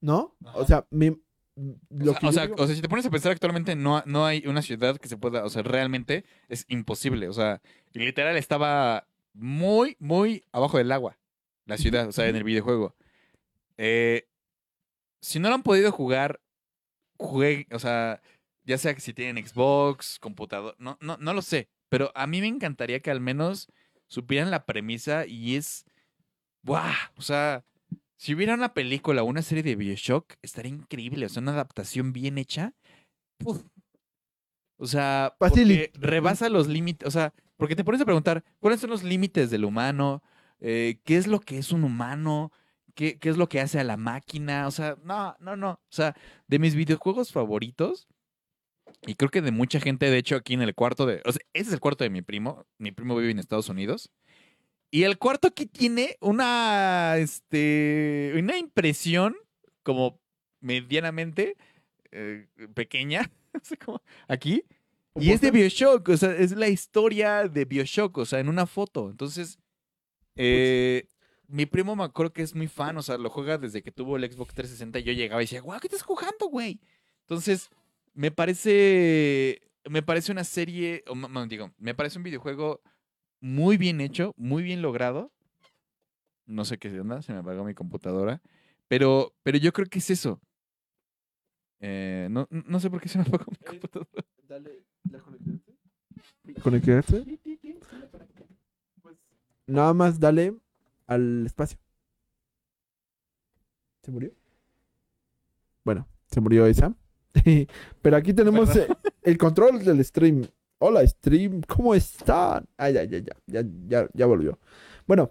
[0.00, 0.36] ¿No?
[0.54, 1.18] O sea, mi-
[1.56, 4.26] O sea, o sea, digo- o sea, si te pones a pensar actualmente no, no
[4.26, 7.60] hay una ciudad que se pueda, o sea, realmente es imposible, o sea,
[7.92, 11.18] literal estaba muy, muy abajo del agua,
[11.66, 12.94] la ciudad, o sea, en el videojuego.
[13.76, 14.28] Eh,
[15.20, 16.40] si no lo han podido jugar,
[17.18, 18.20] jueguen, o sea,
[18.64, 22.40] ya sea que si tienen Xbox, computador, no, no, no lo sé, pero a mí
[22.40, 23.68] me encantaría que al menos
[24.08, 25.84] supieran la premisa y es,
[26.62, 26.94] ¡buah!
[27.16, 27.64] O sea,
[28.16, 31.26] si hubiera una película o una serie de Bioshock, estaría increíble.
[31.26, 32.74] O sea, una adaptación bien hecha.
[34.76, 37.06] O sea, porque rebasa los límites.
[37.06, 40.22] O sea, porque te pones a preguntar, ¿cuáles son los límites del humano?
[40.60, 42.52] Eh, ¿Qué es lo que es un humano?
[42.94, 44.66] ¿Qué, ¿Qué es lo que hace a la máquina?
[44.66, 45.70] O sea, no, no, no.
[45.70, 48.08] O sea, de mis videojuegos favoritos,
[49.06, 51.20] y creo que de mucha gente, de hecho, aquí en el cuarto de.
[51.24, 52.66] O sea, ese es el cuarto de mi primo.
[52.78, 54.10] Mi primo vive en Estados Unidos.
[54.94, 57.16] Y el cuarto aquí tiene una.
[57.16, 58.32] Este.
[58.36, 59.34] Una impresión
[59.82, 60.20] como
[60.60, 61.56] medianamente
[62.12, 63.28] eh, pequeña.
[63.84, 64.62] como aquí.
[65.16, 66.10] Y es de Bioshock.
[66.10, 68.18] O sea, es la historia de Bioshock.
[68.18, 69.10] O sea, en una foto.
[69.10, 69.58] Entonces.
[70.36, 71.08] eh,
[71.48, 72.96] mi primo me acuerdo que es muy fan.
[72.96, 75.00] O sea, lo juega desde que tuvo el Xbox 360.
[75.00, 76.78] Y yo llegaba y decía, guau, ¿qué estás jugando, güey?
[77.22, 77.68] Entonces,
[78.12, 79.60] me parece.
[79.90, 81.02] Me parece una serie.
[81.08, 82.80] O, digo, me parece un videojuego
[83.44, 85.30] muy bien hecho, muy bien logrado.
[86.46, 88.40] No sé qué onda, se me apagó mi computadora.
[88.88, 90.40] Pero, pero yo creo que es eso.
[91.80, 94.24] Eh, no, no sé por qué se me apagó mi computadora.
[94.48, 95.76] Dale, ¿la conectaste?
[96.62, 97.40] ¿Conectaste?
[99.02, 99.18] Pues,
[99.66, 100.56] nada más dale
[101.06, 101.78] al espacio.
[104.04, 104.32] ¿Se murió?
[105.84, 106.96] Bueno, se murió esa.
[108.00, 108.88] Pero aquí tenemos eh,
[109.22, 110.46] el control del stream.
[110.86, 112.68] Hola, stream, ¿cómo están?
[112.76, 114.58] Ah, ya, ya, ya, ya, ya, ya volvió.
[115.06, 115.30] Bueno,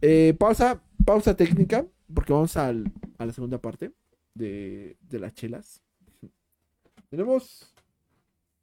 [0.00, 3.92] eh, pausa, pausa técnica, porque vamos al- a la segunda parte
[4.34, 5.80] de, de las chelas.
[7.10, 7.72] Tenemos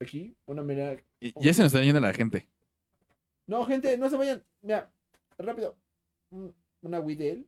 [0.01, 2.45] aquí una mera Y ya se nos está yendo la gente.
[3.47, 4.43] no, gente, no se vayan.
[4.61, 4.91] Mira,
[5.37, 5.77] rápido.
[6.31, 7.45] Un- Una wheat ale.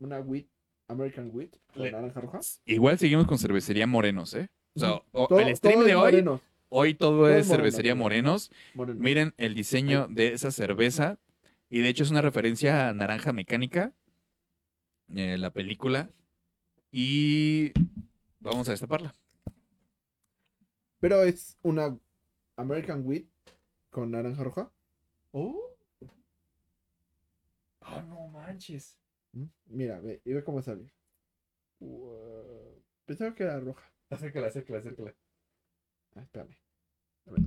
[0.00, 0.46] Una wheat,
[0.88, 2.40] American wheat, con Le- naranja roja.
[2.64, 4.48] Igual seguimos con cervecería Morenos, ¿eh?
[4.74, 7.94] O sea, o- Todo- el stream de hoy, morenos, hoy todo es cervecería.
[7.94, 8.50] Morenos.
[8.74, 11.18] Miren el diseño de esa cerveza.
[11.70, 13.92] Y de hecho es una referencia a Naranja Mecánica,
[15.14, 16.10] eh, la película.
[16.90, 17.72] Y
[18.40, 19.14] vamos a destaparla.
[21.00, 21.96] Pero es una
[22.56, 23.26] American wheat
[23.90, 24.72] con naranja roja.
[25.32, 25.76] Oh.
[27.80, 28.98] Oh, no manches.
[29.32, 30.92] Mm, Mira, ve, y ve cómo sale.
[33.04, 33.92] Pensaba que era roja.
[34.10, 35.14] Acércala, acércala, acércala.
[36.16, 36.56] Ah, espérame.
[37.26, 37.42] A ver.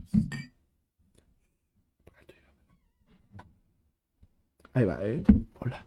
[4.74, 5.24] Ahí va, ¿eh?
[5.60, 5.86] Hola.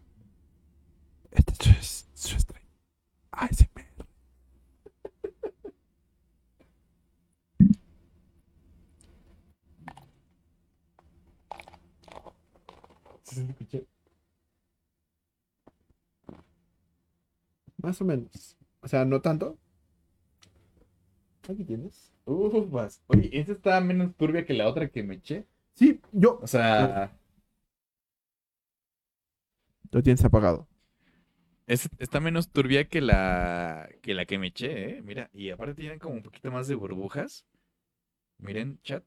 [1.31, 2.65] Este es su stream.
[3.33, 3.85] ASMR.
[17.79, 18.57] Más o menos.
[18.81, 19.59] O sea, no tanto.
[21.49, 22.14] Aquí tienes.
[22.27, 23.03] Ufas.
[23.07, 25.47] Oye, esta está menos turbia que la otra que me eché.
[25.75, 26.39] Sí, yo.
[26.43, 27.13] O sea,
[29.93, 30.69] Lo tienes apagado.
[31.67, 35.03] es- está menos turbia que la que la que me eché, ¿eh?
[35.03, 37.47] Mira, y aparte tienen como un poquito más de burbujas.
[38.39, 39.05] Miren, chat.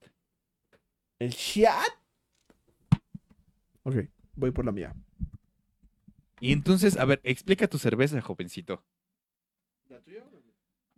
[1.20, 1.94] El chat.
[3.84, 3.96] Ok,
[4.36, 4.94] voy por la mía.
[6.40, 8.84] Y entonces, a ver, explica tu cerveza, jovencito.
[9.90, 10.24] ¿La tuya?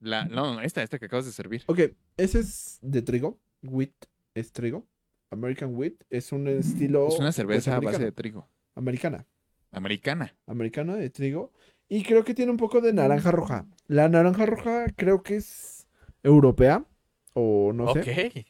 [0.02, 1.64] La, no, esta, esta que acabas de servir.
[1.68, 1.80] Ok,
[2.18, 3.40] ese es de trigo.
[3.62, 3.94] Wheat
[4.34, 4.88] es trigo.
[5.32, 7.08] American Wheat es un estilo.
[7.08, 8.50] Es una cerveza a base de trigo.
[8.76, 9.28] Americana.
[9.72, 10.36] Americana.
[10.48, 11.52] Americana de trigo.
[11.88, 13.66] Y creo que tiene un poco de naranja roja.
[13.88, 15.88] La naranja roja creo que es
[16.24, 16.86] europea.
[17.34, 18.00] O no sé.
[18.02, 18.46] ok.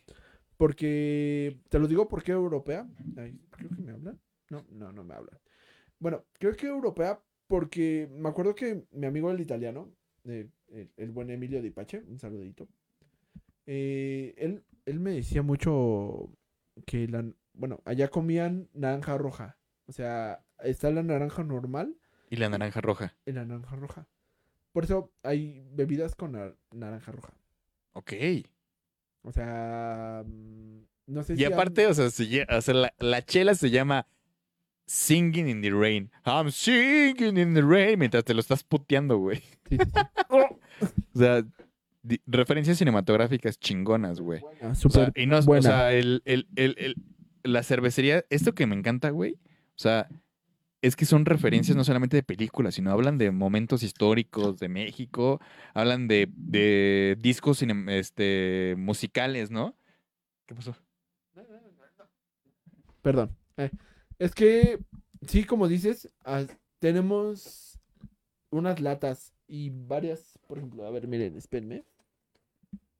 [0.57, 1.57] Porque.
[1.69, 2.88] Te lo digo porque europea.
[3.17, 4.19] Ay, creo que me hablan.
[4.49, 5.39] No, no, no me hablan.
[5.99, 9.91] Bueno, creo que europea porque me acuerdo que mi amigo el italiano,
[10.26, 12.67] eh, el, el buen Emilio Di Pace, un saludito.
[13.65, 16.29] eh, él, él me decía mucho
[16.85, 19.57] que la, bueno, allá comían naranja roja.
[19.85, 21.95] O sea, está la naranja normal
[22.29, 23.15] Y la naranja roja.
[23.25, 24.07] y la naranja roja.
[24.71, 27.33] Por eso hay bebidas con nar- naranja roja.
[27.93, 28.13] Ok.
[29.23, 32.73] O sea, mm, no sé Y si han- aparte, o sea, se lle- o sea,
[32.73, 34.07] la, la chela se llama
[34.91, 36.09] Singing in the Rain.
[36.25, 37.99] I'm singing in the rain.
[37.99, 39.37] Mientras te lo estás puteando, güey.
[39.69, 40.01] Sí, sí, sí.
[41.13, 41.43] O sea,
[42.25, 44.39] referencias cinematográficas chingonas, güey.
[44.39, 46.95] Buena, O sea, súper y no, o sea, el, el- el- el-
[47.43, 49.33] la cervecería, esto que me encanta, güey.
[49.33, 49.37] O
[49.81, 50.07] sea,
[50.81, 55.39] es que son referencias no solamente de películas, sino hablan de momentos históricos de México,
[55.75, 59.75] hablan de, de discos este, musicales, ¿no?
[60.47, 60.75] ¿Qué pasó?
[63.01, 63.35] Perdón.
[63.57, 63.69] Eh,
[64.19, 64.79] es que,
[65.27, 66.09] sí, como dices,
[66.79, 67.79] tenemos
[68.51, 71.83] unas latas y varias, por ejemplo, a ver, miren, espérenme.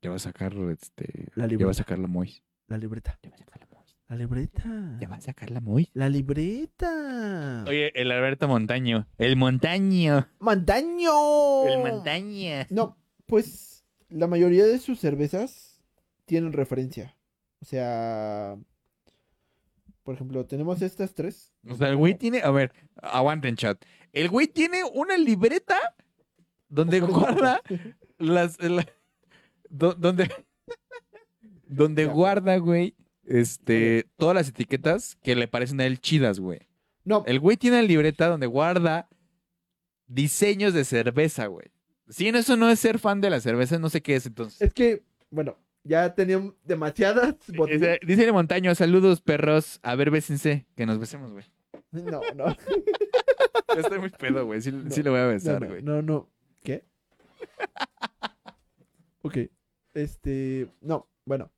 [0.02, 1.72] Ya va a sacar, este, La ya va libreta.
[1.72, 2.44] a sacar la Mois.
[2.68, 3.20] La libreta.
[3.22, 3.98] Ya va a sacar la Mois.
[4.08, 4.98] La libreta.
[5.02, 5.90] Ya va a sacar la Mois.
[5.94, 7.66] La libreta.
[7.68, 9.08] Oye, el Alberto Montaño.
[9.18, 10.28] El Montaño.
[10.40, 11.68] ¡Montaño!
[11.68, 12.66] El Montaña.
[12.70, 15.84] No, pues la mayoría de sus cervezas
[16.26, 17.16] tienen referencia.
[17.62, 18.58] O sea,
[20.10, 21.54] por ejemplo, tenemos estas tres.
[21.70, 23.80] O sea, el güey tiene, a ver, aguanten chat.
[24.12, 25.78] El güey tiene una libreta
[26.68, 27.62] donde guarda
[28.18, 28.88] las, la-
[29.70, 30.32] do- donde,
[31.68, 36.62] donde guarda, güey, este, todas las etiquetas que le parecen a él chidas, güey.
[37.04, 39.08] No, El güey tiene una libreta donde guarda
[40.08, 41.68] diseños de cerveza, güey.
[42.08, 44.60] Si eso no es ser fan de la cerveza, no sé qué es entonces.
[44.60, 48.00] es que, bueno, ya tenían demasiadas botellas.
[48.06, 51.46] Dice, el montaño, saludos perros, a ver, bésense, que nos besemos, güey.
[51.92, 52.46] No, no.
[53.78, 55.82] Estoy muy pedo, güey, sí, No, sí lo voy a besar, no, güey.
[55.84, 56.30] no, no.
[56.64, 56.86] ¿Qué?
[59.22, 59.38] ok.
[59.94, 60.68] Este.
[60.82, 61.52] No, bueno.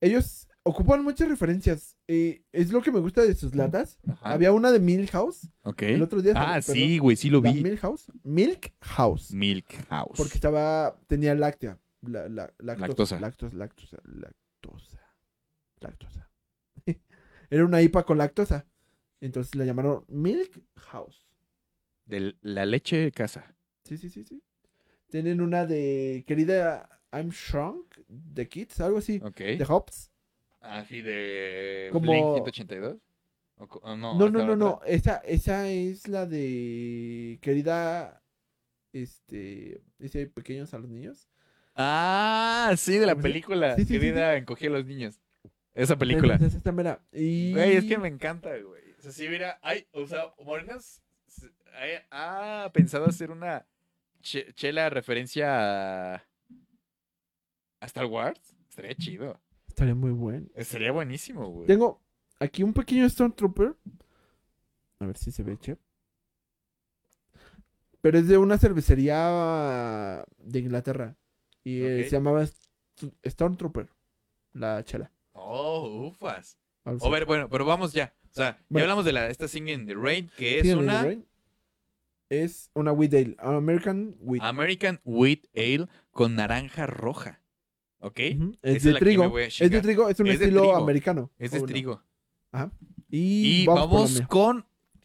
[0.00, 1.96] Ellos ocupan muchas referencias.
[2.08, 3.98] eh, es lo que me gusta de sus latas.
[4.08, 5.48] Ajá, Había una de Milhouse.
[5.62, 5.82] ok.
[5.82, 7.62] el otro día Ah, sí, güey, sí lo vi.
[7.62, 8.10] Milhouse.
[8.22, 9.32] Milk House.
[9.32, 10.16] Milk House.
[10.16, 10.96] Porque estaba.
[11.06, 11.78] Tenía láctea.
[12.02, 13.20] La, la- lactosa.
[13.20, 13.56] Lactosa.
[13.56, 13.98] Lactosa.
[14.04, 15.00] Lactosa.
[15.80, 16.30] Lactosa.
[17.50, 18.66] Era una IPA con lactosa.
[19.20, 21.26] Entonces la llamaron Milk House.
[22.06, 23.54] De la leche de casa.
[23.84, 24.42] Sí, sí, sí, sí.
[25.08, 29.20] Tienen una de querida I'm Shrunk de Kids, algo así.
[29.22, 29.36] Ok.
[29.38, 30.10] De Hops.
[30.60, 32.98] Ah, sí, de Como- Blink 182.
[33.56, 34.80] O co- o no, No, no, no.
[34.86, 38.22] Esa, esa es la de querida.
[38.92, 39.82] Este.
[39.98, 41.28] Dice pequeños a los niños.
[41.82, 43.76] Ah, sí, de la ¿Cómo se- película.
[43.76, 45.20] Sí, sí, Querida encogí a los niños.
[45.74, 46.34] Esa película.
[46.34, 47.00] Entonces, esta mera.
[47.12, 47.52] Y...
[47.52, 48.82] Güey, es que me encanta, güey.
[48.98, 51.02] O sea, sí, mira, hay, o sea, Morenas
[52.10, 53.66] ha pensado hacer una
[54.20, 56.14] che- chela referencia a,
[57.80, 58.40] a Star Wars.
[58.68, 59.40] Estaría chido.
[59.68, 60.46] Estaría muy bueno.
[60.58, 61.66] Sería buenísimo, güey.
[61.66, 62.02] Tengo
[62.38, 63.74] aquí un pequeño Stormtrooper.
[64.98, 65.76] A ver si se ve, che.
[68.02, 71.16] Pero es de una cervecería de Inglaterra.
[71.64, 73.88] Y eh, se llamaba St- Stormtrooper.
[74.52, 75.10] La chela.
[75.32, 76.58] Oh, ufas.
[76.84, 78.14] algo A ver, bueno, pero vamos ya.
[78.30, 78.84] O sea, ya Bueno.
[78.84, 81.26] hablamos de la esta Singing in the Rain, que es el una Rain.
[82.28, 83.36] Es una Wheat Ale.
[83.38, 84.42] American Wheat.
[84.44, 87.42] American Wheat Ale con naranja roja.
[87.98, 88.20] ¿Ok?
[88.36, 89.38] Ujú, esa es de trigo.
[89.38, 90.08] Es de trigo.
[90.08, 90.76] Es un Es estilo trigo.
[90.76, 91.30] americano.
[91.38, 92.02] Es de trigo.
[93.10, 94.64] Y, Y vamos, vamos con.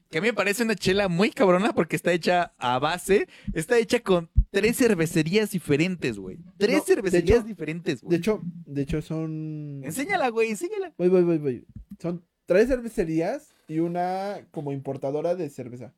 [0.09, 3.27] Que a mí me parece una chela muy cabrona porque está hecha a base.
[3.53, 6.37] Está hecha con tres cervecerías diferentes, güey.
[6.57, 8.17] Tres No, de cervecerías hecho- diferentes, De güey.
[8.19, 9.81] hecho, de hecho son.
[9.83, 10.93] Enséñala, güey, enséñala.
[10.97, 11.65] Voy, voy, voy, voy.
[11.99, 15.93] Son tres cervecerías y una como importadora de cerveza.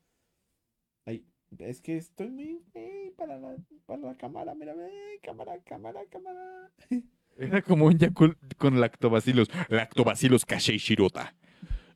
[1.06, 1.26] Ahí.
[1.60, 3.56] Es que estoy muy güey, para la,
[3.86, 4.90] para la cámara, mira, ve,
[5.24, 6.72] cámara, cámara, cámara.
[7.38, 9.50] Era como un Yakult con lactobacilos.
[9.70, 11.36] Lactobacilos Kashei Shirota.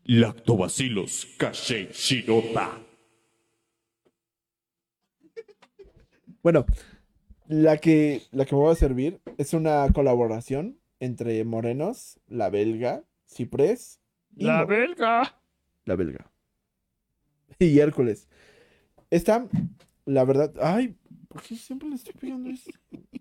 [0.06, 2.80] Lactobacilos Kashei Shirota.
[6.44, 6.66] Bueno,
[7.48, 13.04] la que, la que me voy a servir es una colaboración entre Morenos, la belga,
[13.28, 14.00] Ciprés
[14.36, 15.40] y La Mo- belga.
[15.86, 16.32] la belga.
[17.60, 18.28] Y Hércules.
[19.12, 19.48] Esta,
[20.06, 20.96] la verdad, ay,
[21.28, 22.72] ¿por qué siempre le estoy pegando esto?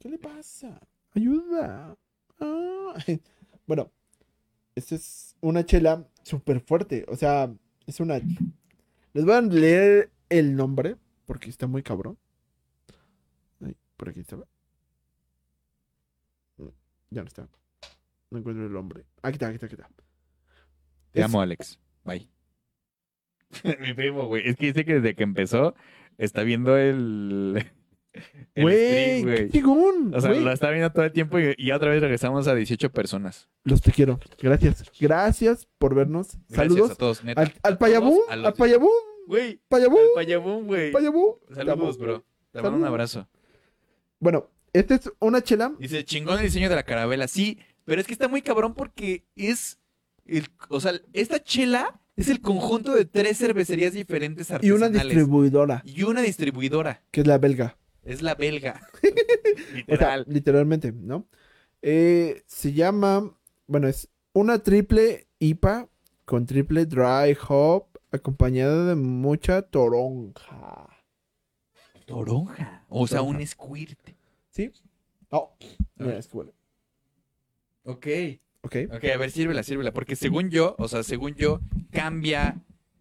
[0.01, 0.81] ¿Qué le pasa?
[1.15, 1.97] Ayuda.
[2.39, 2.95] Ah.
[3.67, 3.93] Bueno,
[4.75, 7.05] esta es una chela súper fuerte.
[7.09, 7.53] O sea,
[7.87, 8.19] es una.
[9.13, 12.19] Les voy a leer el nombre porque está muy cabrón.
[13.65, 14.45] Ay, por aquí estaba.
[16.59, 16.69] Mm,
[17.11, 17.49] Ya no está.
[18.31, 19.05] No encuentro el nombre.
[19.23, 19.89] Aquí está, aquí está, aquí está.
[21.13, 21.79] Te Es- amo, Alex.
[22.05, 22.29] Bye.
[23.81, 24.49] Mi primo, güey.
[24.49, 25.75] Es que dice que desde que empezó
[26.19, 27.67] está viendo el.
[28.57, 29.49] Güey, qué güey.
[29.51, 30.13] chingón.
[30.15, 30.43] O sea, güey.
[30.43, 33.49] lo está viendo todo el tiempo y, y otra vez regresamos a 18 personas.
[33.65, 34.19] Los te quiero.
[34.41, 34.85] Gracias.
[34.99, 36.29] Gracias por vernos.
[36.49, 37.41] Gracias Saludos a todos, neta.
[37.43, 38.21] al, al Payabú.
[38.29, 38.91] Al Payabú.
[39.29, 39.97] Güey, Payabú.
[40.65, 40.91] güey.
[40.93, 41.39] Payabú.
[41.49, 42.25] Te Saludos, bro.
[42.53, 43.29] Te mando un abrazo.
[44.19, 45.73] Bueno, esta es una chela.
[45.79, 47.29] Dice, chingón el diseño de la carabela.
[47.29, 49.79] Sí, pero es que está muy cabrón porque es.
[50.27, 55.03] El, o sea, esta chela es el conjunto de tres cervecerías diferentes Y una artesanales.
[55.17, 57.03] distribuidora, Y una distribuidora.
[57.13, 57.77] que es la belga.
[58.11, 58.81] Es la belga.
[58.93, 60.25] O sea, Literal.
[60.29, 61.27] literalmente, ¿no?
[61.83, 63.35] Eh, se llama,
[63.67, 65.89] bueno, es una triple IPA
[66.25, 70.89] con triple dry hop acompañada de mucha toronja.
[72.07, 72.85] Toronja.
[72.89, 73.39] O sea, Toronja.
[73.41, 73.99] un squirt.
[74.51, 74.73] ¿Sí?
[75.31, 75.55] Oh,
[75.97, 76.53] mira, es que huele.
[77.85, 78.07] Ok.
[78.63, 78.77] Ok.
[78.93, 79.93] Ok, a ver, sírvela, sírvela.
[79.93, 81.61] Porque según yo, o sea, según yo,
[81.93, 82.57] cambia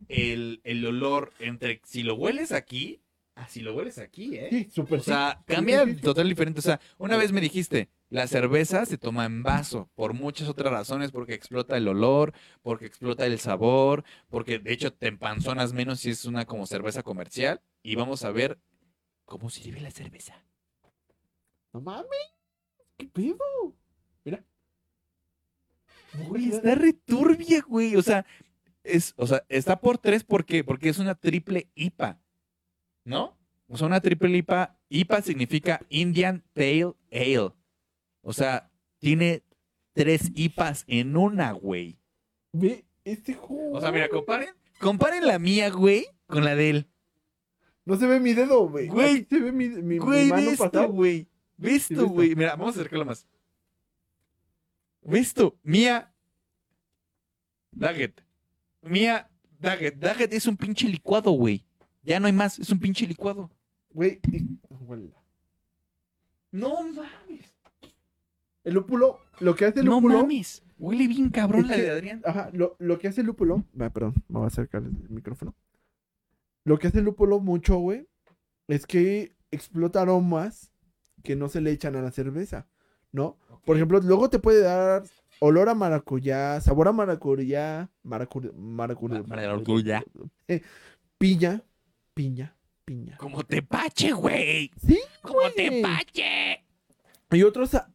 [0.07, 3.01] el, el olor entre si lo hueles aquí,
[3.47, 4.49] si lo hueles aquí, ¿eh?
[4.49, 5.53] Sí, súper O sea, sí.
[5.53, 6.01] cambia Sí, sí, sí.
[6.01, 6.59] total diferente.
[6.59, 10.71] O sea, una vez me dijiste, la cerveza se toma en vaso por muchas otras
[10.71, 15.99] razones, porque explota el olor, porque explota el sabor, porque de hecho te empanzonas menos
[16.01, 17.61] si es una como cerveza comercial.
[17.83, 18.59] Y vamos a ver
[19.25, 20.43] cómo sirve la cerveza.
[21.71, 22.09] No mames.
[22.97, 23.75] ¿Qué pedo?
[24.25, 24.43] Mira.
[26.27, 27.95] Güey, está returbia, güey.
[27.95, 28.25] O sea,
[28.83, 30.63] es, o sea, está por tres, ¿por qué?
[30.63, 32.19] Porque es una triple IPA.
[33.05, 33.37] ¿No?
[33.67, 34.77] O sea, una triple IPA.
[34.89, 37.51] IPA significa Indian Pale Ale.
[38.21, 38.69] O sea,
[38.99, 39.43] tiene
[39.93, 41.99] tres IPAs en una, güey.
[42.51, 43.77] Ve este jugo.
[43.77, 44.49] O sea, mira, comparen,
[44.79, 46.87] comparen la mía, güey, con la de él.
[47.85, 48.87] No se ve mi dedo, güey.
[48.87, 49.25] Güey.
[49.29, 51.27] Se ve mi, mi, mi Güey, mano ve esto, güey.
[51.57, 52.07] Ve esto.
[52.07, 52.35] güey.
[52.35, 53.27] Mira, vamos a acercarlo más.
[55.01, 55.57] Ve esto.
[55.63, 56.13] Mía.
[57.71, 58.21] Daggett.
[58.81, 59.29] Mía.
[59.59, 59.95] Daggett.
[59.95, 61.65] Daggett es un pinche licuado, güey.
[62.03, 62.59] Ya no hay más.
[62.59, 63.49] Es un pinche licuado.
[63.91, 64.19] Güey.
[66.51, 67.53] No mames.
[68.63, 70.19] El lúpulo, lo que hace el No lúpulo.
[70.19, 70.63] mames.
[70.77, 72.21] Huele bien cabrón la de Adrián.
[72.25, 73.65] Ajá, lo, lo que hace el lúpulo.
[73.79, 75.53] Ah, perdón, me voy a acercar el micrófono.
[76.63, 78.07] Lo que hace el lúpulo mucho, güey,
[78.67, 80.71] es que explota aromas
[81.23, 82.67] que no se le echan a la cerveza,
[83.11, 83.37] ¿no?
[83.65, 85.03] Por ejemplo, luego te puede dar
[85.39, 90.03] olor a maracuyá, sabor a maracuyá, maracuyá, maracuyá, Ma- maracuyá.
[90.47, 90.61] eh,
[91.17, 91.61] piña,
[92.13, 92.55] piña,
[92.85, 93.17] piña.
[93.17, 94.71] Como tepache, güey.
[94.85, 95.53] Sí, Como güey.
[95.55, 96.65] tepache.
[97.31, 97.91] Y otros sa-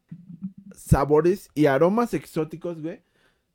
[0.74, 3.02] sabores y aromas exóticos, güey,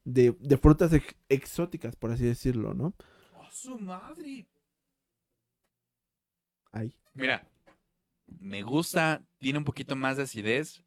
[0.04, 2.94] de, de frutas ex- exóticas, por así decirlo, ¿no?
[3.36, 4.46] ¡Oh, su madre!
[6.72, 6.96] Ahí.
[7.14, 7.48] Mira,
[8.40, 10.84] me gusta, tiene un poquito más de acidez.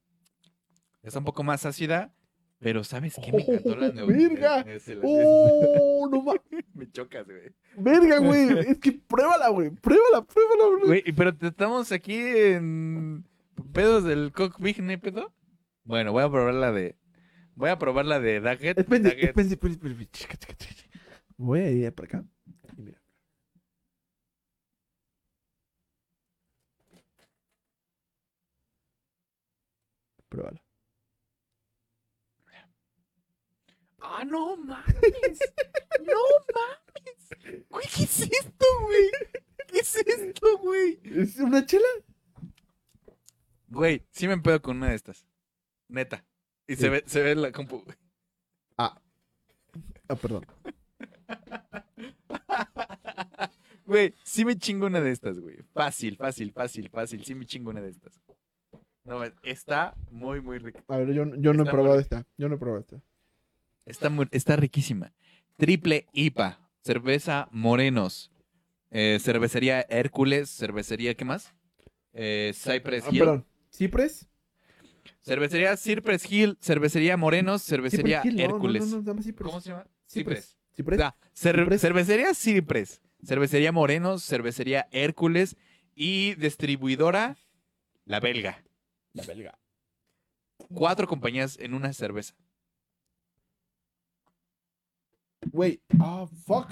[1.02, 2.14] Está un poco más ácida,
[2.62, 3.32] pero ¿sabes qué?
[3.32, 4.64] Me encantó la ¡Oh, verga!
[5.02, 6.64] ¡Oh, no mames!
[6.74, 7.52] Me chocas, güey.
[7.76, 8.70] ¡Verga, güey!
[8.70, 9.70] Es que pruébala, güey.
[9.70, 10.86] Pruébala, pruébala, güey.
[10.86, 13.24] Güey, pero estamos aquí en
[13.72, 15.34] pedos del cockpit, ¿no pedo?
[15.82, 16.96] Bueno, voy a probar la de...
[17.56, 18.78] Voy a probar la de Daggett.
[20.12, 21.00] Chica, chica, chica.
[21.36, 22.24] Voy a ir para acá.
[22.78, 23.02] Y mira.
[30.28, 30.62] Pruébala.
[34.14, 35.38] ¡Ah, no mames!
[36.04, 36.20] ¡No
[36.54, 37.64] mames!
[37.70, 39.10] Güey, ¿qué es esto, güey?
[39.68, 41.00] ¿Qué es esto, güey?
[41.02, 41.88] ¿Es una chela?
[43.68, 45.26] Güey, sí me pedo con una de estas.
[45.88, 46.26] Neta.
[46.66, 47.82] Y se ve, se ve la compu.
[47.82, 47.96] güey.
[48.76, 49.00] Ah.
[50.08, 50.46] Ah, perdón.
[53.86, 55.56] Güey, sí me chingo una de estas, güey.
[55.72, 57.24] Fácil, fácil, fácil, fácil.
[57.24, 58.20] Sí me chingo una de estas.
[59.04, 60.84] No, está muy, muy rica.
[60.88, 62.26] A ver, yo, yo no he probado esta.
[62.36, 63.02] Yo no he probado esta.
[63.86, 65.12] Está, muy- está riquísima.
[65.56, 66.58] Triple IPA.
[66.84, 68.30] Cerveza Morenos.
[68.94, 71.54] eh, cervecería Hércules, cervecería, ¿qué más?
[72.12, 73.18] Eh, Cypress Ah, Hill.
[73.20, 73.46] perdón.
[73.70, 74.28] ¿Cipres?
[75.22, 78.86] Cervecería Cypress Hill, cervecería Morenos, cervecería Hill, no, Hércules.
[78.90, 79.14] No, no.
[79.44, 79.86] ¿Cómo se llama?
[80.10, 80.58] Cypress.
[80.76, 81.00] Cypress.
[81.32, 85.56] cervecería Cypress, cervecería Morenos, cervecería Hércules
[85.94, 87.36] y distribuidora
[88.04, 88.62] La Belga.
[89.14, 89.58] La belga.
[90.74, 92.34] Cuatro compañías en una cerveza.
[95.50, 96.70] Güey, ah, fuck.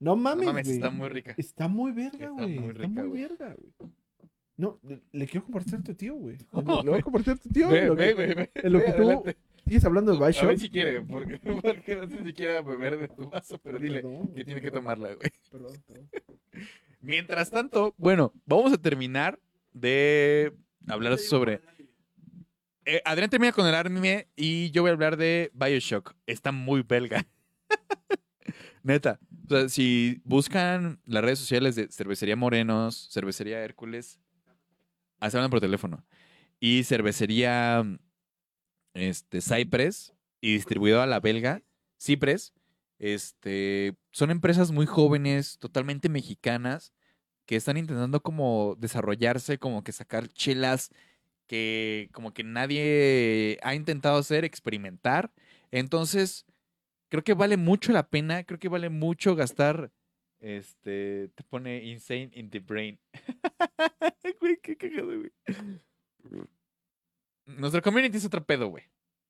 [0.00, 0.76] No No mames, mames, güey.
[0.76, 1.34] está muy rica.
[1.38, 2.58] Está muy verga, Está güey.
[2.58, 3.90] muy Está rica, muy verga, güey.
[4.56, 6.36] No, le, le quiero compartir a tu tío, güey.
[6.38, 7.68] Le, No, le voy a compartir a tu tío.
[7.68, 8.50] Ve, lo ve, que- ve, ve.
[8.54, 9.36] en lo que tú adelante.
[9.66, 10.46] sigues hablando de A Bioshock.
[10.48, 14.02] ver si quiere, porque, porque no sé si quiere beber de tu vaso, pero dile
[14.02, 15.30] Perdón, que tiene que tomarla, güey.
[15.50, 16.08] perdón, perdón.
[17.00, 19.38] Mientras tanto, bueno, vamos a terminar
[19.72, 20.52] de
[20.86, 21.60] hablar sobre...
[22.86, 26.14] Eh, Adrián termina con el anime y yo voy a hablar de Bioshock.
[26.26, 27.26] Está muy belga.
[28.82, 29.18] Neta.
[29.46, 34.20] O sea, si buscan las redes sociales de Cervecería Morenos, Cervecería Hércules,
[35.20, 36.04] hasta hablan por teléfono.
[36.60, 37.84] Y Cervecería
[38.94, 41.62] este, Cypress y distribuidora la belga,
[41.98, 42.52] Cypress,
[42.98, 46.92] este, son empresas muy jóvenes, totalmente mexicanas,
[47.46, 50.90] que están intentando como desarrollarse, como que sacar chelas
[51.46, 55.32] que como que nadie ha intentado hacer, experimentar.
[55.70, 56.46] Entonces,
[57.14, 59.92] creo que vale mucho la pena, creo que vale mucho gastar,
[60.40, 62.98] este, te pone insane in the brain.
[64.40, 65.30] Güey, qué cagado, güey.
[67.46, 68.82] Nuestra community es otro pedo, güey.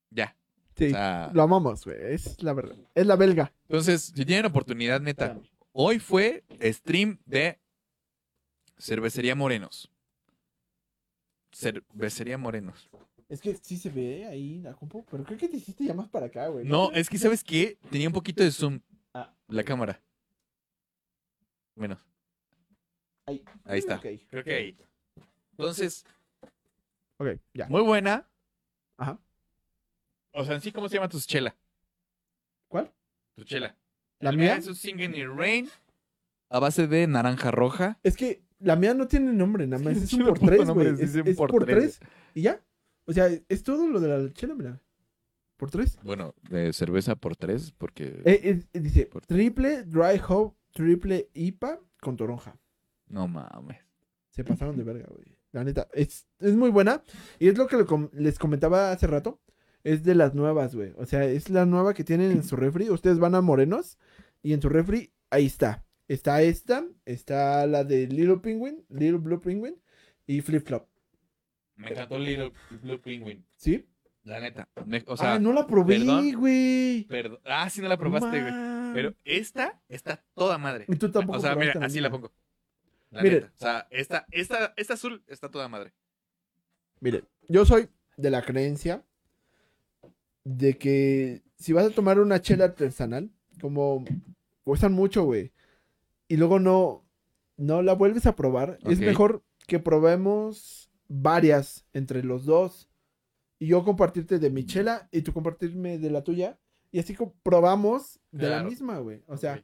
[0.08, 0.34] Ya.
[0.76, 1.98] Sí, O sea, lo amamos, güey.
[2.00, 2.76] Es la verdad.
[2.94, 3.52] Es la belga.
[3.68, 5.38] entonces, si tienen oportunidad, neta,
[5.72, 7.60] hoy fue stream de
[8.78, 9.90] Cervecería Morenos.
[11.52, 12.88] Cervecería Morenos.
[13.28, 16.08] Es que sí se ve ahí la compu, pero creo que te hiciste ya más
[16.08, 16.66] para acá, güey.
[16.66, 17.78] No, es que, ¿sabes qué?
[17.90, 18.80] Tenía un poquito de zoom.
[19.14, 19.32] Ah.
[19.48, 20.00] La cámara.
[21.74, 21.98] Menos.
[23.26, 23.42] Ahí.
[23.64, 23.96] Ahí está.
[23.96, 24.06] Ok.
[24.28, 24.76] Creo que ahí.
[25.52, 26.04] Entonces,
[27.18, 27.66] Ok, ya.
[27.68, 28.28] muy buena.
[28.96, 29.18] Ajá.
[30.32, 31.56] O sea, en sí, ¿cómo se llama tu chela?
[32.68, 32.92] ¿Cuál?
[33.36, 33.76] Tu chela.
[34.18, 34.56] ¿La mía?
[34.56, 35.70] Es un Singing in Rain
[36.50, 37.98] a base de naranja roja.
[38.02, 39.96] Es que la mía no tiene nombre, nada más.
[39.96, 40.88] Es un por tres, güey.
[40.88, 41.98] Es, es por por, tres.
[41.98, 42.10] tres.
[42.34, 42.60] Y ya.
[43.06, 44.80] O sea, es todo lo de la chela, mira.
[45.56, 45.98] Por tres.
[46.02, 48.20] Bueno, de cerveza por tres, porque.
[48.24, 52.56] Eh, eh, eh, dice Por- triple dry hop, triple IPA con toronja.
[53.08, 53.78] No mames.
[54.30, 55.26] Se pasaron de verga, güey.
[55.52, 57.02] La neta, es, es muy buena.
[57.38, 59.40] Y es lo que com- les comentaba hace rato.
[59.84, 60.92] Es de las nuevas, güey.
[60.96, 62.90] O sea, es la nueva que tienen en su refri.
[62.90, 63.98] Ustedes van a Morenos
[64.42, 65.84] y en su refri, ahí está.
[66.08, 69.76] Está esta, está la de Little Penguin, Little Blue Penguin
[70.26, 70.88] y Flip Flop.
[71.76, 72.52] Me encantó Little
[72.82, 73.44] Blue Penguin.
[73.56, 73.86] ¿Sí?
[74.22, 74.68] La neta.
[74.86, 76.32] Me- o sea, ah, no la probé, perdón.
[76.34, 77.04] güey.
[77.04, 77.40] perdón.
[77.44, 78.52] Ah, sí, no la probaste, güey.
[78.52, 78.92] Man.
[78.94, 80.86] Pero esta está toda madre.
[80.88, 82.18] Y tú tampoco O sea, mira, probaste así la mía.
[82.18, 82.32] pongo.
[83.10, 83.40] La Miren.
[83.40, 83.52] neta.
[83.54, 85.92] O sea, esta, esta, esta azul está toda madre.
[87.00, 89.04] Miren, yo soy de la creencia
[90.44, 93.30] de que si vas a tomar una chela artesanal,
[93.60, 94.04] como
[94.64, 95.52] cuestan mucho, güey,
[96.28, 97.04] y luego no,
[97.56, 99.04] no la vuelves a probar, es Ok.
[99.04, 102.88] mejor que probemos varias entre los dos.
[103.58, 106.58] Y yo compartirte de mi chela y tú compartirme de la tuya.
[106.90, 108.70] Y así probamos de la Claro.
[108.70, 109.22] misma, güey.
[109.26, 109.60] O sea, Ok.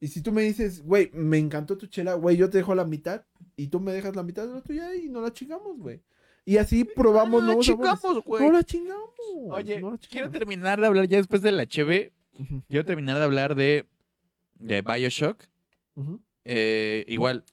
[0.00, 2.84] y si tú me dices, güey, me encantó tu chela, güey, yo te dejo la
[2.84, 3.24] mitad
[3.56, 6.00] y tú me dejas la mitad de la tuya y no la chingamos, güey.
[6.44, 7.92] Y así probamos nuevos sabores.
[8.00, 8.44] chingamos, güey.
[8.44, 9.10] No la chingamos.
[9.50, 10.32] Oye, no la quiero chingamos.
[10.32, 12.12] terminar de hablar ya después de la cheve.
[12.38, 13.86] Ujú, Quiero terminar de hablar de,
[14.58, 15.44] de Bioshock.
[15.94, 16.20] ujú.
[16.44, 17.44] Eh, igual,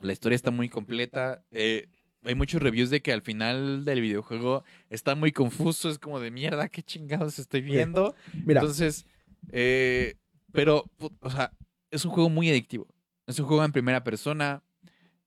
[0.00, 1.42] la historia está muy completa.
[1.52, 1.88] Eh,
[2.26, 5.88] hay muchos reviews de que al final del videojuego está muy confuso.
[5.88, 8.14] Es como de mierda, qué chingados estoy viendo.
[8.44, 9.06] Mira, Entonces,
[9.52, 10.16] eh,
[10.52, 10.84] pero,
[11.20, 11.52] o sea,
[11.90, 12.86] es un juego muy adictivo.
[13.26, 14.62] Es un juego en primera persona,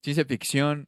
[0.02, 0.88] ciencia ficción,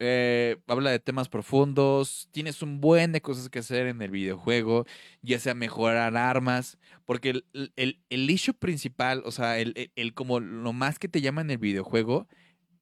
[0.00, 4.86] eh, habla de temas profundos, tienes un buen de cosas que hacer en el videojuego,
[5.22, 7.44] ya sea mejorar armas, porque el,
[7.74, 11.50] el, el- issue principal, o sea, el- el como lo más que te llama en
[11.50, 12.28] el videojuego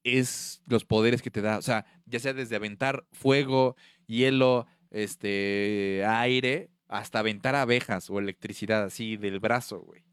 [0.06, 3.76] es los poderes que te da, o sea, ya sea desde aventar fuego,
[4.06, 10.04] hielo, este, aire, hasta aventar abejas o electricidad así del brazo, güey.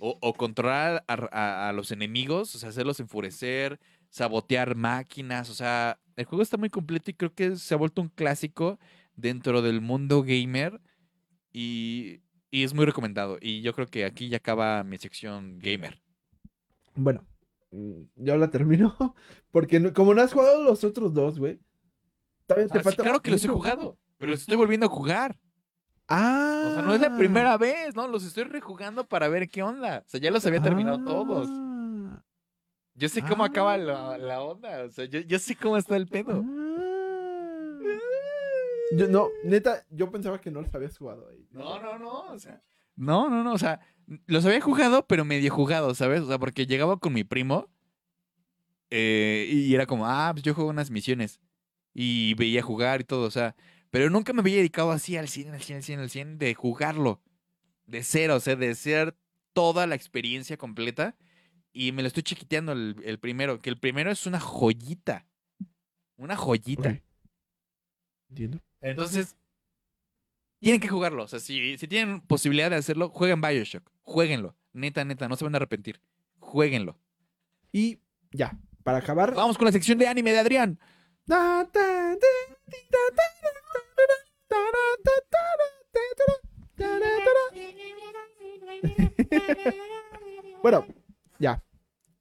[0.00, 3.78] O, o controlar a, a- a los enemigos, o sea, hacerlos enfurecer,
[4.10, 8.02] sabotear máquinas, o sea, el juego está muy completo y creo que se ha vuelto
[8.02, 8.78] un clásico
[9.16, 10.80] dentro del mundo gamer
[11.52, 13.38] y, y es muy recomendado.
[13.40, 16.00] Y yo creo que aquí ya acaba mi sección gamer.
[16.94, 17.26] bueno,
[18.16, 18.96] yo la termino.
[19.50, 21.60] Porque no- como no has jugado los otros dos, güey.
[22.46, 25.38] Todavía te Ah, sí, claro que los he jugado, pero los estoy volviendo a jugar.
[26.08, 26.66] Ah.
[26.68, 28.06] O sea, no es la primera vez, ¿no?
[28.06, 30.02] Los estoy rejugando para ver qué onda.
[30.06, 31.48] O sea, ya los había terminado todos.
[31.50, 32.22] Ah.
[32.94, 33.46] Yo sé cómo Ah.
[33.46, 34.84] acaba la, la onda.
[34.84, 36.44] O sea, yo, yo sé cómo está el pedo.
[36.44, 37.88] Ah.
[38.92, 41.48] Yo, no, neta, yo pensaba que no los habías jugado ahí.
[41.50, 42.20] No, no, no.
[42.32, 42.62] O sea.
[42.96, 43.54] No, no, no.
[43.54, 43.80] O sea,
[44.26, 46.22] los había jugado, pero medio jugado, ¿sabes?
[46.22, 47.68] O sea, porque llegaba con mi primo.
[48.90, 51.40] eh, y era como, ah, pues yo juego unas misiones.
[51.94, 53.56] Y veía jugar y todo, o sea.
[53.90, 56.54] Pero nunca me había dedicado así al 100, al 100, al 100, al 100 de
[56.54, 57.22] jugarlo.
[57.86, 59.16] De cero, o sea, de ser
[59.54, 61.16] toda la experiencia completa.
[61.72, 65.26] Y me lo estoy chiquiteando el, el primero, que el primero es una joyita.
[66.16, 67.02] Una joyita.
[68.28, 68.60] Entiendo.
[68.80, 69.36] Entonces,
[70.60, 71.24] tienen que jugarlo.
[71.24, 73.88] O sea, si, si tienen posibilidad de hacerlo, jueguen Bioshock.
[74.04, 74.54] Jueguenlo.
[74.72, 76.00] Neta, neta, no se van a arrepentir.
[76.38, 76.96] Jueguenlo.
[77.72, 77.98] Y
[78.32, 79.34] ya, para acabar.
[79.34, 80.78] Vamos con la sección de anime de Adrián.
[90.62, 90.86] bueno,
[91.38, 91.62] ya.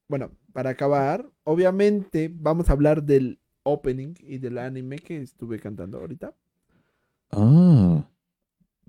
[0.08, 6.00] Bueno, para acabar, obviamente vamos a hablar del opening y del anime que estuve cantando
[6.00, 6.34] ahorita.
[7.32, 8.08] Ah.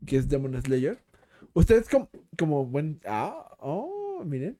[0.06, 0.98] Que es Demon Slayer.
[1.54, 2.08] Ustedes como,
[2.38, 3.00] como buen...
[3.06, 4.58] Ah, oh, miren.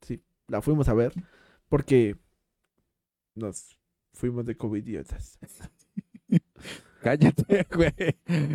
[0.00, 1.12] Sí, la fuimos a ver
[1.68, 2.16] porque
[3.34, 3.76] nos
[4.14, 5.38] fuimos de covidiotas.
[7.02, 7.92] Cállate, güey.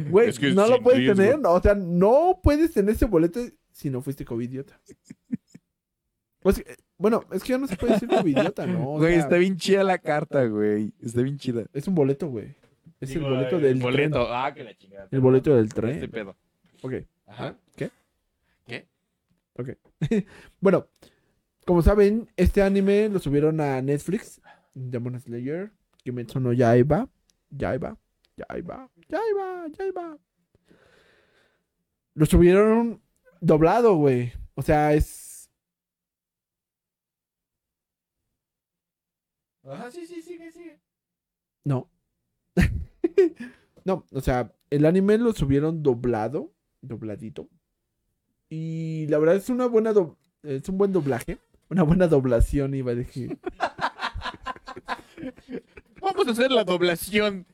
[0.09, 1.15] Güey, Es que no lo puedes riesgo.
[1.15, 1.39] tener.
[1.45, 3.41] O sea, no puedes tener ese boleto
[3.71, 4.79] si no fuiste covidiota.
[6.43, 6.63] O sea,
[6.97, 8.93] bueno, es que ya no se puede decir covidiota, ¿no?
[8.93, 10.93] O Güey, sea, está bien chida la carta, güey.
[11.01, 11.65] Está bien chida.
[11.73, 12.55] Es un boleto, güey.
[13.01, 14.23] Es Digo, el boleto del boleto.
[14.25, 14.31] tren.
[14.33, 15.07] Ah, que la chingada.
[15.11, 16.09] El boleto del Este tren.
[16.11, 16.37] pedo.
[16.83, 16.93] Ok.
[17.27, 17.57] Ajá.
[17.75, 17.91] ¿Qué?
[18.65, 18.87] ¿Qué?
[19.53, 19.69] Ok.
[20.61, 20.87] bueno,
[21.65, 24.41] como saben, este anime lo subieron a Netflix.
[24.73, 25.71] Demon Slayer.
[26.03, 27.09] Kimetsu no Yaiba.
[27.49, 27.97] Yaiba.
[28.37, 28.89] Yaiba.
[29.09, 29.67] Yaiba.
[29.77, 30.17] Yaiba.
[32.13, 33.01] Lo subieron
[33.41, 34.33] doblado, güey.
[34.55, 35.51] O sea, es.
[39.63, 40.79] Ajá, sí, sí, sigue, sigue.
[41.65, 41.91] No.
[43.85, 46.53] no, o sea, el anime lo subieron doblado.
[46.87, 47.49] Dobladito.
[48.49, 49.93] Y la verdad es una buena.
[49.93, 51.37] do- Es un buen doblaje.
[51.69, 53.37] Una buena doblación, iba a decir.
[56.01, 57.45] Vamos a hacer la doblación.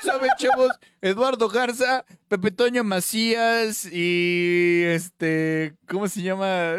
[0.00, 0.70] ¿Saben, chavos?
[1.02, 5.74] Eduardo Garza, Pepe Toño Macías y este.
[5.86, 6.76] ¿Cómo se llama?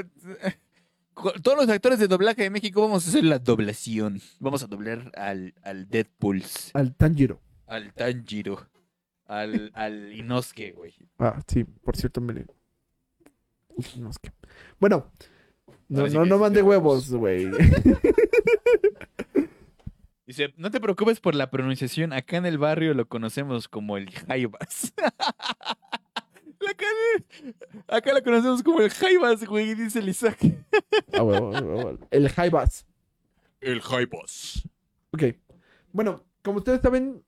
[1.44, 4.22] Todos los actores de doblaje de México vamos a hacer la doblación.
[4.40, 7.42] Vamos a doblar al, al Deadpool, Al Tanjiro.
[7.68, 8.68] al Tanjiro,
[9.30, 10.94] al, al Inosuke, güey.
[11.20, 12.34] Ah, sí, por cierto, me
[14.20, 14.32] que-
[14.80, 15.10] Bueno,
[15.88, 17.50] no, Ahora sí no, que no sí mande te huevos, güey.
[20.26, 24.10] Dice, no te preocupes por la pronunciación, acá en el barrio lo conocemos como el.
[26.60, 27.56] La cara-
[27.88, 30.38] Acá lo conocemos como el Jaivas, güey, dice el Isaac.
[31.14, 31.98] Ah, huevo, huevo.
[32.12, 32.86] El Jaivas.
[33.62, 34.68] El Jaivas.
[35.12, 35.24] Ok.
[35.92, 37.24] Bueno, como ustedes saben.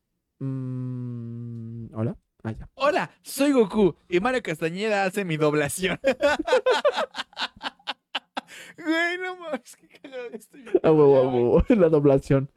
[0.45, 2.17] Mm, Hola.
[2.43, 2.69] Ah, ya.
[2.73, 5.99] Hola, soy Goku y Mario Castañeda hace mi doblación.
[8.77, 10.63] Güey, no mames, qué cagado estoy.
[10.81, 11.65] Ah, huevo, ah, huevo.
[11.81, 12.49] La doblación.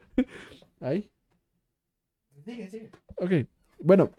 [0.80, 1.10] Ahí.
[2.44, 2.90] Sigue, sigue.
[3.16, 3.48] Ok.
[3.78, 4.10] Bueno.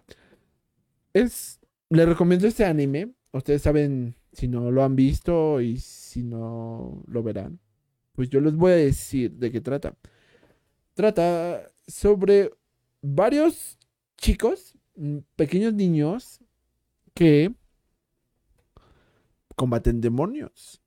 [1.13, 1.59] Es.
[1.89, 3.13] Les recomiendo este anime.
[3.31, 7.59] Ustedes saben si no lo han visto y si no lo verán.
[8.13, 9.95] Pues yo les voy a decir de qué trata.
[10.93, 12.51] Trata sobre
[13.01, 13.77] varios
[14.17, 16.39] chicos, mm, pequeños niños,
[17.13, 17.53] que
[19.55, 20.81] combaten demonios.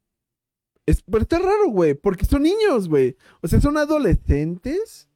[0.87, 3.17] Es, pero está raro, güey, porque son niños, güey.
[3.43, 5.09] O sea, son adolescentes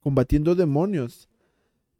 [0.00, 1.28] combatiendo demonios.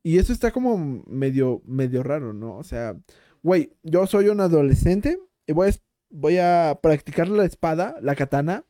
[0.02, 2.56] Y eso está como medio, medio raro, ¿no?
[2.56, 2.96] O sea,
[3.42, 5.72] güey, yo soy un adolescente y voy a,
[6.10, 8.64] voy a practicar la espada, la katana,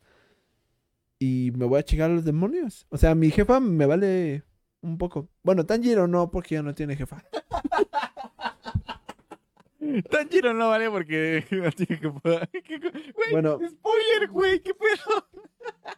[1.19, 2.87] y me voy a chingar a los demonios.
[2.89, 4.43] O sea, mi jefa me vale
[4.81, 5.29] un poco.
[5.43, 7.23] Bueno, Tanjiro no, porque ya no tiene jefa.
[10.09, 11.99] Tanjiro no vale porque no tiene.
[12.09, 13.59] Güey, Bueno.
[13.69, 15.27] spoiler, güey, qué pedo.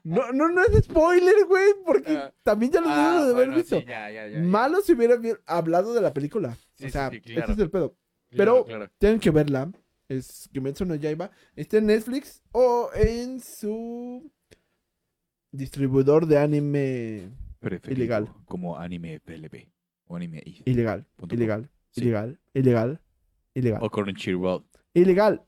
[0.04, 2.34] No, no, no es spoiler, güey, porque Ah.
[2.44, 3.80] también ya lo debo de haber visto.
[3.82, 4.40] ya, ya, ya.
[4.40, 5.16] Malo si hubiera
[5.46, 6.58] hablado de la película.
[6.76, 7.54] Sí, o sea, sí, ese claro.
[7.54, 7.96] es el pedo.
[8.32, 8.92] Claro, pero- claro.
[8.98, 9.72] Tienen que verla.
[10.08, 11.30] Es Kimetsu no Yaiba.
[11.56, 14.32] Está en Netflix o en su
[15.52, 17.30] distribuidor de anime
[17.60, 18.34] Preferido Ilegal.
[18.46, 19.68] Como anime PLB.
[20.08, 20.64] O anime I.
[20.66, 21.06] ilegal.
[21.16, 21.38] Punto com.
[21.38, 21.70] Ilegal.
[21.92, 22.02] Sí.
[22.02, 22.40] Ilegal.
[22.54, 23.02] Ilegal.
[23.54, 23.80] Ilegal.
[23.84, 24.66] O Crunchyroll.
[24.94, 25.44] Ilegal.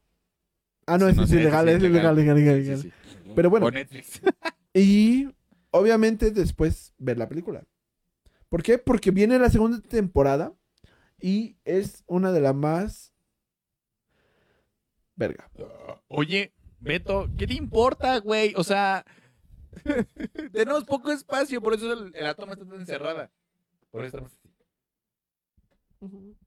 [0.86, 2.82] Ah, no, es ilegal, es ilegal, ilegal, ilegal, Sí, ilegal.
[2.82, 2.92] sí.
[3.36, 3.68] Pero bueno.
[3.68, 4.22] O Netflix.
[4.74, 5.28] Y
[5.72, 7.64] obviamente después ver la película.
[8.48, 8.78] ¿Por qué?
[8.78, 10.54] Porque viene la segunda temporada
[11.20, 13.14] y es una de las más
[15.16, 15.50] verga.
[16.08, 18.54] Oye, Beto, ¿qué te importa, güey?
[18.56, 19.06] O sea,
[20.52, 23.32] Tenemos poco espacio, por eso el- la toma está tan encerrada.
[23.92, 24.32] Por eso estamos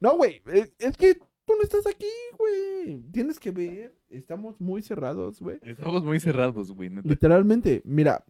[0.00, 2.06] no, güey, es, es que tú no estás aquí,
[2.38, 3.00] güey.
[3.12, 5.58] Tienes que ver, estamos muy cerrados, güey.
[5.62, 6.90] Estamos muy cerrados, güey.
[7.04, 8.24] Literalmente, mira,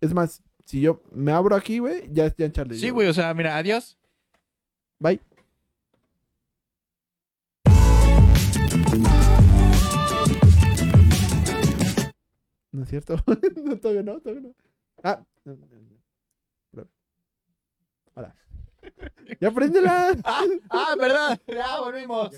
[0.00, 2.78] es más, si yo me abro aquí, güey, ya ya en Charlie.
[2.78, 3.98] Sí, güey, o sea, mira, adiós.
[4.98, 5.20] Bye.
[12.72, 13.16] No es cierto.
[13.64, 14.54] no, todavía no, todavía no.
[15.02, 16.88] Ah, no, no, no.
[18.14, 18.34] Hola.
[19.40, 20.16] Ya préndela.
[20.24, 21.40] Ah, ah, verdad.
[21.46, 22.30] Ya volvimos.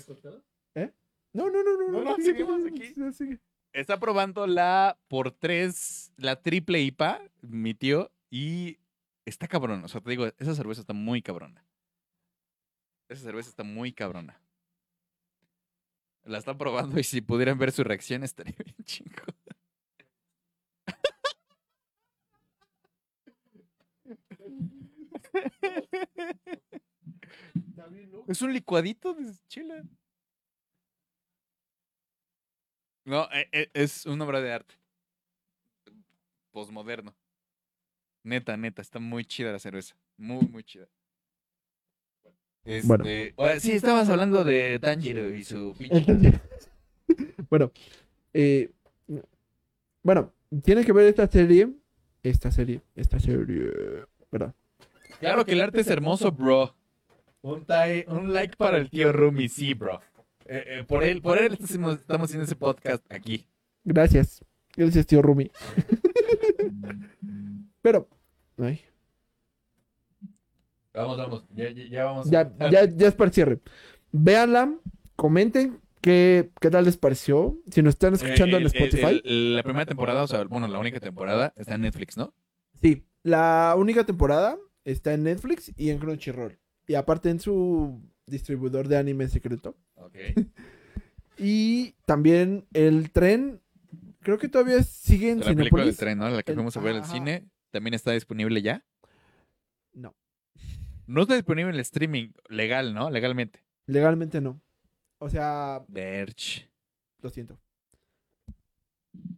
[1.33, 1.91] No, no, no, no.
[1.91, 3.39] No, no, sigue, seguimos aquí.
[3.73, 8.79] Está probando la por tres, la triple IPA, mi tío, y
[9.25, 9.83] está cabrón.
[9.85, 11.65] O sea, te digo, esa cerveza está muy cabrona.
[13.07, 14.41] Esa cerveza está muy cabrona.
[16.23, 19.23] La están probando y si pudieran ver su reacción estaría bien chingo.
[28.27, 29.83] Es un licuadito de chela.
[33.05, 34.75] No, e- e- es una obra de arte.
[36.51, 37.15] Posmoderno.
[38.23, 39.95] Neta, neta, está muy chida la cerveza.
[40.17, 40.87] Muy, muy chida.
[42.83, 43.03] Bueno.
[43.03, 46.05] Este, sí, estabas hablando de Tanjiro y su pinche.
[47.49, 47.69] Bueno,
[48.33, 48.71] eh,
[50.01, 50.31] bueno,
[50.63, 51.69] tiene que ver esta serie,
[52.23, 54.55] esta serie, esta serie, ¿verdad?
[55.21, 56.75] Claro que el arte es hermoso, bro.
[57.43, 57.63] Un,
[58.33, 59.99] like para el tío Rumi, sí, bro.
[60.45, 63.47] Eh, eh, por él, por él estamos estamos haciendo ese podcast aquí.
[63.83, 64.43] Gracias,
[64.75, 65.49] gracias tío Rumi.
[67.81, 68.07] Pero,
[68.57, 68.81] ay,
[70.93, 71.45] Vamos, vamos.
[71.55, 72.29] Ya, ya, ya vamos.
[72.29, 73.59] ya, ya, ya es para el cierre.
[74.11, 74.75] Véanla,
[75.15, 77.57] comenten qué, qué tal les pareció.
[77.71, 79.21] Si nos están escuchando en Eh, el- el- Spotify.
[79.23, 82.33] el- la primera temporada, o sea, bueno, la única temporada está en Netflix, ¿no?
[82.81, 86.57] Sí, la única temporada está en Netflix y en Crunchyroll.
[86.87, 89.75] Y aparte en su distribuidor de anime secreto.
[89.95, 90.15] Ok.
[91.43, 93.61] Y también el tren,
[94.19, 96.29] creo que todavía sigue en La película del tren, ¿no?
[96.29, 98.85] La que El- fuimos a ver al cine, también está disponible ya.
[99.93, 100.13] No,
[101.07, 103.09] No está disponible en el streaming legal, ¿no?
[103.09, 103.63] Legalmente.
[103.87, 104.61] legalmente no.
[105.17, 106.69] O sea, Verge.
[107.21, 107.59] lo siento.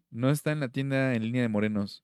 [0.09, 2.03] No está en la tienda en línea de Morenos.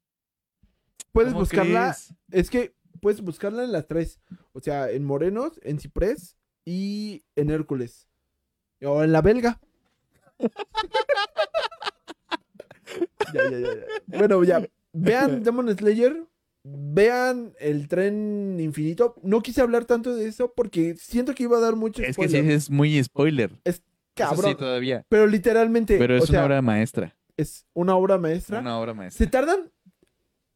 [1.11, 1.95] Puedes ¿Cómo buscarla,
[2.31, 4.19] es que puedes buscarla en las tres.
[4.53, 8.07] O sea, en Morenos, en Ciprés y en Hércules.
[8.81, 9.59] O en la belga.
[13.33, 14.17] ya, ya, ya, ya.
[14.17, 14.67] Bueno, ya.
[14.93, 16.25] Vean Demon Slayer.
[16.63, 19.15] Vean el tren infinito.
[19.23, 22.27] No quise hablar tanto de eso porque siento que iba a dar mucho Es que
[22.27, 22.51] sí, spoiler.
[22.51, 23.51] es muy spoiler.
[23.63, 23.81] Eso
[24.13, 24.51] Cabrón.
[24.51, 25.05] sí, todavía.
[25.09, 25.97] Pero literalmente.
[25.97, 27.15] Pero es o sea, una obra maestra.
[27.37, 28.59] es una obra maestra.
[28.59, 29.25] Una obra maestra.
[29.25, 29.71] Se tardan.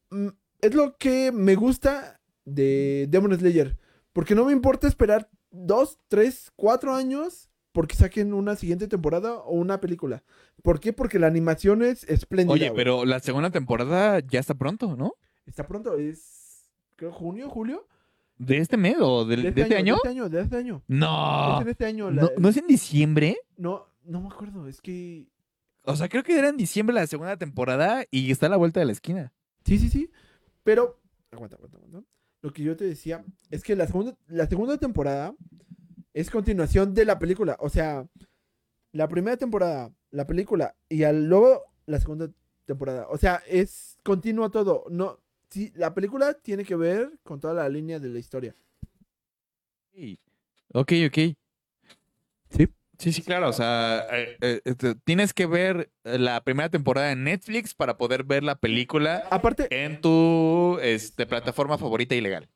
[0.10, 0.28] mm,
[0.62, 3.78] Es lo que me gusta de Demon Slayer.
[4.12, 9.54] Porque no me importa esperar dos, tres, cuatro años porque saquen una siguiente temporada o
[9.54, 10.24] una película.
[10.62, 10.94] ¿Por qué?
[10.94, 12.54] Porque la animación es espléndida.
[12.54, 12.78] Oye, güey.
[12.78, 15.14] pero la segunda temporada ya está pronto, ¿no?
[15.46, 16.70] Está pronto, es.
[16.96, 17.88] Creo junio, julio.
[18.38, 19.94] ¿De este mes o del- de, este año?
[19.96, 20.84] De este año, de este año.
[20.88, 21.56] No.
[21.58, 22.12] Es en este año.
[22.12, 22.30] la- no.
[22.38, 23.38] ¿No es en diciembre?
[23.58, 24.68] no, no me acuerdo.
[24.68, 25.28] Es que.
[25.86, 28.80] O sea, creo que era en diciembre la segunda temporada y está a la vuelta
[28.80, 29.34] de la esquina.
[29.66, 30.10] Sí, sí, sí.
[30.64, 31.00] Pero.
[31.32, 32.04] Aguanta, aguanta, aguanta.
[32.44, 35.34] Lo que yo te decía es que la segunda, la segunda temporada
[36.14, 37.56] es continuación de la película.
[37.62, 38.06] O sea,
[38.92, 42.30] la primera temporada, la película, y al, luego la segunda
[42.66, 43.08] temporada.
[43.10, 44.84] O sea, es continuo todo.
[44.90, 48.54] No, sí, la película tiene que ver con toda la línea de la historia.
[50.74, 51.18] Ok, ok.
[52.50, 52.68] Sí.
[53.04, 53.50] Sí, sí, claro.
[53.50, 58.24] O sea, eh, eh, este, tienes que ver la primera temporada en Netflix para poder
[58.24, 62.48] ver la película Aparte, en tu este, plataforma favorita ilegal.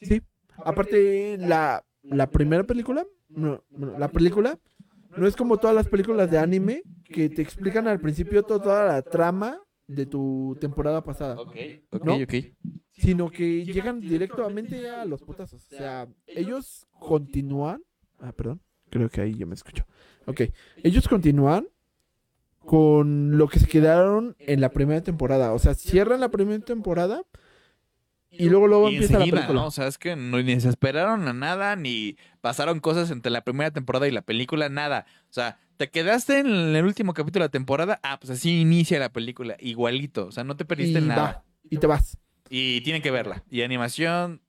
[0.00, 0.22] sí,
[0.64, 3.62] aparte la, la primera película, no,
[3.98, 4.58] la película
[5.16, 8.84] no es como todas las películas de anime que te explican al principio to- toda
[8.86, 11.34] la trama de tu temporada pasada.
[11.40, 11.56] Ok,
[11.90, 12.14] ok, ¿No?
[12.16, 12.34] ok.
[12.92, 15.64] sino que llegan directamente a los putazos.
[15.64, 17.82] O sea, ellos continúan.
[18.20, 18.60] Ah, perdón.
[18.96, 19.86] Creo que ahí ya me escucho.
[20.26, 20.42] Ok.
[20.82, 21.68] Ellos continúan
[22.64, 25.52] con lo que se quedaron en la primera temporada.
[25.52, 27.22] O sea, cierran la primera temporada
[28.30, 29.52] y luego luego Y empieza la película.
[29.52, 29.66] ¿no?
[29.66, 33.42] O sea, es que no, ni se esperaron a nada, ni pasaron cosas entre la
[33.42, 35.06] primera temporada y la película, nada.
[35.30, 38.98] O sea, te quedaste en el último capítulo de la temporada, ah, pues así inicia
[38.98, 40.26] la película, igualito.
[40.26, 41.22] O sea, no te perdiste y nada.
[41.22, 42.18] va, y te vas.
[42.48, 43.44] Y tienen que verla.
[43.50, 44.40] Y animación,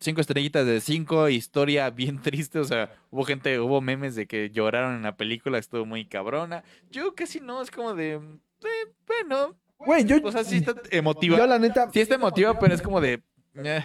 [0.00, 2.58] cinco estrellitas de cinco, historia bien triste.
[2.58, 6.64] O sea, hubo gente, hubo memes de que lloraron en la película, estuvo muy cabrona.
[6.90, 11.38] Yo casi no, es como de, eh, bueno, Güey, yo, O sea, sí está emotiva.
[11.38, 13.22] yo la neta, Sí está emotiva, pero es como de...
[13.54, 13.84] eh.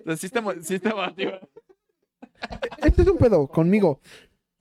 [0.00, 1.38] O sea, sí está, sí está emotiva.
[2.78, 4.00] este es un pedo conmigo.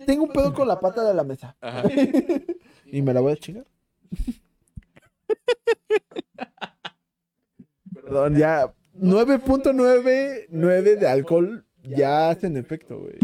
[0.06, 1.56] Tengo un pedo con la pata de la mesa.
[1.62, 1.84] Ajá.
[2.94, 3.66] Y me la voy a chingar.
[8.04, 8.74] Perdón, ya.
[9.00, 13.18] 9.99 de alcohol ya hacen efecto, güey.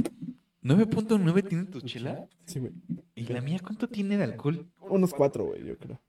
[0.64, 2.28] ¿9.9 tiene tu chela?
[2.45, 2.72] Sí, güey.
[3.16, 4.66] ¿Y la mía cuánto tiene de alcohol?
[4.82, 5.99] Unos cuatro, güey, yo creo.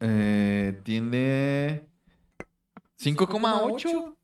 [0.00, 1.82] Eh, tiene
[2.98, 4.14] 5,8.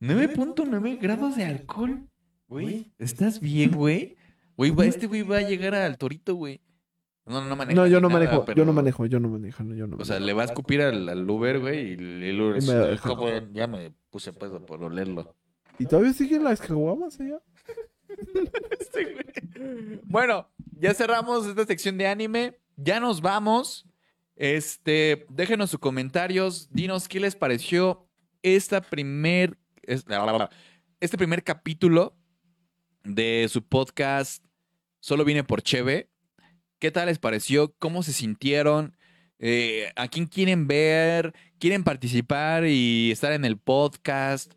[0.00, 2.08] 9.9 grados de alcohol.
[2.48, 4.16] Güey, ¿estás bien, güey?
[4.56, 6.60] Güey, va- este güey va a llegar al torito, güey.
[7.28, 7.80] No, no maneja.
[7.80, 10.14] No, yo no nada, manejo, yo no manejo, yo no manejo, yo no O sea,
[10.14, 10.26] manejo.
[10.26, 13.14] le va a escupir al, al Uber, güey, y el Uber me.
[13.14, 15.34] "Güey, ya me puse pedo por olerlo.
[15.78, 17.38] ¿Y todavía siguen las caguamas allá?
[18.92, 20.00] Güey.
[20.04, 20.48] Bueno,
[20.78, 22.58] ya cerramos esta sección de anime.
[22.76, 23.86] Ya nos vamos.
[24.36, 26.68] Este, déjenos sus comentarios.
[26.72, 28.06] Dinos qué les pareció
[28.42, 30.04] esta primer, es-
[31.00, 32.16] este primer capítulo
[33.04, 34.44] de su podcast
[35.00, 36.10] Solo vine por Cheve.
[36.78, 37.74] ¿Qué tal les pareció?
[37.80, 38.96] ¿Cómo se sintieron?
[39.40, 41.34] Eh, ¿A quién quieren ver?
[41.58, 44.52] ¿Quieren participar y estar en el podcast?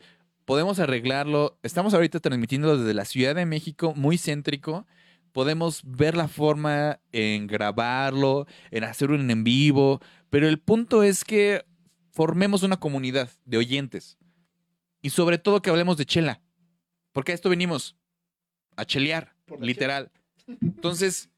[0.46, 1.58] Podemos arreglarlo.
[1.64, 4.86] Estamos ahorita transmitiendo desde la Ciudad de México, muy céntrico.
[5.32, 10.00] Podemos ver la forma en grabarlo, en hacer un en vivo,
[10.30, 11.66] pero el punto es que
[12.12, 14.20] formemos una comunidad de oyentes.
[15.02, 16.40] Y sobre todo que hablemos de chela.
[17.14, 17.98] Porque a esto venimos,
[18.76, 20.12] a chelear, literal.
[20.62, 21.31] Entonces,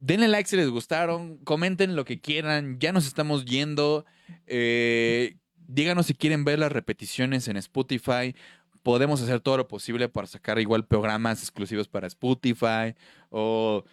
[0.00, 4.04] denle like si les gustaron, comenten lo que quieran, ya nos estamos yendo.
[4.46, 5.36] Eh,
[5.68, 8.34] díganos si quieren ver las repeticiones en Spotify.
[8.82, 12.94] Podemos hacer todo lo posible para sacar igual programas exclusivos para Spotify.
[13.28, 13.84] O,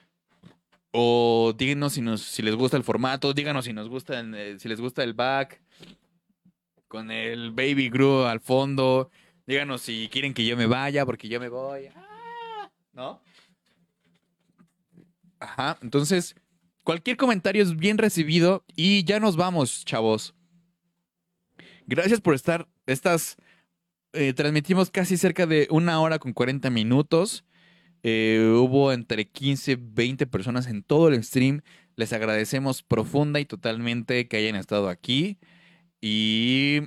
[0.91, 3.33] o díganos si, nos, si les gusta el formato.
[3.33, 5.61] Díganos si nos gusta el- eh, si les gusta el back.
[6.87, 9.11] Con el Baby Gru al fondo.
[9.45, 11.87] Díganos si quieren que yo me vaya porque yo me voy.
[11.93, 13.21] Ah, ¿No?
[15.39, 15.77] Ajá.
[15.81, 16.35] Entonces,
[16.83, 18.63] cualquier comentario es bien recibido.
[18.75, 20.33] Y ya nos vamos, chavos.
[21.85, 22.67] Gracias por estar.
[22.85, 23.37] Estas.
[24.13, 27.43] eh, transmitimos casi cerca de una hora con 40 minutos.
[28.03, 31.61] Eh, hubo entre 15 20 personas en todo el stream.
[31.95, 35.39] Les agradecemos profunda y totalmente que hayan estado aquí.
[36.01, 36.81] Y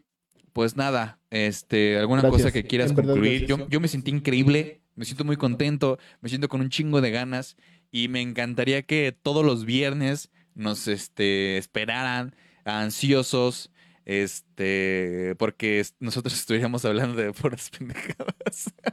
[0.52, 2.42] pues nada, este, alguna Gracias.
[2.42, 3.46] cosa que quieras verdad, concluir.
[3.46, 7.10] Yo, yo me sentí increíble, me siento muy contento, me siento con un chingo de
[7.10, 7.56] ganas
[7.90, 12.34] y me encantaría que todos los viernes nos este, esperaran
[12.64, 13.70] ansiosos,
[14.04, 18.72] este, porque nosotros estuviéramos hablando de puras pendejadas.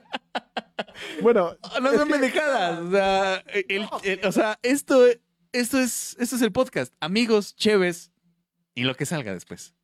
[1.22, 3.36] Bueno, No son pendejadas, o sea,
[3.70, 5.06] el- el- o sea, esto,
[5.52, 8.12] esto es, esto es el podcast, amigos, chéves
[8.74, 9.76] y lo que salga después.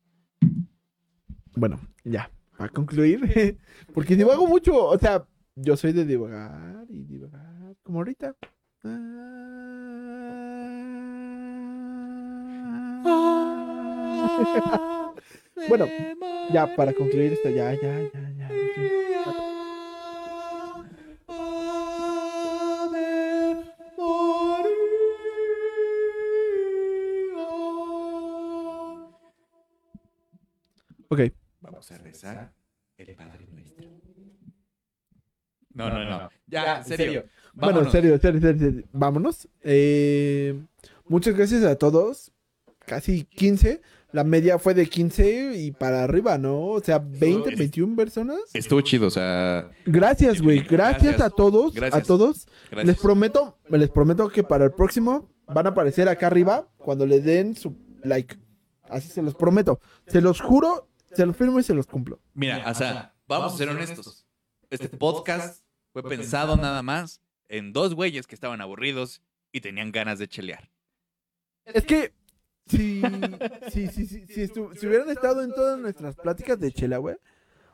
[1.54, 2.30] bueno, ya.
[2.56, 3.58] Para concluir,
[3.94, 5.24] porque divago mucho, o sea,
[5.56, 8.34] yo soy de divagar y divagar, como ahorita.
[15.68, 15.86] Bueno,
[16.52, 18.50] ya para concluir esto, ya, ya, ya, ya.
[31.08, 31.20] Ok,
[31.60, 32.52] Vamos a rezar
[32.98, 33.88] el Padre Nuestro.
[35.70, 36.28] No, no, no.
[36.46, 37.24] Ya, en serio.
[37.54, 37.92] Vámonos.
[37.92, 38.88] serio, en serio, en serio, en serio.
[38.92, 39.48] Vámonos.
[39.62, 40.60] Eh,
[41.06, 42.32] muchas gracias a todos.
[42.86, 43.80] Casi 15.
[44.12, 46.66] La media fue de 15 y para arriba, ¿no?
[46.68, 48.38] O sea, 20, es- 21 personas.
[48.52, 50.60] Estuvo chido, o sea, Gracias, güey.
[50.60, 51.20] Gracias, Gracias.
[51.20, 51.74] a todos.
[51.74, 52.02] Gracias.
[52.02, 52.46] A todos.
[52.70, 52.86] gracias.
[52.86, 57.20] Les prometo, les prometo que para el próximo van a aparecer acá arriba cuando le
[57.20, 58.36] den su like.
[58.84, 59.80] Así se los prometo.
[60.06, 62.20] Se los juro, se los firmo y se los cumplo.
[62.34, 64.26] Mira, o sea, vamos a ser honestos.
[64.70, 67.20] Este podcast fue pensado nada más
[67.58, 69.20] en dos güeyes que estaban aburridos
[69.52, 70.70] y tenían ganas de chelear.
[71.66, 72.12] Es que
[72.66, 73.02] si,
[73.70, 77.16] si, si, si, si, si hubieran estado en todas nuestras pláticas de chela, güey.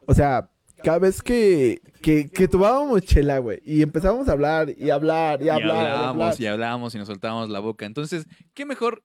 [0.07, 0.51] O sea,
[0.82, 5.47] cada vez que, que, que tomábamos chela, güey, y empezábamos a hablar y hablar y
[5.47, 5.66] Y hablar.
[5.66, 5.86] y hablar.
[5.93, 7.86] hablábamos y hablábamos y nos soltábamos la boca.
[7.86, 9.05] Entonces, ¿qué mejor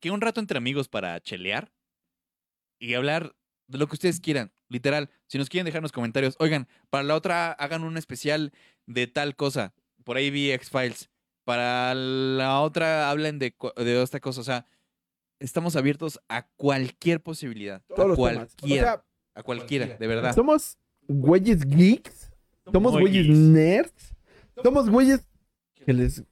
[0.00, 1.72] que un rato entre amigos para chelear
[2.78, 3.34] y hablar
[3.68, 4.52] de lo que ustedes quieran?
[4.68, 8.52] Literal, si nos quieren dejar en los comentarios, oigan, para la otra hagan un especial
[8.86, 9.74] de tal cosa.
[10.04, 11.10] Por ahí vi X-Files.
[11.44, 14.40] Para la otra hablen de, de esta cosa.
[14.40, 14.66] O sea,
[15.38, 17.82] estamos abiertos a cualquier posibilidad.
[17.88, 18.52] Todos a los temas.
[18.54, 18.86] O cualquiera.
[18.92, 19.04] sea,
[19.34, 20.34] a cualquiera, de verdad.
[20.34, 20.78] somos
[21.08, 22.32] güeyes geeks,
[22.72, 24.14] somos güeyes nerds,
[24.62, 25.26] somos güeyes
[25.84, 26.22] que les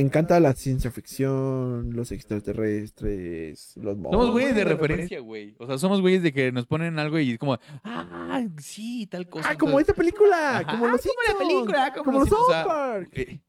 [0.00, 4.30] encanta la ciencia ficción, los extraterrestres, los Somos monstruos.
[4.32, 5.54] güeyes de referencia, güey.
[5.58, 9.28] O sea, somos güeyes de que nos ponen algo y es como, ah, sí, tal
[9.28, 9.50] cosa.
[9.50, 12.50] Ah, como esta película, Ajá, como los como la película, como como los South o
[12.50, 13.08] sea, Park.
[13.12, 13.40] eh,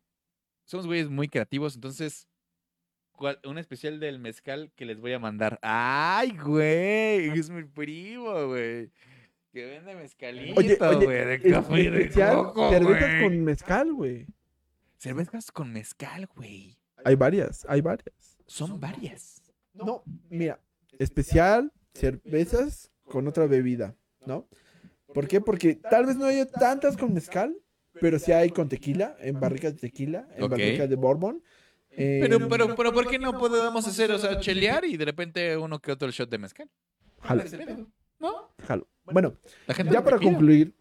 [0.66, 2.28] somos güeyes muy creativos, entonces
[3.12, 5.60] ¿cuál- un especial del mezcal que les voy a mandar.
[5.62, 8.90] Ay, güey, es mi primo, güey.
[9.54, 13.22] Que vende mezcalito, güey, de café de coco, güey.
[13.22, 14.26] con mezcal, güey.
[15.06, 16.78] Cervezas con mezcal, güey.
[17.04, 18.38] Hay varias, hay varias.
[18.46, 19.42] Son varias.
[19.74, 20.60] No, mira,
[21.00, 23.96] especial, cervezas con otra bebida,
[24.28, 24.48] ¿no?
[25.12, 25.42] ¿Por qué?
[25.42, 27.58] Porque tal vez no haya tantas con mezcal,
[28.00, 30.52] pero sí hay con tequila, en barricas de tequila, en Ok.
[30.52, 31.44] barricas de bourbon.
[31.98, 35.58] Pero, en- pero, pero, ¿por qué no podemos hacer, o sea, chelear y de repente
[35.58, 36.70] uno que otro shot de mezcal?
[37.22, 37.44] Jalo,
[38.20, 38.54] ¿No?
[38.68, 38.88] jalo.
[39.06, 40.30] Bueno, La gente ya para pide.
[40.30, 40.76] concluir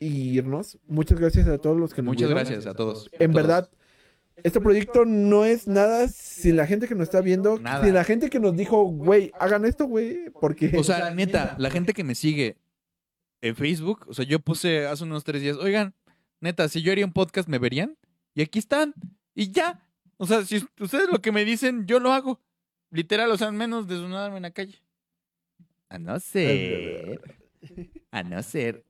[0.00, 2.44] y irnos, muchas gracias a todos los que nos Muchas vieron.
[2.44, 3.08] gracias a todos.
[3.12, 3.34] En Todos.
[3.34, 3.70] verdad,
[4.42, 7.84] este proyecto no es nada sin la gente que nos está viendo, Nada.
[7.84, 10.72] sin la gente que nos dijo, güey, hagan esto, güey, porque...
[10.76, 12.56] O sea, neta, la gente que me sigue
[13.40, 15.94] en Facebook, o sea, yo puse hace unos tres días, oigan,
[16.40, 17.96] neta, si yo haría un podcast, ¿me verían?
[18.34, 18.94] Y aquí están.
[19.34, 19.84] Y ya.
[20.16, 22.40] O sea, si ustedes lo que me dicen, yo lo hago.
[22.90, 24.80] Literal, o sea, menos desnudarme en la calle.
[25.88, 27.20] A no ser.
[28.10, 28.84] A no ser.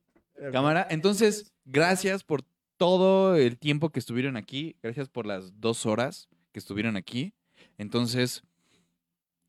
[0.51, 0.87] Cámara.
[0.89, 2.43] Entonces, gracias por
[2.77, 4.75] todo el tiempo que estuvieron aquí.
[4.81, 7.33] Gracias por las dos horas que estuvieron aquí.
[7.77, 8.43] Entonces,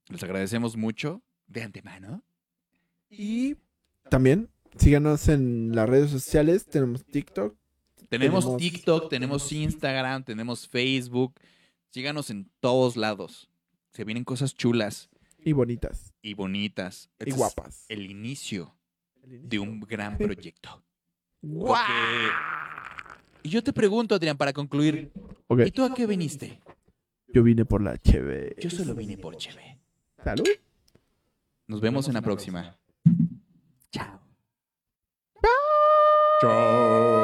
[0.08, 2.22] les agradecemos mucho de antemano.
[3.08, 3.56] Y
[4.08, 6.66] también síganos en las redes sociales.
[6.66, 7.56] Tenemos TikTok.
[8.08, 11.34] Tenemos Tenemos- TikTok, tenemos Instagram, tenemos Facebook.
[11.90, 13.48] Síganos en todos lados.
[13.92, 15.08] Se vienen cosas chulas
[15.38, 16.12] Y bonitas.
[16.22, 17.08] y bonitas.
[17.18, 17.84] Y Este es guapas.
[17.88, 18.74] El inicio
[19.24, 20.82] de un gran proyecto.
[21.42, 21.76] Guau.
[21.76, 22.32] Porque-
[23.42, 25.10] Y yo te pregunto, Adrián, para concluir,
[25.64, 26.60] ¿y tú a qué viniste?
[27.32, 28.56] yo vine por la cheve.
[28.58, 29.78] Yo solo vine por Cheve.
[30.24, 30.48] Salud.
[31.68, 32.76] Nos vemos en la próxima.
[33.92, 34.20] Chao.
[36.40, 37.19] Chao.